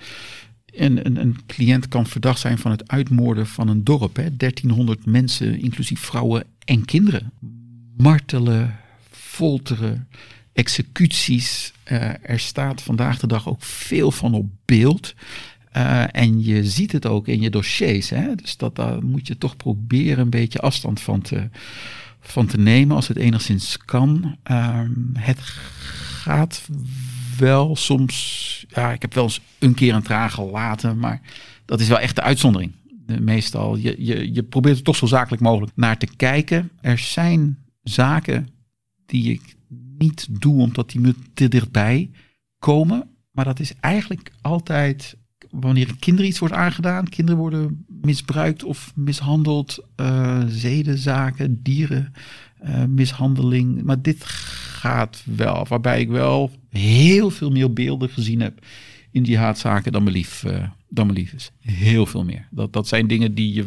Een, 0.66 1.07
een, 1.07 1.16
een 1.16 1.37
cliënt 1.47 1.88
kan 1.88 2.07
verdacht 2.07 2.40
zijn 2.40 2.59
van 2.59 2.71
het 2.71 2.88
uitmoorden 2.88 3.47
van 3.47 3.68
een 3.68 3.85
dorp. 3.85 4.16
Hè? 4.16 4.37
1300 4.37 5.07
mensen, 5.07 5.61
inclusief 5.61 6.01
vrouwen 6.01 6.45
en 6.64 6.85
kinderen. 6.85 7.33
Martelen, 7.97 8.79
folteren, 9.11 10.09
executies. 10.53 11.73
Eh, 11.83 12.31
er 12.31 12.41
staat 12.41 12.83
vandaag 12.83 13.19
de 13.19 13.27
dag 13.27 13.49
ook 13.49 13.62
veel 13.62 14.11
van 14.11 14.35
op 14.35 14.47
beeld. 14.65 15.15
Eh, 15.73 16.17
en 16.17 16.45
je 16.45 16.65
ziet 16.65 16.93
het 16.93 17.07
ook 17.07 17.29
in 17.29 17.41
je 17.41 17.51
dossiers. 17.51 18.11
Hè? 18.11 18.35
Dus 18.35 18.57
dat, 18.57 18.77
daar 18.77 19.05
moet 19.05 19.27
je 19.27 19.38
toch 19.38 19.57
proberen 19.57 20.19
een 20.19 20.31
beetje 20.31 20.61
afstand 20.61 21.01
van 21.01 21.21
te, 21.21 21.49
van 22.21 22.47
te 22.47 22.59
nemen 22.59 22.97
als 22.97 23.09
het 23.09 23.17
enigszins 23.17 23.77
kan. 23.77 24.37
Ehm, 24.43 24.91
het 25.12 25.41
gaat 25.41 26.69
wel 27.38 27.77
soms. 27.77 28.65
Ja, 28.69 28.93
ik 28.93 29.03
heb 29.03 29.15
wel 29.15 29.25
eens 29.25 29.41
een 29.59 29.75
keer 29.75 29.95
een 29.95 30.03
traan 30.03 30.31
gelaten, 30.31 30.99
maar 30.99 31.21
dat 31.65 31.81
is 31.81 31.88
wel 31.88 31.99
echt 31.99 32.17
de 32.17 32.23
uitzondering. 32.23 32.73
De, 33.07 33.21
meestal, 33.21 33.77
je, 33.77 33.95
je, 33.99 34.33
je 34.33 34.43
probeert 34.43 34.77
er 34.77 34.83
toch 34.83 34.97
zo 34.97 35.07
zakelijk 35.07 35.43
mogelijk 35.43 35.73
naar 35.75 35.99
te 35.99 36.09
kijken. 36.17 36.71
Er 36.81 36.99
zijn 36.99 37.59
zaken 37.83 38.49
die 39.07 39.33
ik 39.33 39.57
niet 40.03 40.27
doe 40.41 40.61
omdat 40.61 40.91
die 40.91 41.01
me 41.01 41.15
te 41.35 41.49
dichtbij 41.49 42.11
komen. 42.59 43.09
Maar 43.31 43.45
dat 43.45 43.61
is 43.61 43.73
eigenlijk 43.81 44.33
altijd 44.41 45.17
wanneer 45.51 45.97
kinderen 45.99 46.31
iets 46.31 46.38
wordt 46.38 46.55
aangedaan. 46.55 47.09
Kinderen 47.09 47.41
worden 47.41 47.85
misbruikt 47.87 48.65
of 48.65 48.93
mishandeld. 48.95 49.79
eh, 49.97 50.43
zedenzaken, 50.47 51.62
dieren, 51.62 52.12
eh, 52.59 52.85
mishandeling. 52.85 53.83
Maar 53.83 54.03
dit 54.03 54.25
gaat 54.25 55.23
wel. 55.25 55.67
Waarbij 55.69 56.01
ik 56.01 56.09
wel 56.09 56.51
heel 56.69 57.31
veel 57.31 57.51
meer 57.51 57.73
beelden 57.73 58.09
gezien 58.09 58.41
heb 58.41 58.65
in 59.11 59.23
die 59.23 59.38
haatzaken 59.38 59.93
dan 59.93 60.03
me 60.03 60.11
lief, 60.11 60.45
eh, 60.45 60.69
dan 60.88 61.07
me 61.07 61.12
lief 61.12 61.33
is. 61.33 61.53
Heel 61.61 62.07
veel 62.07 62.25
meer. 62.25 62.47
Dat, 62.51 62.73
dat 62.73 62.88
zijn 62.88 63.07
dingen 63.07 63.35
die 63.35 63.55
je, 63.55 63.67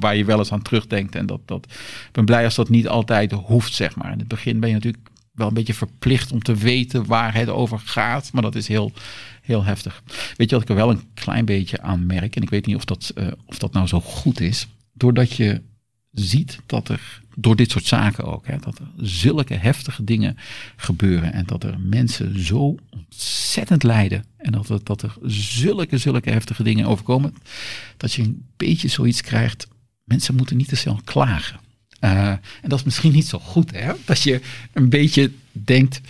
waar 0.00 0.16
je 0.16 0.24
wel 0.24 0.38
eens 0.38 0.52
aan 0.52 0.62
terugdenkt. 0.62 1.14
En 1.14 1.26
dat, 1.26 1.40
dat, 1.44 1.72
ben 2.12 2.24
blij 2.24 2.44
als 2.44 2.54
dat 2.54 2.68
niet 2.68 2.88
altijd 2.88 3.32
hoeft, 3.32 3.74
zeg 3.74 3.96
maar. 3.96 4.12
In 4.12 4.18
het 4.18 4.28
begin 4.28 4.60
ben 4.60 4.68
je 4.68 4.74
natuurlijk 4.74 5.08
wel 5.34 5.48
een 5.48 5.54
beetje 5.54 5.74
verplicht 5.74 6.32
om 6.32 6.42
te 6.42 6.54
weten 6.54 7.06
waar 7.06 7.34
het 7.34 7.48
over 7.48 7.78
gaat. 7.78 8.32
Maar 8.32 8.42
dat 8.42 8.54
is 8.54 8.68
heel, 8.68 8.92
heel 9.42 9.64
heftig. 9.64 10.02
Weet 10.36 10.50
je 10.50 10.54
wat 10.54 10.64
ik 10.64 10.70
er 10.70 10.74
wel 10.74 10.90
een 10.90 11.02
klein 11.14 11.44
beetje 11.44 11.80
aan 11.80 12.06
merk? 12.06 12.36
En 12.36 12.42
ik 12.42 12.50
weet 12.50 12.66
niet 12.66 12.76
of 12.76 12.84
dat, 12.84 13.12
eh, 13.14 13.26
of 13.44 13.58
dat 13.58 13.72
nou 13.72 13.86
zo 13.86 14.00
goed 14.00 14.40
is. 14.40 14.66
Doordat 14.92 15.32
je 15.32 15.62
ziet 16.12 16.58
dat 16.66 16.88
er 16.88 17.22
door 17.36 17.56
dit 17.56 17.70
soort 17.70 17.84
zaken 17.84 18.24
ook, 18.24 18.46
hè, 18.46 18.58
dat 18.58 18.78
er 18.78 18.86
zulke 18.96 19.54
heftige 19.54 20.04
dingen 20.04 20.36
gebeuren 20.76 21.32
en 21.32 21.46
dat 21.46 21.64
er 21.64 21.80
mensen 21.80 22.44
zo 22.44 22.76
ontzettend 22.90 23.82
lijden 23.82 24.24
en 24.36 24.52
dat 24.52 24.68
er, 24.68 24.80
dat 24.82 25.02
er 25.02 25.16
zulke, 25.26 25.98
zulke 25.98 26.30
heftige 26.30 26.62
dingen 26.62 26.86
overkomen, 26.86 27.34
dat 27.96 28.12
je 28.12 28.22
een 28.22 28.46
beetje 28.56 28.88
zoiets 28.88 29.20
krijgt, 29.20 29.68
mensen 30.04 30.34
moeten 30.34 30.56
niet 30.56 30.68
te 30.68 30.76
snel 30.76 31.00
klagen. 31.04 31.60
Uh, 32.00 32.28
en 32.28 32.68
dat 32.68 32.78
is 32.78 32.84
misschien 32.84 33.12
niet 33.12 33.26
zo 33.26 33.38
goed, 33.38 33.70
hè? 33.70 33.92
Dat 34.04 34.22
je 34.22 34.40
een 34.72 34.88
beetje 34.88 35.30
denkt 35.52 36.00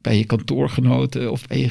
bij 0.00 0.18
je 0.18 0.24
kantoorgenoten 0.24 1.32
of 1.32 1.46
bij 1.46 1.58
je 1.58 1.70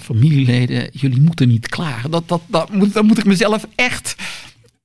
familieleden, 0.00 0.88
jullie 0.92 1.20
moeten 1.20 1.48
niet 1.48 1.68
klagen. 1.68 2.10
Dat, 2.10 2.28
dat, 2.28 2.42
dat 2.46 2.72
moet, 2.72 2.92
dan 2.92 3.06
moet 3.06 3.18
ik 3.18 3.24
mezelf 3.24 3.66
echt 3.74 4.16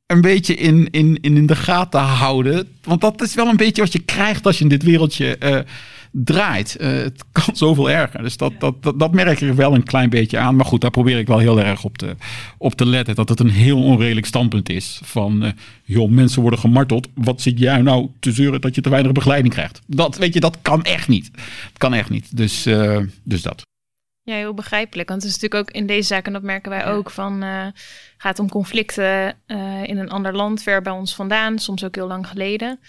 een 0.06 0.22
beetje 0.22 0.56
in, 0.56 0.88
in, 0.92 1.22
in 1.22 1.46
de 1.46 1.56
gaten 1.56 2.00
houden. 2.00 2.68
Want 2.84 3.02
dat 3.02 3.22
is 3.22 3.36
wel 3.36 3.48
een 3.48 3.58
beetje 3.58 3.82
wat 3.82 3.94
je 3.94 4.00
krijgt 4.00 4.46
als 4.46 4.58
je 4.58 4.64
in 4.64 4.70
dit 4.70 4.84
wereldje 4.84 5.38
uh, 5.44 5.60
draait. 6.12 6.78
Uh, 6.80 6.88
het 6.88 7.24
kan 7.32 7.56
zoveel 7.56 7.90
erger. 7.90 8.24
Dus 8.24 8.38
dat, 8.38 8.54
dat, 8.60 8.84
dat, 8.84 9.00
dat, 9.00 9.14
merk 9.14 9.42
ik 9.42 9.50
er 9.50 9.56
wel 9.56 9.74
een 9.74 9.84
klein 9.84 10.10
beetje 10.10 10.38
aan. 10.38 10.56
Maar 10.56 10.66
goed, 10.66 10.82
daar 10.82 10.92
probeer 10.92 11.18
ik 11.18 11.28
wel 11.28 11.40
heel 11.40 11.62
erg 11.62 11.84
op 11.84 11.98
te, 11.98 12.16
op 12.58 12.74
te 12.74 12.86
letten. 12.86 13.16
Dat 13.16 13.30
het 13.30 13.40
een 13.40 13.50
heel 13.50 13.84
onredelijk 13.84 14.26
standpunt 14.26 14.70
is. 14.70 15.00
Van, 15.04 15.44
uh, 15.44 15.52
joh, 15.84 16.10
mensen 16.10 16.42
worden 16.42 16.60
gemarteld. 16.60 17.08
Wat 17.14 17.42
zit 17.42 17.60
jij 17.60 17.82
nou 17.82 18.10
te 18.20 18.32
zeuren 18.32 18.62
dat 18.62 18.76
je 18.76 18.82
te 18.82 18.90
weinig 18.90 19.12
begeleiding 19.12 19.54
krijgt? 19.54 19.82
Dat, 19.88 20.18
weet 20.18 20.34
je, 20.34 20.40
dat 20.40 20.58
kan 20.62 20.84
echt 20.84 21.08
niet. 21.08 21.32
Dat 21.34 21.78
kan 21.78 21.94
echt 21.94 22.10
niet. 22.10 22.38
Dus, 22.38 22.68
uh, 22.68 23.00
dus 23.24 23.42
dat. 23.42 23.66
Ja, 24.28 24.36
heel 24.36 24.54
begrijpelijk. 24.54 25.10
Want 25.10 25.22
het 25.22 25.32
is 25.32 25.40
natuurlijk 25.40 25.70
ook 25.70 25.76
in 25.76 25.88
deze 25.88 26.08
zaken, 26.08 26.34
dat 26.34 26.42
merken 26.42 26.72
wij 26.72 26.86
ook, 26.86 27.10
van 27.10 27.44
uh, 27.44 27.68
gaat 28.18 28.40
om 28.40 28.50
conflicten 28.50 29.36
uh, 29.48 29.84
in 29.84 29.98
een 29.98 30.10
ander 30.10 30.36
land, 30.36 30.64
ver 30.64 30.82
bij 30.82 30.94
ons 30.94 31.16
vandaan, 31.16 31.60
soms 31.60 31.84
ook 31.84 31.96
heel 31.96 32.08
lang 32.08 32.28
geleden. 32.28 32.80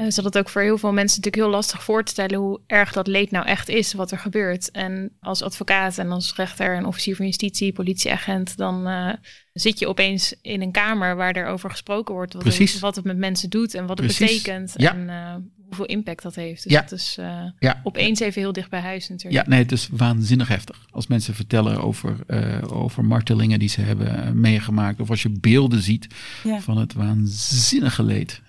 Uh, 0.00 0.06
zodat 0.08 0.34
het 0.34 0.38
ook 0.38 0.48
voor 0.48 0.62
heel 0.62 0.78
veel 0.78 0.92
mensen 0.92 1.16
natuurlijk 1.20 1.44
heel 1.44 1.56
lastig 1.56 1.82
voor 1.84 2.04
te 2.04 2.12
stellen 2.12 2.38
hoe 2.38 2.60
erg 2.66 2.92
dat 2.92 3.06
leed 3.06 3.30
nou 3.30 3.46
echt 3.46 3.68
is, 3.68 3.92
wat 3.92 4.10
er 4.10 4.18
gebeurt. 4.18 4.70
En 4.70 5.10
als 5.20 5.42
advocaat 5.42 5.98
en 5.98 6.10
als 6.10 6.34
rechter 6.34 6.76
en 6.76 6.84
officier 6.86 7.16
van 7.16 7.26
justitie, 7.26 7.72
politieagent, 7.72 8.56
dan 8.56 8.88
uh, 8.88 9.12
zit 9.52 9.78
je 9.78 9.88
opeens 9.88 10.34
in 10.42 10.62
een 10.62 10.72
kamer 10.72 11.16
waar 11.16 11.32
er 11.34 11.46
over 11.46 11.70
gesproken 11.70 12.14
wordt. 12.14 12.32
Wat, 12.34 12.44
het, 12.44 12.78
wat 12.78 12.96
het 12.96 13.04
met 13.04 13.16
mensen 13.16 13.50
doet 13.50 13.74
en 13.74 13.86
wat 13.86 13.98
het 13.98 14.16
Precies. 14.16 14.42
betekent. 14.42 14.72
Ja. 14.76 14.94
En 14.94 15.08
uh, 15.08 15.34
hoeveel 15.66 15.84
impact 15.86 16.22
dat 16.22 16.34
heeft. 16.34 16.62
Dus 16.62 16.72
Ja. 16.72 16.80
dat 16.80 16.92
is 16.92 17.16
uh, 17.20 17.42
Ja. 17.58 17.80
opeens 17.84 18.20
even 18.20 18.40
heel 18.40 18.52
dicht 18.52 18.70
bij 18.70 18.80
huis 18.80 19.08
natuurlijk. 19.08 19.44
Ja, 19.44 19.50
nee, 19.50 19.62
het 19.62 19.72
is 19.72 19.88
waanzinnig 19.92 20.48
heftig. 20.48 20.86
Als 20.90 21.06
mensen 21.06 21.34
vertellen 21.34 21.82
over, 21.82 22.16
uh, 22.28 22.58
over 22.72 23.04
martelingen 23.04 23.58
die 23.58 23.68
ze 23.68 23.80
hebben 23.80 24.40
meegemaakt. 24.40 25.00
Of 25.00 25.10
als 25.10 25.22
je 25.22 25.30
beelden 25.40 25.82
ziet 25.82 26.06
Ja. 26.42 26.60
van 26.60 26.76
het 26.76 26.92
waanzinnige 26.92 28.02
leed 28.02 28.40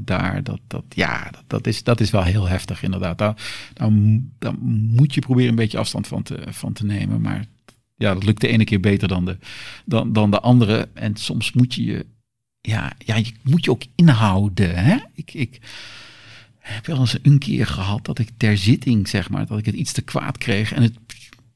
daar. 0.00 0.42
Dat, 0.42 0.60
dat, 0.66 0.84
ja, 0.88 1.30
dat, 1.30 1.44
dat, 1.46 1.66
is, 1.66 1.82
dat 1.82 2.00
is 2.00 2.10
wel 2.10 2.22
heel 2.22 2.48
heftig 2.48 2.82
inderdaad. 2.82 3.18
Daar, 3.18 3.34
daar, 3.72 3.90
daar, 4.38 4.54
moet 4.58 5.14
je 5.14 5.20
proberen 5.20 5.50
een 5.50 5.56
beetje 5.56 5.78
afstand 5.78 6.06
van 6.06 6.22
te, 6.22 6.42
van 6.48 6.72
te 6.72 6.84
nemen. 6.84 7.20
Maar 7.20 7.44
ja, 7.96 8.14
dat 8.14 8.24
lukt 8.24 8.40
de 8.40 8.48
ene 8.48 8.64
keer 8.64 8.80
beter 8.80 9.08
dan 9.08 9.24
de, 9.24 9.38
dan, 9.84 10.12
dan 10.12 10.30
de 10.30 10.40
andere. 10.40 10.88
En 10.94 11.16
soms 11.16 11.52
moet 11.52 11.74
je 11.74 11.84
je, 11.84 12.06
ja, 12.60 12.92
ja, 12.98 13.16
je 13.16 13.32
moet 13.42 13.64
je 13.64 13.70
ook 13.70 13.84
inhouden. 13.94 14.84
Hè? 14.84 14.96
Ik, 15.14 15.34
ik 15.34 15.60
heb 16.58 16.86
wel 16.86 16.98
eens 16.98 17.18
een 17.22 17.38
keer 17.38 17.66
gehad 17.66 18.04
dat 18.04 18.18
ik 18.18 18.30
ter 18.36 18.56
zitting, 18.56 19.08
zeg 19.08 19.30
maar, 19.30 19.46
dat 19.46 19.58
ik 19.58 19.66
het 19.66 19.74
iets 19.74 19.92
te 19.92 20.02
kwaad 20.02 20.38
kreeg 20.38 20.72
en 20.72 20.82
het, 20.82 20.94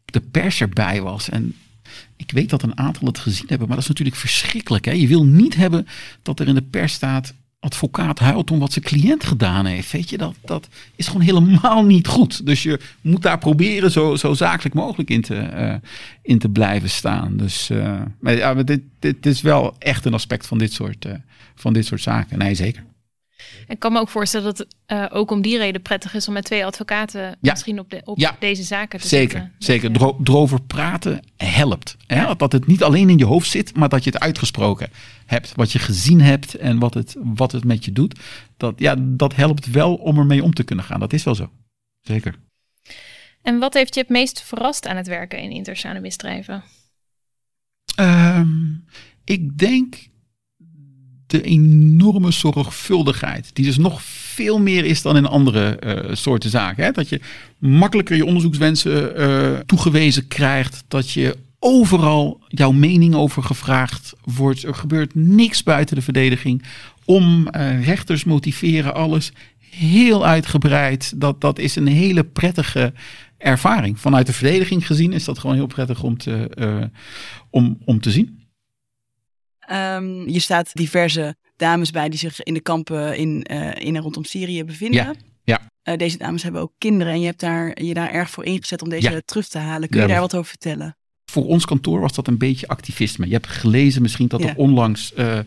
de 0.04 0.20
pers 0.20 0.60
erbij 0.60 1.02
was. 1.02 1.28
En 1.28 1.54
ik 2.16 2.30
weet 2.30 2.50
dat 2.50 2.62
een 2.62 2.78
aantal 2.78 3.06
het 3.06 3.18
gezien 3.18 3.46
hebben, 3.48 3.66
maar 3.66 3.76
dat 3.76 3.84
is 3.84 3.90
natuurlijk 3.90 4.16
verschrikkelijk. 4.16 4.84
Hè? 4.84 4.92
Je 4.92 5.06
wil 5.06 5.24
niet 5.24 5.54
hebben 5.54 5.86
dat 6.22 6.40
er 6.40 6.48
in 6.48 6.54
de 6.54 6.62
pers 6.62 6.92
staat 6.92 7.34
advocaat 7.60 8.18
huilt 8.18 8.50
om 8.50 8.58
wat 8.58 8.72
zijn 8.72 8.84
cliënt 8.84 9.24
gedaan 9.24 9.66
heeft. 9.66 9.92
Weet 9.92 10.10
je, 10.10 10.18
dat, 10.18 10.34
dat 10.44 10.68
is 10.96 11.06
gewoon 11.06 11.22
helemaal 11.22 11.84
niet 11.84 12.06
goed. 12.06 12.46
Dus 12.46 12.62
je 12.62 12.80
moet 13.00 13.22
daar 13.22 13.38
proberen 13.38 13.90
zo, 13.90 14.16
zo 14.16 14.34
zakelijk 14.34 14.74
mogelijk 14.74 15.10
in 15.10 15.20
te, 15.20 15.50
uh, 15.54 15.74
in 16.22 16.38
te 16.38 16.48
blijven 16.48 16.90
staan. 16.90 17.36
Dus 17.36 17.70
uh, 17.70 18.00
maar 18.20 18.36
ja, 18.36 18.54
dit, 18.54 18.80
dit 18.98 19.26
is 19.26 19.40
wel 19.40 19.74
echt 19.78 20.04
een 20.04 20.14
aspect 20.14 20.46
van 20.46 20.58
dit 20.58 20.72
soort, 20.72 21.04
uh, 21.04 21.12
van 21.54 21.72
dit 21.72 21.86
soort 21.86 22.00
zaken. 22.00 22.38
Nee, 22.38 22.54
zeker. 22.54 22.82
Ik 23.68 23.78
kan 23.78 23.92
me 23.92 23.98
ook 23.98 24.08
voorstellen 24.08 24.46
dat 24.46 24.58
het 24.58 24.76
uh, 24.86 25.06
ook 25.10 25.30
om 25.30 25.42
die 25.42 25.58
reden 25.58 25.82
prettig 25.82 26.14
is 26.14 26.28
om 26.28 26.34
met 26.34 26.44
twee 26.44 26.64
advocaten 26.64 27.20
ja. 27.20 27.36
misschien 27.40 27.78
op, 27.78 27.90
de, 27.90 28.00
op 28.04 28.18
ja. 28.18 28.36
deze 28.38 28.62
zaken 28.62 29.00
te 29.00 29.08
zeker. 29.08 29.50
Zeker, 29.58 29.92
Dro 29.92 30.20
erover 30.24 30.62
praten 30.62 31.20
helpt. 31.36 31.96
Hè? 32.06 32.36
Dat 32.36 32.52
het 32.52 32.66
niet 32.66 32.82
alleen 32.82 33.08
in 33.08 33.18
je 33.18 33.24
hoofd 33.24 33.50
zit, 33.50 33.76
maar 33.76 33.88
dat 33.88 34.04
je 34.04 34.10
het 34.10 34.20
uitgesproken 34.20 34.90
hebt. 35.26 35.52
Wat 35.54 35.72
je 35.72 35.78
gezien 35.78 36.20
hebt 36.20 36.54
en 36.54 36.78
wat 36.78 36.94
het, 36.94 37.16
wat 37.18 37.52
het 37.52 37.64
met 37.64 37.84
je 37.84 37.92
doet. 37.92 38.18
Dat, 38.56 38.74
ja, 38.78 38.96
dat 38.98 39.34
helpt 39.34 39.70
wel 39.70 39.94
om 39.94 40.18
ermee 40.18 40.42
om 40.42 40.54
te 40.54 40.64
kunnen 40.64 40.84
gaan. 40.84 41.00
Dat 41.00 41.12
is 41.12 41.24
wel 41.24 41.34
zo. 41.34 41.50
Zeker. 42.00 42.34
En 43.42 43.58
wat 43.58 43.74
heeft 43.74 43.94
je 43.94 44.00
het 44.00 44.08
meest 44.08 44.42
verrast 44.42 44.86
aan 44.86 44.96
het 44.96 45.06
werken 45.06 45.38
in 45.38 45.50
intersane 45.50 46.00
misdrijven? 46.00 46.62
Um, 48.00 48.84
ik 49.24 49.58
denk 49.58 50.09
de 51.30 51.42
enorme 51.42 52.30
zorgvuldigheid. 52.30 53.50
Die 53.52 53.64
dus 53.64 53.76
nog 53.76 54.02
veel 54.02 54.58
meer 54.58 54.84
is 54.84 55.02
dan 55.02 55.16
in 55.16 55.26
andere 55.26 55.78
uh, 55.86 56.14
soorten 56.14 56.50
zaken. 56.50 56.84
Hè? 56.84 56.90
Dat 56.90 57.08
je 57.08 57.20
makkelijker 57.58 58.16
je 58.16 58.24
onderzoekswensen 58.24 59.20
uh, 59.20 59.58
toegewezen 59.58 60.28
krijgt. 60.28 60.84
Dat 60.88 61.10
je 61.10 61.36
overal 61.58 62.40
jouw 62.48 62.72
mening 62.72 63.14
over 63.14 63.42
gevraagd 63.42 64.12
wordt. 64.24 64.62
Er 64.62 64.74
gebeurt 64.74 65.14
niks 65.14 65.62
buiten 65.62 65.96
de 65.96 66.02
verdediging. 66.02 66.62
Om 67.04 67.48
uh, 67.56 67.86
rechters 67.86 68.24
motiveren, 68.24 68.94
alles 68.94 69.32
heel 69.70 70.26
uitgebreid. 70.26 71.12
Dat, 71.16 71.40
dat 71.40 71.58
is 71.58 71.76
een 71.76 71.86
hele 71.86 72.24
prettige 72.24 72.92
ervaring. 73.38 74.00
Vanuit 74.00 74.26
de 74.26 74.32
verdediging 74.32 74.86
gezien 74.86 75.12
is 75.12 75.24
dat 75.24 75.38
gewoon 75.38 75.56
heel 75.56 75.66
prettig 75.66 76.02
om 76.02 76.18
te, 76.18 76.50
om, 77.50 77.78
om 77.84 78.00
te 78.00 78.10
zien. 78.10 78.39
Um, 79.72 80.28
je 80.28 80.40
staat 80.40 80.70
diverse 80.74 81.36
dames 81.56 81.90
bij 81.90 82.08
die 82.08 82.18
zich 82.18 82.42
in 82.42 82.54
de 82.54 82.60
kampen 82.60 83.16
in, 83.16 83.46
uh, 83.50 83.74
in 83.74 83.96
en 83.96 84.02
rondom 84.02 84.24
Syrië 84.24 84.64
bevinden. 84.64 85.04
Ja. 85.04 85.14
ja. 85.44 85.60
Uh, 85.84 85.96
deze 85.96 86.18
dames 86.18 86.42
hebben 86.42 86.60
ook 86.60 86.72
kinderen 86.78 87.12
en 87.12 87.20
je 87.20 87.26
hebt 87.26 87.40
daar, 87.40 87.82
je 87.82 87.94
daar 87.94 88.10
erg 88.10 88.30
voor 88.30 88.44
ingezet 88.44 88.82
om 88.82 88.88
deze 88.88 89.10
ja. 89.10 89.20
terug 89.24 89.48
te 89.48 89.58
halen. 89.58 89.88
Kun 89.88 90.00
je 90.00 90.06
ja, 90.06 90.12
daar 90.12 90.20
wat 90.20 90.34
over 90.34 90.48
vertellen? 90.48 90.96
Voor 91.24 91.46
ons 91.46 91.64
kantoor 91.64 92.00
was 92.00 92.12
dat 92.12 92.26
een 92.26 92.38
beetje 92.38 92.68
activisme. 92.68 93.26
Je 93.26 93.32
hebt 93.32 93.46
gelezen 93.46 94.02
misschien 94.02 94.28
dat 94.28 94.42
er 94.42 94.56
onlangs 94.56 95.12
uh, 95.16 95.38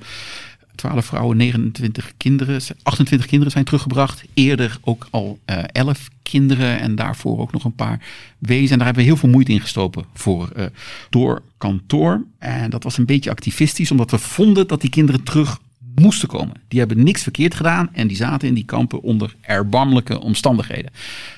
12 0.75 1.05
vrouwen, 1.05 1.37
29 1.37 2.13
kinderen, 2.17 2.61
28 2.83 3.27
kinderen 3.27 3.51
zijn 3.51 3.65
teruggebracht. 3.65 4.23
Eerder 4.33 4.77
ook 4.81 5.07
al 5.09 5.39
uh, 5.45 5.57
11 5.71 6.09
kinderen 6.21 6.79
en 6.79 6.95
daarvoor 6.95 7.39
ook 7.39 7.51
nog 7.51 7.63
een 7.63 7.75
paar 7.75 7.99
wezen. 8.37 8.71
En 8.71 8.77
daar 8.77 8.85
hebben 8.85 9.03
we 9.03 9.09
heel 9.09 9.19
veel 9.19 9.29
moeite 9.29 9.51
in 9.51 9.61
gestoken 9.61 10.05
voor 10.13 10.49
uh, 10.57 10.65
door 11.09 11.41
kantoor. 11.57 12.23
En 12.39 12.69
dat 12.69 12.83
was 12.83 12.97
een 12.97 13.05
beetje 13.05 13.29
activistisch, 13.29 13.91
omdat 13.91 14.11
we 14.11 14.17
vonden 14.17 14.67
dat 14.67 14.81
die 14.81 14.89
kinderen 14.89 15.23
terug 15.23 15.59
moesten 15.95 16.27
komen. 16.27 16.61
Die 16.67 16.79
hebben 16.79 17.03
niks 17.03 17.23
verkeerd 17.23 17.55
gedaan 17.55 17.89
en 17.93 18.07
die 18.07 18.17
zaten 18.17 18.47
in 18.47 18.53
die 18.53 18.65
kampen 18.65 19.01
onder 19.01 19.35
erbarmelijke 19.41 20.19
omstandigheden. 20.19 20.91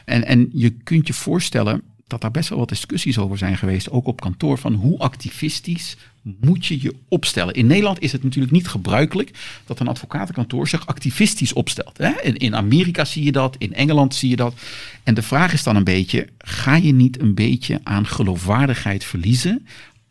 En, 0.05 0.25
en 0.25 0.49
je 0.53 0.69
kunt 0.69 1.07
je 1.07 1.13
voorstellen 1.13 1.81
dat 2.07 2.21
daar 2.21 2.31
best 2.31 2.49
wel 2.49 2.57
wat 2.57 2.69
discussies 2.69 3.17
over 3.17 3.37
zijn 3.37 3.57
geweest, 3.57 3.89
ook 3.89 4.07
op 4.07 4.21
kantoor, 4.21 4.57
van 4.57 4.73
hoe 4.73 4.99
activistisch 4.99 5.97
moet 6.41 6.65
je 6.65 6.81
je 6.81 6.95
opstellen. 7.07 7.53
In 7.53 7.67
Nederland 7.67 8.01
is 8.01 8.11
het 8.11 8.23
natuurlijk 8.23 8.53
niet 8.53 8.67
gebruikelijk 8.67 9.31
dat 9.65 9.79
een 9.79 9.87
advocatenkantoor 9.87 10.67
zich 10.67 10.87
activistisch 10.87 11.53
opstelt. 11.53 11.97
Hè? 11.97 12.21
In, 12.21 12.37
in 12.37 12.55
Amerika 12.55 13.05
zie 13.05 13.23
je 13.23 13.31
dat, 13.31 13.55
in 13.57 13.73
Engeland 13.73 14.15
zie 14.15 14.29
je 14.29 14.35
dat. 14.35 14.53
En 15.03 15.13
de 15.13 15.21
vraag 15.21 15.53
is 15.53 15.63
dan 15.63 15.75
een 15.75 15.83
beetje, 15.83 16.27
ga 16.37 16.75
je 16.75 16.93
niet 16.93 17.21
een 17.21 17.35
beetje 17.35 17.79
aan 17.83 18.07
geloofwaardigheid 18.07 19.03
verliezen 19.03 19.65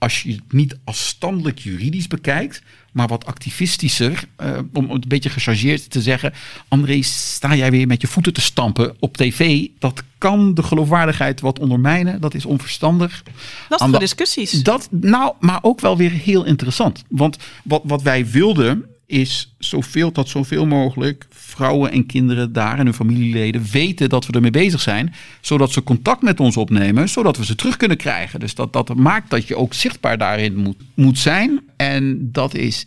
als 0.05 0.23
je 0.23 0.33
het 0.33 0.53
niet 0.53 0.79
afstandelijk 0.85 1.59
juridisch 1.59 2.07
bekijkt, 2.07 2.63
maar 2.95 3.07
wat 3.07 3.27
activistischer, 3.27 4.25
uh, 4.43 4.59
om 4.73 4.91
een 4.91 5.05
beetje 5.09 5.31
gechargeerd 5.31 5.91
te 5.91 6.03
zeggen. 6.03 6.33
André, 6.69 7.03
sta 7.03 7.55
jij 7.55 7.71
weer 7.71 7.87
met 7.87 8.01
je 8.01 8.07
voeten 8.07 8.33
te 8.33 8.41
stampen 8.41 8.97
op 8.99 9.17
tv? 9.17 9.67
Dat 9.79 10.03
kan 10.19 10.55
de 10.55 10.63
geloofwaardigheid 10.63 11.41
wat 11.41 11.59
ondermijnen. 11.59 12.21
Dat 12.21 12.35
is 12.35 12.45
onverstandig. 12.45 13.23
Lastige 13.69 13.99
discussies. 13.99 14.63
Dat, 14.63 14.89
nou, 14.91 15.33
maar 15.41 15.59
ook 15.63 15.81
wel 15.81 15.97
weer 15.97 16.11
heel 16.11 16.45
interessant. 16.45 17.05
Want 17.09 17.37
wat, 17.65 17.83
wat 17.85 18.03
wij 18.03 18.27
wilden 18.27 18.85
is 19.07 19.55
zoveel 19.59 20.13
tot 20.13 20.29
zoveel 20.29 20.67
mogelijk 20.67 21.27
vrouwen 21.55 21.91
en 21.91 22.07
kinderen 22.07 22.53
daar 22.53 22.79
en 22.79 22.85
hun 22.85 22.95
familieleden 22.95 23.63
weten 23.73 24.09
dat 24.09 24.27
we 24.27 24.33
ermee 24.33 24.51
bezig 24.51 24.81
zijn. 24.81 25.15
Zodat 25.41 25.73
ze 25.73 25.83
contact 25.83 26.23
met 26.23 26.41
ons 26.41 26.57
opnemen, 26.57 27.09
zodat 27.09 27.37
we 27.37 27.45
ze 27.45 27.55
terug 27.55 27.77
kunnen 27.77 27.97
krijgen. 27.97 28.41
Dus 28.41 28.55
dat, 28.55 28.73
dat 28.73 28.95
maakt 28.95 29.31
dat 29.31 29.49
je 29.49 29.57
ook 29.57 29.75
zichtbaar 29.75 30.19
daarin 30.19 30.57
moet, 30.57 30.77
moet 30.95 31.19
zijn. 31.19 31.61
En 31.77 32.33
dat 32.33 32.55
is 32.55 32.87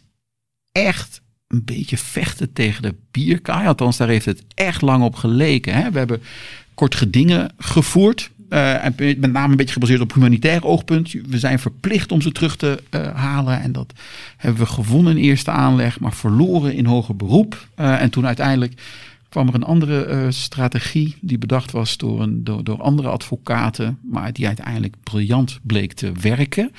echt 0.71 1.21
een 1.47 1.63
beetje 1.65 1.97
vechten 1.97 2.53
tegen 2.53 2.81
de 2.81 2.95
bierkaai. 3.11 3.67
Althans, 3.67 3.97
daar 3.97 4.07
heeft 4.07 4.25
het 4.25 4.43
echt 4.53 4.81
lang 4.81 5.03
op 5.03 5.15
geleken. 5.15 5.73
Hè? 5.73 5.91
We 5.91 5.97
hebben 5.97 6.21
kort 6.73 6.95
gedingen 6.95 7.53
gevoerd. 7.57 8.31
Uh, 8.49 8.83
met 8.97 9.31
name 9.31 9.51
een 9.51 9.57
beetje 9.57 9.73
gebaseerd 9.73 10.01
op 10.01 10.13
humanitair 10.13 10.65
oogpunt. 10.65 11.11
We 11.11 11.39
zijn 11.39 11.59
verplicht 11.59 12.11
om 12.11 12.21
ze 12.21 12.31
terug 12.31 12.55
te 12.55 12.83
uh, 12.91 13.15
halen. 13.15 13.61
En 13.61 13.71
dat 13.71 13.93
hebben 14.37 14.61
we 14.61 14.67
gewonnen 14.67 15.17
in 15.17 15.23
eerste 15.23 15.51
aanleg, 15.51 15.99
maar 15.99 16.13
verloren 16.13 16.73
in 16.73 16.85
hoger 16.85 17.15
beroep. 17.15 17.67
Uh, 17.79 18.01
en 18.01 18.09
toen 18.09 18.25
uiteindelijk 18.25 18.81
kwam 19.29 19.47
er 19.47 19.55
een 19.55 19.63
andere 19.63 20.31
strategie 20.31 21.15
die 21.21 21.37
bedacht 21.37 21.71
was 21.71 21.97
door, 21.97 22.21
een, 22.21 22.43
door, 22.43 22.63
door, 22.63 22.81
andere 22.81 23.07
advocaten, 23.07 23.99
maar 24.11 24.33
die 24.33 24.47
uiteindelijk 24.47 24.95
briljant 25.03 25.59
bleek 25.61 25.93
te 25.93 26.11
werken. 26.21 26.71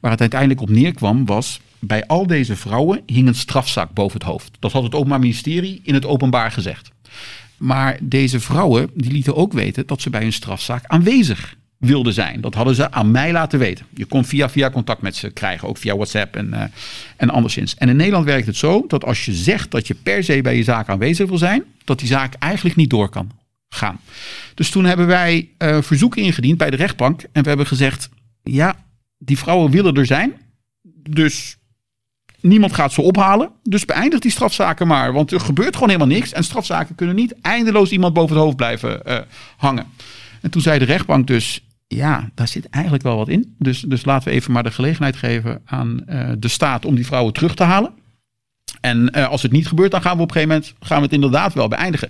Waar 0.00 0.10
het 0.10 0.20
uiteindelijk 0.20 0.60
op 0.60 0.68
neerkwam 0.68 1.26
was, 1.26 1.60
bij 1.78 2.06
al 2.06 2.26
deze 2.26 2.56
vrouwen 2.56 3.02
hing 3.06 3.28
een 3.28 3.34
strafzaak 3.34 3.92
boven 3.92 4.18
het 4.18 4.28
hoofd. 4.28 4.56
Dat 4.58 4.72
had 4.72 4.82
het 4.82 4.94
Openbaar 4.94 5.18
Ministerie 5.18 5.80
in 5.82 5.94
het 5.94 6.06
openbaar 6.06 6.50
gezegd. 6.50 6.90
Maar 7.58 7.98
deze 8.02 8.40
vrouwen 8.40 8.90
die 8.94 9.12
lieten 9.12 9.36
ook 9.36 9.52
weten 9.52 9.86
dat 9.86 10.00
ze 10.00 10.10
bij 10.10 10.22
een 10.22 10.32
strafzaak 10.32 10.84
aanwezig 10.86 11.56
wilden 11.78 12.12
zijn. 12.12 12.40
Dat 12.40 12.54
hadden 12.54 12.74
ze 12.74 12.90
aan 12.90 13.10
mij 13.10 13.32
laten 13.32 13.58
weten. 13.58 13.86
Je 13.94 14.04
kon 14.04 14.24
via 14.24 14.50
via 14.50 14.70
contact 14.70 15.02
met 15.02 15.16
ze 15.16 15.30
krijgen, 15.30 15.68
ook 15.68 15.76
via 15.76 15.94
WhatsApp 15.94 16.36
en, 16.36 16.50
uh, 16.54 16.62
en 17.16 17.30
anderszins. 17.30 17.74
En 17.74 17.88
in 17.88 17.96
Nederland 17.96 18.24
werkt 18.24 18.46
het 18.46 18.56
zo 18.56 18.84
dat 18.88 19.04
als 19.04 19.24
je 19.24 19.32
zegt 19.32 19.70
dat 19.70 19.86
je 19.86 19.94
per 19.94 20.24
se 20.24 20.42
bij 20.42 20.56
je 20.56 20.62
zaak 20.62 20.88
aanwezig 20.88 21.28
wil 21.28 21.38
zijn, 21.38 21.64
dat 21.84 21.98
die 21.98 22.08
zaak 22.08 22.34
eigenlijk 22.34 22.76
niet 22.76 22.90
door 22.90 23.08
kan 23.08 23.30
gaan. 23.68 24.00
Dus 24.54 24.70
toen 24.70 24.84
hebben 24.84 25.06
wij 25.06 25.48
verzoeken 25.58 26.22
ingediend 26.22 26.58
bij 26.58 26.70
de 26.70 26.76
rechtbank 26.76 27.22
en 27.32 27.42
we 27.42 27.48
hebben 27.48 27.66
gezegd, 27.66 28.08
ja, 28.42 28.84
die 29.18 29.38
vrouwen 29.38 29.70
willen 29.70 29.94
er 29.94 30.06
zijn, 30.06 30.32
dus 31.10 31.56
Niemand 32.48 32.74
gaat 32.74 32.92
ze 32.92 33.02
ophalen. 33.02 33.50
Dus 33.62 33.84
beëindigt 33.84 34.22
die 34.22 34.30
strafzaken 34.30 34.86
maar. 34.86 35.12
Want 35.12 35.32
er 35.32 35.40
gebeurt 35.40 35.74
gewoon 35.74 35.88
helemaal 35.88 36.16
niks. 36.16 36.32
En 36.32 36.44
strafzaken 36.44 36.94
kunnen 36.94 37.14
niet 37.14 37.34
eindeloos 37.40 37.90
iemand 37.90 38.14
boven 38.14 38.34
het 38.34 38.44
hoofd 38.44 38.56
blijven 38.56 39.00
uh, 39.06 39.18
hangen. 39.56 39.86
En 40.40 40.50
toen 40.50 40.62
zei 40.62 40.78
de 40.78 40.84
rechtbank 40.84 41.26
dus. 41.26 41.60
Ja, 41.88 42.30
daar 42.34 42.48
zit 42.48 42.68
eigenlijk 42.68 43.04
wel 43.04 43.16
wat 43.16 43.28
in. 43.28 43.54
Dus, 43.58 43.80
dus 43.80 44.04
laten 44.04 44.28
we 44.28 44.34
even 44.34 44.52
maar 44.52 44.62
de 44.62 44.70
gelegenheid 44.70 45.16
geven 45.16 45.62
aan 45.64 46.02
uh, 46.08 46.30
de 46.38 46.48
staat 46.48 46.84
om 46.84 46.94
die 46.94 47.06
vrouwen 47.06 47.32
terug 47.32 47.54
te 47.54 47.62
halen. 47.62 47.92
En 48.80 49.10
uh, 49.16 49.28
als 49.28 49.42
het 49.42 49.52
niet 49.52 49.68
gebeurt, 49.68 49.90
dan 49.90 50.02
gaan 50.02 50.16
we 50.16 50.22
op 50.22 50.28
een 50.28 50.34
gegeven 50.34 50.54
moment 50.54 50.74
gaan 50.80 50.96
we 50.96 51.04
het 51.04 51.12
inderdaad 51.12 51.54
wel 51.54 51.68
beëindigen. 51.68 52.08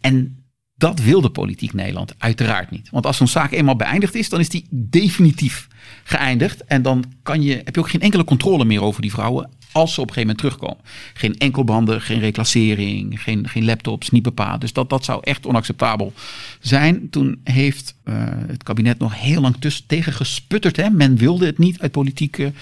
En 0.00 0.44
dat 0.74 1.00
wil 1.00 1.20
de 1.20 1.30
politiek 1.30 1.72
Nederland 1.72 2.14
uiteraard 2.18 2.70
niet. 2.70 2.90
Want 2.90 3.06
als 3.06 3.16
zo'n 3.16 3.28
zaak 3.28 3.52
eenmaal 3.52 3.76
beëindigd 3.76 4.14
is, 4.14 4.28
dan 4.28 4.40
is 4.40 4.48
die 4.48 4.66
definitief 4.70 5.68
geëindigd. 6.04 6.64
En 6.64 6.82
dan 6.82 7.04
kan 7.22 7.42
je, 7.42 7.60
heb 7.64 7.74
je 7.74 7.80
ook 7.80 7.90
geen 7.90 8.00
enkele 8.00 8.24
controle 8.24 8.64
meer 8.64 8.82
over 8.82 9.02
die 9.02 9.10
vrouwen 9.10 9.50
als 9.72 9.94
ze 9.94 10.00
op 10.00 10.08
een 10.08 10.14
gegeven 10.14 10.36
moment 10.36 10.38
terugkomen. 10.38 10.84
Geen 11.14 11.38
enkelbanden, 11.38 12.00
geen 12.00 12.20
reclassering, 12.20 13.22
geen, 13.22 13.48
geen 13.48 13.64
laptops, 13.64 14.10
niet 14.10 14.22
bepaald. 14.22 14.60
Dus 14.60 14.72
dat, 14.72 14.90
dat 14.90 15.04
zou 15.04 15.20
echt 15.22 15.46
onacceptabel 15.46 16.12
zijn. 16.60 17.10
Toen 17.10 17.40
heeft 17.44 17.94
uh, 18.04 18.14
het 18.46 18.62
kabinet 18.62 18.98
nog 18.98 19.20
heel 19.20 19.40
lang 19.40 19.56
tegen 19.86 20.12
gesputterd. 20.12 20.76
Hè? 20.76 20.90
Men 20.90 21.16
wilde 21.16 21.46
het 21.46 21.58
niet 21.58 21.80
uit 21.80 21.92
politieke 21.92 22.52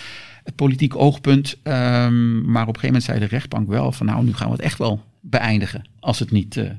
het 0.44 0.54
politiek 0.54 0.96
oogpunt. 0.96 1.56
Um, 1.62 2.50
maar 2.50 2.62
op 2.62 2.74
een 2.74 2.80
gegeven 2.80 2.86
moment 2.86 3.02
zei 3.02 3.18
de 3.18 3.26
rechtbank 3.26 3.68
wel 3.68 3.92
van 3.92 4.06
nou, 4.06 4.24
nu 4.24 4.34
gaan 4.34 4.46
we 4.46 4.52
het 4.52 4.62
echt 4.62 4.78
wel 4.78 5.04
beëindigen 5.20 5.84
als, 6.00 6.18
het 6.18 6.30
niet, 6.30 6.56
uh, 6.56 6.70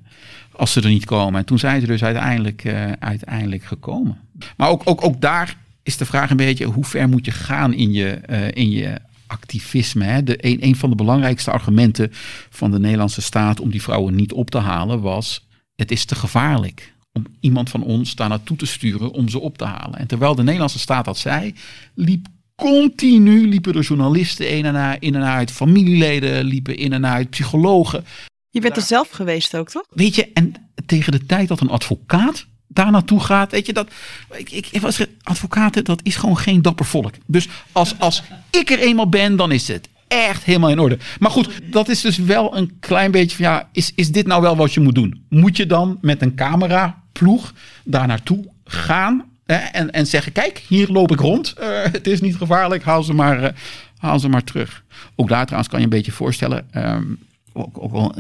als 0.52 0.72
ze 0.72 0.82
er 0.82 0.90
niet 0.90 1.06
komen. 1.06 1.40
En 1.40 1.46
toen 1.46 1.60
zijn 1.60 1.82
ze 1.82 1.88
dus 1.88 2.04
uiteindelijk, 2.04 2.64
uh, 2.64 2.92
uiteindelijk 2.92 3.64
gekomen. 3.64 4.18
Maar 4.58 4.70
ook, 4.70 4.82
ook, 4.86 5.04
ook 5.04 5.22
daar 5.22 5.58
is 5.84 5.98
de 5.98 6.06
vraag 6.06 6.30
een 6.30 6.38
beetje 6.38 6.66
hoe 6.66 6.86
ver 6.86 7.10
moet 7.10 7.26
je 7.26 7.32
gaan 7.32 7.74
in 7.74 7.92
je, 7.92 8.22
uh, 8.30 8.48
in 8.52 8.70
je 8.70 9.00
activisme. 9.32 10.04
Hè? 10.04 10.24
De, 10.24 10.46
een, 10.46 10.66
een 10.66 10.76
van 10.76 10.90
de 10.90 10.96
belangrijkste 10.96 11.52
argumenten 11.52 12.10
van 12.50 12.72
de 12.72 12.80
Nederlandse 12.80 13.22
staat 13.22 13.60
om 13.60 13.72
die 13.72 13.82
vrouwen 13.82 14.16
niet 14.16 14.34
op 14.34 14.50
te 14.50 14.58
halen 14.58 15.02
was: 15.02 15.48
het 15.76 15.92
is 15.92 16.06
te 16.06 16.16
gevaarlijk 16.16 16.94
om 17.14 17.26
iemand 17.40 17.70
van 17.70 17.84
ons 17.84 18.16
daar 18.16 18.30
naartoe 18.30 18.58
te 18.58 18.66
sturen 18.66 19.12
om 19.12 19.30
ze 19.30 19.40
op 19.40 19.58
te 19.58 19.66
halen. 19.66 20.00
En 20.00 20.08
terwijl 20.08 20.36
de 20.36 20.44
Nederlandse 20.44 20.80
staat 20.80 21.06
dat 21.06 21.18
zei, 21.18 21.56
liep 21.96 22.28
continu 22.56 23.48
liepen 23.48 23.74
er 23.74 23.82
journalisten 23.82 24.50
in 24.50 24.66
en, 24.66 24.76
uit, 24.76 25.02
in 25.02 25.16
en 25.16 25.24
uit, 25.24 25.52
familieleden 25.52 26.44
liepen 26.44 26.78
in 26.78 26.94
en 26.94 27.06
uit, 27.06 27.30
psychologen. 27.30 28.06
Je 28.50 28.62
bent 28.62 28.76
er 28.76 28.82
zelf 28.82 29.10
geweest 29.10 29.58
ook, 29.58 29.70
toch? 29.70 29.86
Weet 29.90 30.16
je, 30.16 30.30
en 30.34 30.54
tegen 30.86 31.12
de 31.12 31.26
tijd 31.26 31.48
dat 31.48 31.60
een 31.60 31.70
advocaat 31.70 32.46
daar 32.74 32.92
naartoe 32.92 33.20
gaat, 33.20 33.52
weet 33.52 33.66
je 33.66 33.74
dat. 33.74 33.92
Ik, 34.32 34.68
ik 34.72 34.82
was 34.82 35.06
advocaten, 35.24 35.84
dat 35.84 36.00
is 36.04 36.16
gewoon 36.16 36.38
geen 36.38 36.62
dapper 36.62 36.86
volk. 36.86 37.14
Dus 37.26 37.48
als, 37.72 38.00
als 38.00 38.24
ik 38.50 38.70
er 38.70 38.80
eenmaal 38.80 39.10
ben, 39.10 39.36
dan 39.36 39.52
is 39.52 39.68
het 39.68 39.90
echt 40.08 40.44
helemaal 40.44 40.70
in 40.70 40.80
orde. 40.80 40.98
Maar 41.20 41.32
goed, 41.32 41.50
dat 41.72 41.90
is 41.90 42.02
dus 42.02 42.18
wel 42.18 42.58
een 42.58 42.78
klein 42.80 43.12
beetje 43.12 43.36
van 43.36 43.46
ja, 43.46 43.70
is, 43.72 43.92
is 43.96 44.12
dit 44.12 44.28
nou 44.28 44.42
wel 44.42 44.56
wat 44.56 44.74
je 44.74 44.80
moet 44.80 44.96
doen? 44.96 45.26
Moet 45.30 45.58
je 45.58 45.66
dan 45.66 45.98
met 46.02 46.22
een 46.22 46.36
cameraploeg 46.36 47.54
daar 47.84 48.08
naartoe 48.08 48.46
gaan 48.66 49.26
en, 49.46 49.92
en 49.92 50.08
zeggen: 50.08 50.32
Kijk, 50.32 50.64
hier 50.68 50.88
loop 50.88 51.12
ik 51.12 51.20
rond. 51.20 51.54
Uh, 51.60 51.68
het 51.84 52.08
is 52.08 52.22
niet 52.22 52.36
gevaarlijk, 52.36 52.84
haal 52.84 53.04
ze, 53.04 53.14
maar, 53.14 53.44
uh, 53.44 53.50
haal 53.98 54.20
ze 54.20 54.30
maar 54.30 54.44
terug. 54.44 54.84
Ook 55.16 55.30
daar 55.30 55.46
kan 55.46 55.66
je 55.70 55.84
een 55.84 55.90
beetje 55.90 56.12
voorstellen. 56.12 56.68
Um, 56.74 57.20
ook, 57.54 57.84
ook 57.84 57.92
wel 57.92 58.16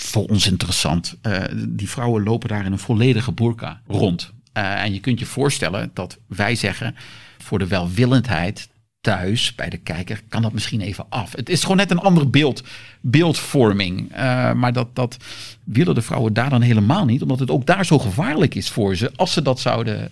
voor 0.00 0.26
ons 0.26 0.46
interessant. 0.46 1.16
Uh, 1.22 1.42
die 1.68 1.88
vrouwen 1.88 2.22
lopen 2.22 2.48
daar 2.48 2.64
in 2.64 2.72
een 2.72 2.78
volledige 2.78 3.32
burka 3.32 3.80
rond. 3.86 4.32
en 4.52 4.92
je 4.92 5.00
kunt 5.00 5.18
je 5.18 5.26
voorstellen 5.26 5.90
dat 5.94 6.18
wij 6.26 6.54
zeggen: 6.54 6.96
voor 7.38 7.58
de 7.58 7.66
welwillendheid 7.66 8.68
thuis 9.00 9.54
bij 9.54 9.70
de 9.70 9.76
kijker 9.76 10.22
kan 10.28 10.42
dat 10.42 10.52
misschien 10.52 10.80
even 10.80 11.06
af. 11.08 11.32
Het 11.36 11.48
is 11.48 11.62
gewoon 11.62 11.76
net 11.76 11.90
een 11.90 11.98
ander 11.98 12.30
beeld, 12.30 12.62
beeldvorming. 13.00 14.12
Uh, 14.12 14.52
maar 14.52 14.72
dat, 14.72 14.94
dat 14.94 15.16
willen 15.64 15.94
de 15.94 16.02
vrouwen 16.02 16.32
daar 16.32 16.50
dan 16.50 16.62
helemaal 16.62 17.04
niet, 17.04 17.22
omdat 17.22 17.38
het 17.38 17.50
ook 17.50 17.66
daar 17.66 17.86
zo 17.86 17.98
gevaarlijk 17.98 18.54
is 18.54 18.70
voor 18.70 18.96
ze 18.96 19.12
als 19.16 19.32
ze 19.32 19.42
dat 19.42 19.60
zouden, 19.60 20.10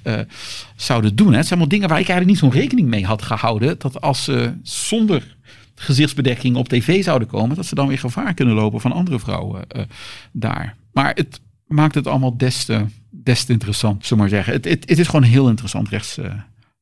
zouden 0.76 1.16
doen. 1.16 1.30
Hè. 1.30 1.37
Het 1.37 1.47
zijn 1.47 1.59
allemaal 1.59 1.78
dingen 1.78 1.89
waar 1.89 2.01
ik 2.01 2.09
eigenlijk 2.09 2.41
niet 2.41 2.51
zo'n 2.51 2.61
rekening 2.61 2.89
mee 2.89 3.07
had 3.07 3.22
gehouden. 3.22 3.78
Dat 3.78 4.01
als 4.01 4.24
ze 4.24 4.55
zonder 4.62 5.34
gezichtsbedekking 5.75 6.57
op 6.57 6.68
tv 6.68 7.05
zouden 7.05 7.29
komen, 7.29 7.57
dat 7.57 7.66
ze 7.66 7.75
dan 7.75 7.89
weer 7.89 7.99
gevaar 7.99 8.35
kunnen 8.35 8.55
lopen 8.55 8.81
van 8.81 8.93
andere 8.93 9.18
vrouwen 9.18 9.64
uh, 9.77 9.83
daar. 10.33 10.77
Maar 10.93 11.14
het 11.14 11.41
maakt 11.66 11.95
het 11.95 12.07
allemaal 12.07 12.37
des 12.37 12.64
te, 12.64 12.85
des 13.11 13.45
te 13.45 13.53
interessant, 13.53 14.07
zullen 14.07 14.22
maar 14.22 14.33
zeggen. 14.33 14.53
Het, 14.53 14.64
het, 14.64 14.89
het 14.89 14.99
is 14.99 15.07
gewoon 15.07 15.22
een 15.22 15.31
heel 15.31 15.49
interessant 15.49 15.89
rechts, 15.89 16.18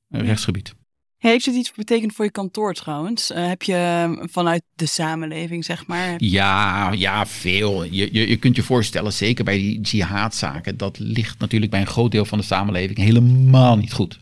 rechtsgebied. 0.09 0.74
Heeft 1.22 1.47
het 1.47 1.55
iets 1.55 1.72
betekend 1.72 2.14
voor 2.14 2.24
je 2.24 2.30
kantoor 2.30 2.74
trouwens? 2.74 3.30
Uh, 3.30 3.49
heb 3.49 3.62
je 3.62 3.74
ehm, 3.74 4.28
vanuit 4.28 4.62
de 4.74 4.86
samenleving, 4.86 5.64
zeg 5.64 5.86
maar? 5.86 6.14
Ja, 6.18 6.93
ja, 6.93 7.26
veel. 7.26 7.84
Je, 7.84 8.09
je, 8.12 8.28
je 8.28 8.36
kunt 8.36 8.57
je 8.57 8.62
voorstellen, 8.62 9.12
zeker 9.12 9.45
bij 9.45 9.57
die 9.57 9.80
jihadzaken, 9.80 10.76
dat 10.76 10.99
ligt 10.99 11.38
natuurlijk 11.38 11.70
bij 11.70 11.80
een 11.80 11.86
groot 11.86 12.11
deel 12.11 12.24
van 12.24 12.38
de 12.38 12.45
samenleving 12.45 12.99
helemaal 12.99 13.76
niet 13.76 13.93
goed. 13.93 14.18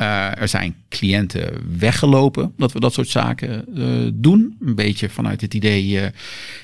Uh, 0.00 0.40
er 0.40 0.48
zijn 0.48 0.74
cliënten 0.88 1.50
weggelopen 1.78 2.52
dat 2.56 2.72
we 2.72 2.80
dat 2.80 2.92
soort 2.92 3.08
zaken 3.08 3.64
uh, 3.74 4.10
doen. 4.14 4.56
Een 4.60 4.74
beetje 4.74 5.08
vanuit 5.08 5.40
het 5.40 5.54
idee, 5.54 5.84
uh, 5.86 6.04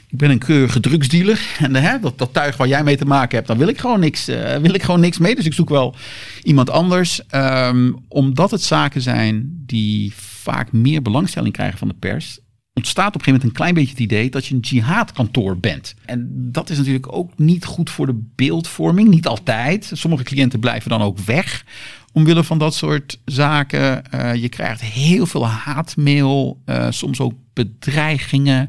ik 0.08 0.18
ben 0.18 0.30
een 0.30 0.38
keurige 0.38 0.80
drugsdealer. 0.80 1.40
En 1.60 2.00
dat, 2.00 2.18
dat 2.18 2.32
tuig 2.32 2.56
waar 2.56 2.68
jij 2.68 2.84
mee 2.84 2.96
te 2.96 3.04
maken 3.04 3.36
hebt, 3.36 3.48
dan 3.48 3.58
wil 3.58 3.68
ik 3.68 3.78
gewoon 3.78 4.00
niks, 4.00 4.24
wil 4.60 4.74
ik 4.74 4.82
gewoon 4.82 5.00
niks 5.00 5.18
mee. 5.18 5.34
Dus 5.34 5.46
ik 5.46 5.52
zoek 5.52 5.68
wel 5.68 5.94
iemand 6.42 6.70
anders. 6.70 7.20
Um, 7.34 8.04
omdat 8.08 8.50
het 8.50 8.62
zaken 8.62 9.00
zijn 9.00 9.62
die 9.66 10.12
vaak 10.16 10.72
meer 10.72 11.02
belangstelling 11.02 11.52
krijgen 11.52 11.78
van 11.78 11.88
de 11.88 11.94
pers 11.98 12.38
ontstaat 12.74 13.14
op 13.14 13.14
een 13.14 13.24
gegeven 13.24 13.32
moment 13.32 13.50
een 13.50 13.64
klein 13.64 13.74
beetje 13.74 13.90
het 13.90 14.12
idee 14.12 14.30
dat 14.30 14.46
je 14.46 14.54
een 14.54 14.60
jihadkantoor 14.60 15.58
bent. 15.58 15.94
En 16.04 16.28
dat 16.52 16.70
is 16.70 16.76
natuurlijk 16.76 17.12
ook 17.12 17.38
niet 17.38 17.64
goed 17.64 17.90
voor 17.90 18.06
de 18.06 18.22
beeldvorming. 18.34 19.08
Niet 19.08 19.26
altijd. 19.26 19.90
Sommige 19.94 20.22
cliënten 20.22 20.60
blijven 20.60 20.90
dan 20.90 21.02
ook 21.02 21.18
weg 21.18 21.64
omwille 22.12 22.44
van 22.44 22.58
dat 22.58 22.74
soort 22.74 23.20
zaken. 23.24 24.02
Uh, 24.14 24.34
je 24.34 24.48
krijgt 24.48 24.80
heel 24.80 25.26
veel 25.26 25.46
haatmail, 25.46 26.60
uh, 26.66 26.86
soms 26.90 27.20
ook 27.20 27.34
bedreigingen. 27.52 28.68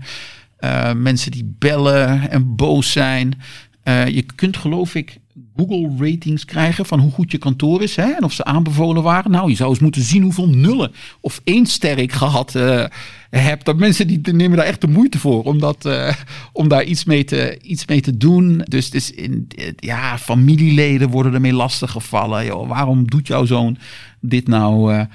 Uh, 0.60 0.94
mensen 0.94 1.32
die 1.32 1.56
bellen 1.60 2.30
en 2.30 2.56
boos 2.56 2.92
zijn. 2.92 3.42
je 3.86 4.26
kunt 4.36 4.58
geloof 4.58 4.96
ik 4.96 5.18
Google 5.56 6.10
ratings 6.10 6.46
krijgen 6.46 6.86
van 6.86 7.00
hoe 7.00 7.12
goed 7.12 7.32
je 7.32 7.38
kantoor 7.38 7.82
is 7.82 7.96
hè, 7.96 8.12
en 8.12 8.24
of 8.24 8.34
ze 8.34 8.44
aanbevolen 8.44 9.04
waren. 9.04 9.32
Nou, 9.32 9.50
je 9.50 9.56
zou 9.56 9.70
eens 9.70 9.80
moeten 9.80 10.02
zien 10.02 10.24
hoeveel 10.24 10.50
nullen 10.50 10.92
of 11.22 11.42
één 11.44 11.66
ster 11.66 11.98
ik 11.98 12.12
gehad 12.12 12.56
uh, 12.56 12.86
heb. 13.30 13.64
Dat 13.64 13.78
mensen 13.78 14.08
die 14.08 14.34
nemen 14.34 14.58
daar 14.58 14.66
echt 14.66 14.82
de 14.82 14.88
moeite 14.88 15.20
voor 15.20 15.44
om, 15.44 15.60
dat, 15.60 15.86
uh, 15.86 16.14
om 16.54 16.68
daar 16.68 16.84
iets 16.84 17.04
mee, 17.04 17.24
te, 17.24 17.60
iets 17.62 17.86
mee 17.86 18.02
te 18.02 18.18
doen. 18.18 18.62
Dus, 18.68 18.90
dus 18.90 19.12
in, 19.12 19.48
ja, 19.76 20.18
familieleden 20.18 21.10
worden 21.10 21.34
ermee 21.34 21.54
lastiggevallen. 21.54 22.46
Joh, 22.46 22.68
waarom 22.68 23.10
doet 23.10 23.28
jouw 23.28 23.46
zoon 23.46 23.78
dit 24.20 24.48
nou 24.48 25.06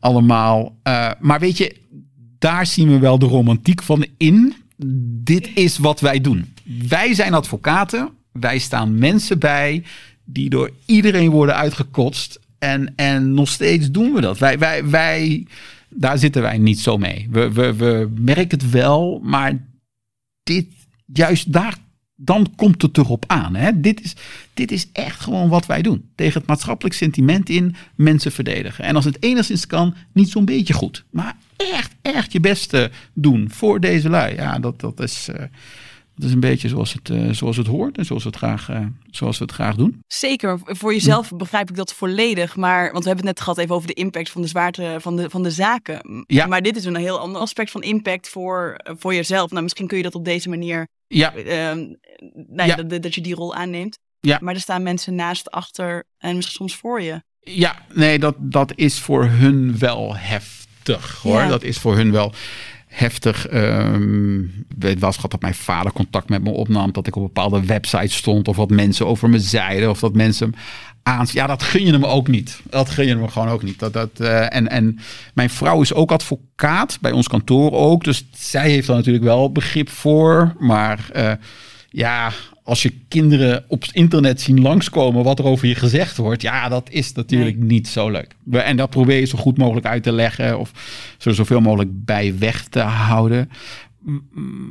allemaal? 0.00 0.76
maar 1.18 1.40
weet 1.40 1.58
je, 1.58 1.76
daar 2.38 2.66
zien 2.66 2.88
we 2.90 2.98
wel 2.98 3.18
de 3.18 3.26
romantiek 3.26 3.82
van 3.82 4.06
in. 4.16 4.54
Dit 5.24 5.50
is 5.54 5.78
wat 5.78 6.00
wij 6.00 6.20
doen. 6.20 6.54
Wij 6.88 7.14
zijn 7.14 7.34
advocaten 7.34 8.08
wij 8.32 8.58
staan 8.58 8.98
mensen 8.98 9.38
bij 9.38 9.84
die 10.24 10.50
door 10.50 10.70
iedereen 10.86 11.30
worden 11.30 11.54
uitgekotst. 11.54 12.40
En, 12.58 12.92
en 12.96 13.34
nog 13.34 13.48
steeds 13.48 13.90
doen 13.90 14.12
we 14.12 14.20
dat. 14.20 14.38
Wij, 14.38 14.58
wij, 14.58 14.84
wij, 14.84 15.46
daar 15.88 16.18
zitten 16.18 16.42
wij 16.42 16.58
niet 16.58 16.80
zo 16.80 16.98
mee. 16.98 17.28
We, 17.30 17.52
we, 17.52 17.74
we 17.74 18.10
merken 18.14 18.58
het 18.58 18.70
wel, 18.70 19.20
maar 19.22 19.52
dit, 20.42 20.66
juist 21.12 21.52
daar, 21.52 21.76
dan 22.14 22.52
komt 22.56 22.82
het 22.82 22.98
erop 22.98 23.24
aan. 23.26 23.54
Hè? 23.54 23.80
Dit, 23.80 24.02
is, 24.02 24.14
dit 24.54 24.72
is 24.72 24.88
echt 24.92 25.20
gewoon 25.20 25.48
wat 25.48 25.66
wij 25.66 25.82
doen. 25.82 26.10
Tegen 26.14 26.38
het 26.38 26.48
maatschappelijk 26.48 26.94
sentiment 26.94 27.48
in 27.48 27.76
mensen 27.94 28.32
verdedigen. 28.32 28.84
En 28.84 28.94
als 28.94 29.04
het 29.04 29.22
enigszins 29.22 29.66
kan, 29.66 29.94
niet 30.12 30.30
zo'n 30.30 30.44
beetje 30.44 30.74
goed. 30.74 31.04
Maar 31.10 31.36
echt, 31.56 31.92
echt 32.02 32.32
je 32.32 32.40
beste 32.40 32.90
doen 33.12 33.50
voor 33.50 33.80
deze 33.80 34.08
lui. 34.08 34.34
Ja, 34.34 34.58
dat, 34.58 34.80
dat 34.80 35.00
is... 35.00 35.28
Uh, 35.30 35.42
dat 36.18 36.28
is 36.28 36.34
een 36.34 36.40
beetje 36.40 36.68
zoals 36.68 36.92
het, 36.92 37.08
uh, 37.08 37.32
zoals 37.32 37.56
het 37.56 37.66
hoort 37.66 37.98
en 37.98 38.04
zoals 38.04 38.22
we 38.22 38.28
het, 38.28 38.38
graag, 38.38 38.68
uh, 38.70 38.86
zoals 39.10 39.38
we 39.38 39.44
het 39.44 39.54
graag 39.54 39.76
doen. 39.76 40.02
Zeker, 40.06 40.60
voor 40.64 40.92
jezelf 40.92 41.32
begrijp 41.36 41.70
ik 41.70 41.76
dat 41.76 41.94
volledig. 41.94 42.56
Maar, 42.56 42.92
want 42.92 43.04
we 43.04 43.08
hebben 43.08 43.26
het 43.26 43.36
net 43.36 43.40
gehad 43.40 43.58
even 43.58 43.74
over 43.74 43.86
de 43.86 43.94
impact 43.94 44.30
van 44.30 44.42
de 44.42 44.48
zwaarte 44.48 44.96
van 45.00 45.16
de, 45.16 45.30
van 45.30 45.42
de 45.42 45.50
zaken. 45.50 46.24
Ja. 46.26 46.46
Maar 46.46 46.62
dit 46.62 46.76
is 46.76 46.84
een 46.84 46.96
heel 46.96 47.18
ander 47.18 47.40
aspect 47.40 47.70
van 47.70 47.82
impact 47.82 48.28
voor, 48.28 48.80
voor 48.84 49.14
jezelf. 49.14 49.50
Nou, 49.50 49.62
misschien 49.62 49.86
kun 49.86 49.96
je 49.96 50.02
dat 50.02 50.14
op 50.14 50.24
deze 50.24 50.48
manier, 50.48 50.88
ja. 51.06 51.36
Uh, 51.36 51.44
nou 52.46 52.68
ja, 52.68 52.76
Dat, 52.76 53.02
dat 53.02 53.14
je 53.14 53.20
die 53.20 53.34
rol 53.34 53.54
aanneemt. 53.54 53.98
Ja. 54.20 54.38
Maar 54.40 54.54
er 54.54 54.60
staan 54.60 54.82
mensen 54.82 55.14
naast, 55.14 55.50
achter 55.50 56.04
en 56.18 56.36
misschien 56.36 56.56
soms 56.56 56.76
voor 56.76 57.02
je. 57.02 57.22
Ja, 57.40 57.86
nee, 57.94 58.18
dat, 58.18 58.34
dat 58.38 58.72
is 58.74 58.98
voor 58.98 59.24
hun 59.24 59.78
wel 59.78 60.16
heftig 60.16 61.18
hoor. 61.22 61.40
Ja. 61.40 61.48
Dat 61.48 61.62
is 61.62 61.78
voor 61.78 61.96
hun 61.96 62.12
wel 62.12 62.32
heftig. 62.98 63.52
Um, 63.52 64.64
het 64.78 64.98
was 64.98 65.14
gehad 65.14 65.30
dat 65.30 65.40
mijn 65.40 65.54
vader 65.54 65.92
contact 65.92 66.28
met 66.28 66.42
me 66.42 66.50
opnam. 66.50 66.92
Dat 66.92 67.06
ik 67.06 67.16
op 67.16 67.22
bepaalde 67.22 67.64
websites 67.64 68.16
stond. 68.16 68.48
Of 68.48 68.56
wat 68.56 68.70
mensen 68.70 69.06
over 69.06 69.28
me 69.28 69.38
zeiden. 69.38 69.90
Of 69.90 70.00
dat 70.00 70.14
mensen 70.14 70.54
aan. 71.02 71.26
Ja, 71.32 71.46
dat 71.46 71.62
gun 71.62 71.84
je 71.84 71.92
hem 71.92 72.04
ook 72.04 72.28
niet. 72.28 72.60
Dat 72.70 72.90
gun 72.90 73.06
je 73.06 73.16
hem 73.16 73.28
gewoon 73.28 73.48
ook 73.48 73.62
niet. 73.62 73.78
Dat, 73.78 73.92
dat, 73.92 74.10
uh, 74.20 74.54
en, 74.54 74.68
en 74.68 74.98
mijn 75.34 75.50
vrouw 75.50 75.80
is 75.80 75.94
ook 75.94 76.12
advocaat. 76.12 76.98
Bij 77.00 77.12
ons 77.12 77.28
kantoor 77.28 77.72
ook. 77.72 78.04
Dus 78.04 78.26
zij 78.32 78.70
heeft 78.70 78.86
daar 78.86 78.96
natuurlijk 78.96 79.24
wel 79.24 79.52
begrip 79.52 79.90
voor. 79.90 80.54
Maar 80.58 81.10
uh, 81.16 81.32
ja, 81.90 82.32
als 82.68 82.82
je 82.82 82.92
kinderen 83.08 83.64
op 83.68 83.82
het 83.82 83.92
internet 83.92 84.40
zien 84.40 84.60
langskomen 84.60 85.24
wat 85.24 85.38
er 85.38 85.44
over 85.44 85.68
je 85.68 85.74
gezegd 85.74 86.16
wordt, 86.16 86.42
ja, 86.42 86.68
dat 86.68 86.90
is 86.90 87.12
natuurlijk 87.12 87.58
nee. 87.58 87.68
niet 87.68 87.88
zo 87.88 88.10
leuk. 88.10 88.34
En 88.50 88.76
dat 88.76 88.90
probeer 88.90 89.20
je 89.20 89.26
zo 89.26 89.38
goed 89.38 89.58
mogelijk 89.58 89.86
uit 89.86 90.02
te 90.02 90.12
leggen 90.12 90.58
of 90.58 90.72
zo 91.18 91.32
zoveel 91.32 91.60
mogelijk 91.60 92.04
bij 92.04 92.38
weg 92.38 92.64
te 92.64 92.80
houden. 92.80 93.50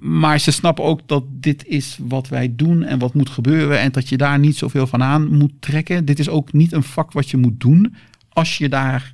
Maar 0.01 0.39
ze 0.39 0.51
snappen 0.51 0.83
ook 0.83 1.01
dat 1.05 1.23
dit 1.29 1.65
is 1.65 1.97
wat 2.01 2.27
wij 2.27 2.55
doen 2.55 2.83
en 2.83 2.99
wat 2.99 3.13
moet 3.13 3.29
gebeuren 3.29 3.79
en 3.79 3.91
dat 3.91 4.09
je 4.09 4.17
daar 4.17 4.39
niet 4.39 4.57
zoveel 4.57 4.87
van 4.87 5.03
aan 5.03 5.37
moet 5.37 5.53
trekken. 5.59 6.05
Dit 6.05 6.19
is 6.19 6.29
ook 6.29 6.53
niet 6.53 6.71
een 6.71 6.83
vak 6.83 7.11
wat 7.11 7.29
je 7.29 7.37
moet 7.37 7.59
doen 7.59 7.95
als 8.29 8.57
je 8.57 8.69
daar 8.69 9.13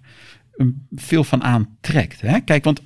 veel 0.95 1.23
van 1.23 1.43
aantrekt. 1.43 2.21
Hè? 2.21 2.39
Kijk, 2.39 2.63
want 2.63 2.81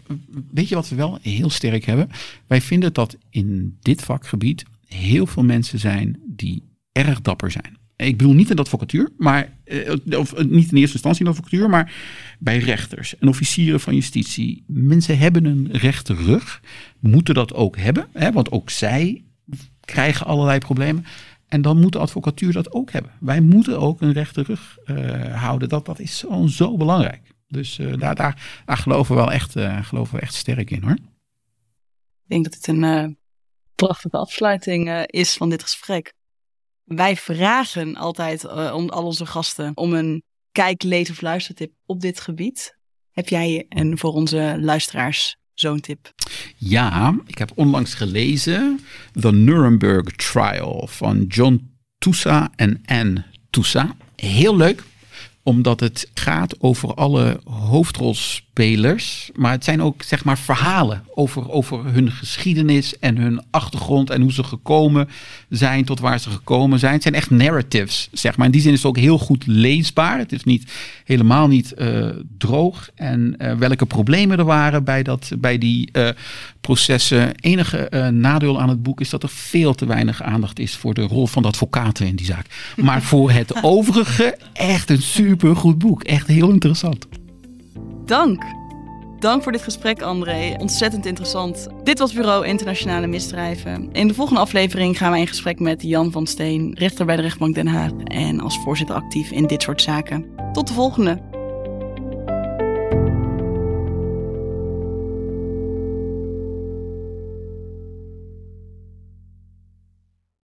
weet 0.52 0.70
je 0.70 0.76
wat 0.76 0.90
we 0.90 0.96
wel 0.96 1.20
heel 1.22 1.50
sterk 1.50 1.86
hebben? 1.86 2.10
Wij 2.48 2.62
vinden 2.62 2.94
dat 2.94 3.18
in 3.30 3.78
dit 3.82 4.02
vakgebied 4.02 4.66
heel 4.88 5.26
veel 5.26 5.44
mensen 5.44 5.80
zijn 5.80 6.20
die 6.26 6.64
erg 6.92 7.22
dapper 7.22 7.52
zijn. 7.52 7.78
Ik 7.96 8.18
bedoel 8.18 8.34
niet 8.34 8.50
in 8.50 8.56
de 8.56 8.62
advocatuur, 8.62 9.10
maar, 9.18 9.54
eh, 9.64 10.20
of 10.20 10.38
niet 10.38 10.72
in 10.72 10.78
eerste 10.78 10.94
instantie 10.94 11.20
in 11.20 11.32
de 11.32 11.38
advocatuur, 11.38 11.70
maar 11.70 11.94
bij 12.40 12.58
rechters 12.58 13.18
en 13.18 13.28
officieren 13.28 13.80
van 13.80 13.96
justitie. 13.96 14.64
Mensen 14.68 15.18
hebben 15.18 15.46
een 15.46 15.68
rechte 15.72 16.14
rug, 16.14 16.62
moeten 17.00 17.34
dat 17.34 17.54
ook 17.54 17.78
hebben, 17.78 18.08
hè, 18.14 18.32
want 18.32 18.52
ook 18.52 18.70
zij 18.70 19.24
krijgen 19.80 20.26
allerlei 20.26 20.60
problemen. 20.60 21.06
En 21.48 21.62
dan 21.62 21.80
moet 21.80 21.92
de 21.92 22.00
advocatuur 22.00 22.54
dat 22.54 22.72
ook 22.72 22.92
hebben. 22.92 23.12
Wij 23.20 23.42
moeten 23.42 23.80
ook 23.80 24.02
een 24.02 24.12
rechte 24.12 24.42
rug 24.42 24.78
uh, 24.86 25.42
houden. 25.42 25.70
Dat, 25.70 25.86
dat 25.86 26.00
is 26.00 26.18
zo, 26.18 26.48
zo 26.48 26.78
belangrijk. 26.78 27.22
Dus 27.48 27.80
daar, 27.98 28.16
daar, 28.16 28.38
geloven, 28.66 29.16
we 29.16 29.22
wel 29.22 29.32
echt, 29.32 29.56
geloven 29.82 30.16
we 30.16 30.22
echt 30.22 30.34
sterk 30.34 30.72
in 30.72 30.84
hoor. 30.84 30.92
Ik 30.92 32.28
denk 32.28 32.44
dat 32.44 32.54
dit 32.54 32.68
een 32.68 33.18
prachtige 33.78 34.18
afsluiting 34.18 35.06
is 35.06 35.34
van 35.34 35.50
dit 35.50 35.64
gesprek. 35.64 36.14
Wij 36.84 37.16
vragen 37.16 37.96
altijd 37.96 38.46
om 38.74 38.90
al 38.90 39.06
onze 39.06 39.26
gasten 39.26 39.72
om 39.76 39.94
een 39.94 40.24
kijk, 40.52 40.84
lees 40.84 41.10
of 41.10 41.22
luistertip 41.22 41.72
op 41.86 42.02
dit 42.02 42.20
gebied. 42.20 42.78
Heb 43.12 43.30
jij 43.30 43.66
en 43.70 43.98
voor 43.98 44.14
onze 44.14 44.58
luisteraars 44.60 45.38
zo'n 45.54 45.80
tip? 45.80 46.14
Ja, 46.56 47.20
ik 47.26 47.38
heb 47.38 47.52
onlangs 47.56 47.94
gelezen 47.94 48.80
The 49.12 49.32
Nuremberg 49.32 50.16
Trial 50.16 50.88
van 50.88 51.24
John 51.24 51.72
Toussa 51.98 52.52
en 52.56 52.82
Anne 52.86 53.26
Toussa. 53.50 53.96
Heel 54.16 54.58
leuk, 54.58 54.84
omdat 55.48 55.80
het 55.80 56.10
gaat 56.14 56.56
over 56.60 56.94
alle 56.94 57.40
hoofdrolspelers. 57.44 59.30
Maar 59.36 59.52
het 59.52 59.64
zijn 59.64 59.82
ook 59.82 60.04
zeg 60.04 60.24
maar 60.24 60.38
verhalen 60.38 61.04
over, 61.14 61.52
over 61.52 61.86
hun 61.86 62.12
geschiedenis 62.12 63.00
en 63.00 63.18
hun 63.18 63.42
achtergrond 63.50 64.10
en 64.10 64.22
hoe 64.22 64.32
ze 64.32 64.44
gekomen 64.44 65.10
zijn 65.50 65.86
tot 65.86 66.00
waar 66.00 66.20
ze 66.20 66.30
gekomen 66.30 66.80
zijn. 66.80 66.94
Het 66.94 67.02
zijn 67.02 67.14
echt 67.14 67.30
narratives, 67.30 68.10
zeg 68.12 68.38
maar. 68.38 68.46
In 68.46 68.52
die 68.52 68.62
zin 68.62 68.72
is 68.72 68.78
het 68.78 68.88
ook 68.88 68.98
heel 68.98 69.18
goed 69.18 69.44
leesbaar. 69.46 70.18
Het 70.18 70.32
is 70.32 70.44
niet, 70.44 70.72
helemaal 71.06 71.48
niet 71.48 71.74
uh, 71.78 72.10
droog. 72.38 72.90
En 72.96 73.36
uh, 73.38 73.54
welke 73.54 73.86
problemen 73.86 74.38
er 74.38 74.46
waren 74.46 74.84
bij, 74.84 75.04
dat, 75.04 75.32
bij 75.38 75.58
die 75.58 75.90
uh, 75.94 76.10
processen. 76.68 77.36
Enige 77.36 78.10
nadeel 78.14 78.62
aan 78.62 78.70
het 78.70 78.84
boek 78.84 79.02
is 79.02 79.10
dat 79.10 79.24
er 79.24 79.30
veel 79.30 79.74
te 79.74 79.86
weinig 79.86 80.22
aandacht 80.22 80.60
is 80.60 80.76
voor 80.76 80.94
de 80.94 81.02
rol 81.02 81.28
van 81.28 81.42
de 81.42 81.48
advocaten 81.48 82.08
in 82.08 82.16
die 82.16 82.26
zaak. 82.26 82.46
Maar 82.76 83.02
voor 83.02 83.32
het 83.32 83.64
overige 83.64 84.38
echt 84.54 84.90
een 84.90 85.02
super 85.02 85.56
goed 85.56 85.78
boek. 85.78 86.04
Echt 86.04 86.28
heel 86.28 86.50
interessant. 86.50 87.08
Dank. 88.06 88.44
Dank 89.20 89.44
voor 89.44 89.52
dit 89.52 89.62
gesprek, 89.62 90.02
André. 90.02 90.56
Ontzettend 90.58 91.06
interessant. 91.06 91.68
Dit 91.84 92.00
was 92.00 92.14
Bureau 92.14 92.46
Internationale 92.46 93.08
Misdrijven. 93.08 93.90
In 93.92 94.08
de 94.08 94.14
volgende 94.14 94.42
aflevering 94.42 94.98
gaan 94.98 95.12
wij 95.12 95.20
in 95.20 95.28
gesprek 95.28 95.60
met 95.60 95.82
Jan 95.82 96.12
van 96.12 96.28
Steen, 96.28 96.76
rechter 96.78 97.06
bij 97.06 97.16
de 97.16 97.22
rechtbank 97.22 97.56
Den 97.56 97.68
Haag 97.68 97.92
en 98.04 98.40
als 98.40 98.60
voorzitter 98.64 98.96
actief 98.96 99.32
in 99.32 99.48
dit 99.48 99.62
soort 99.62 99.82
zaken. 99.82 100.26
Tot 100.54 100.68
de 100.68 100.74
volgende. 100.74 101.37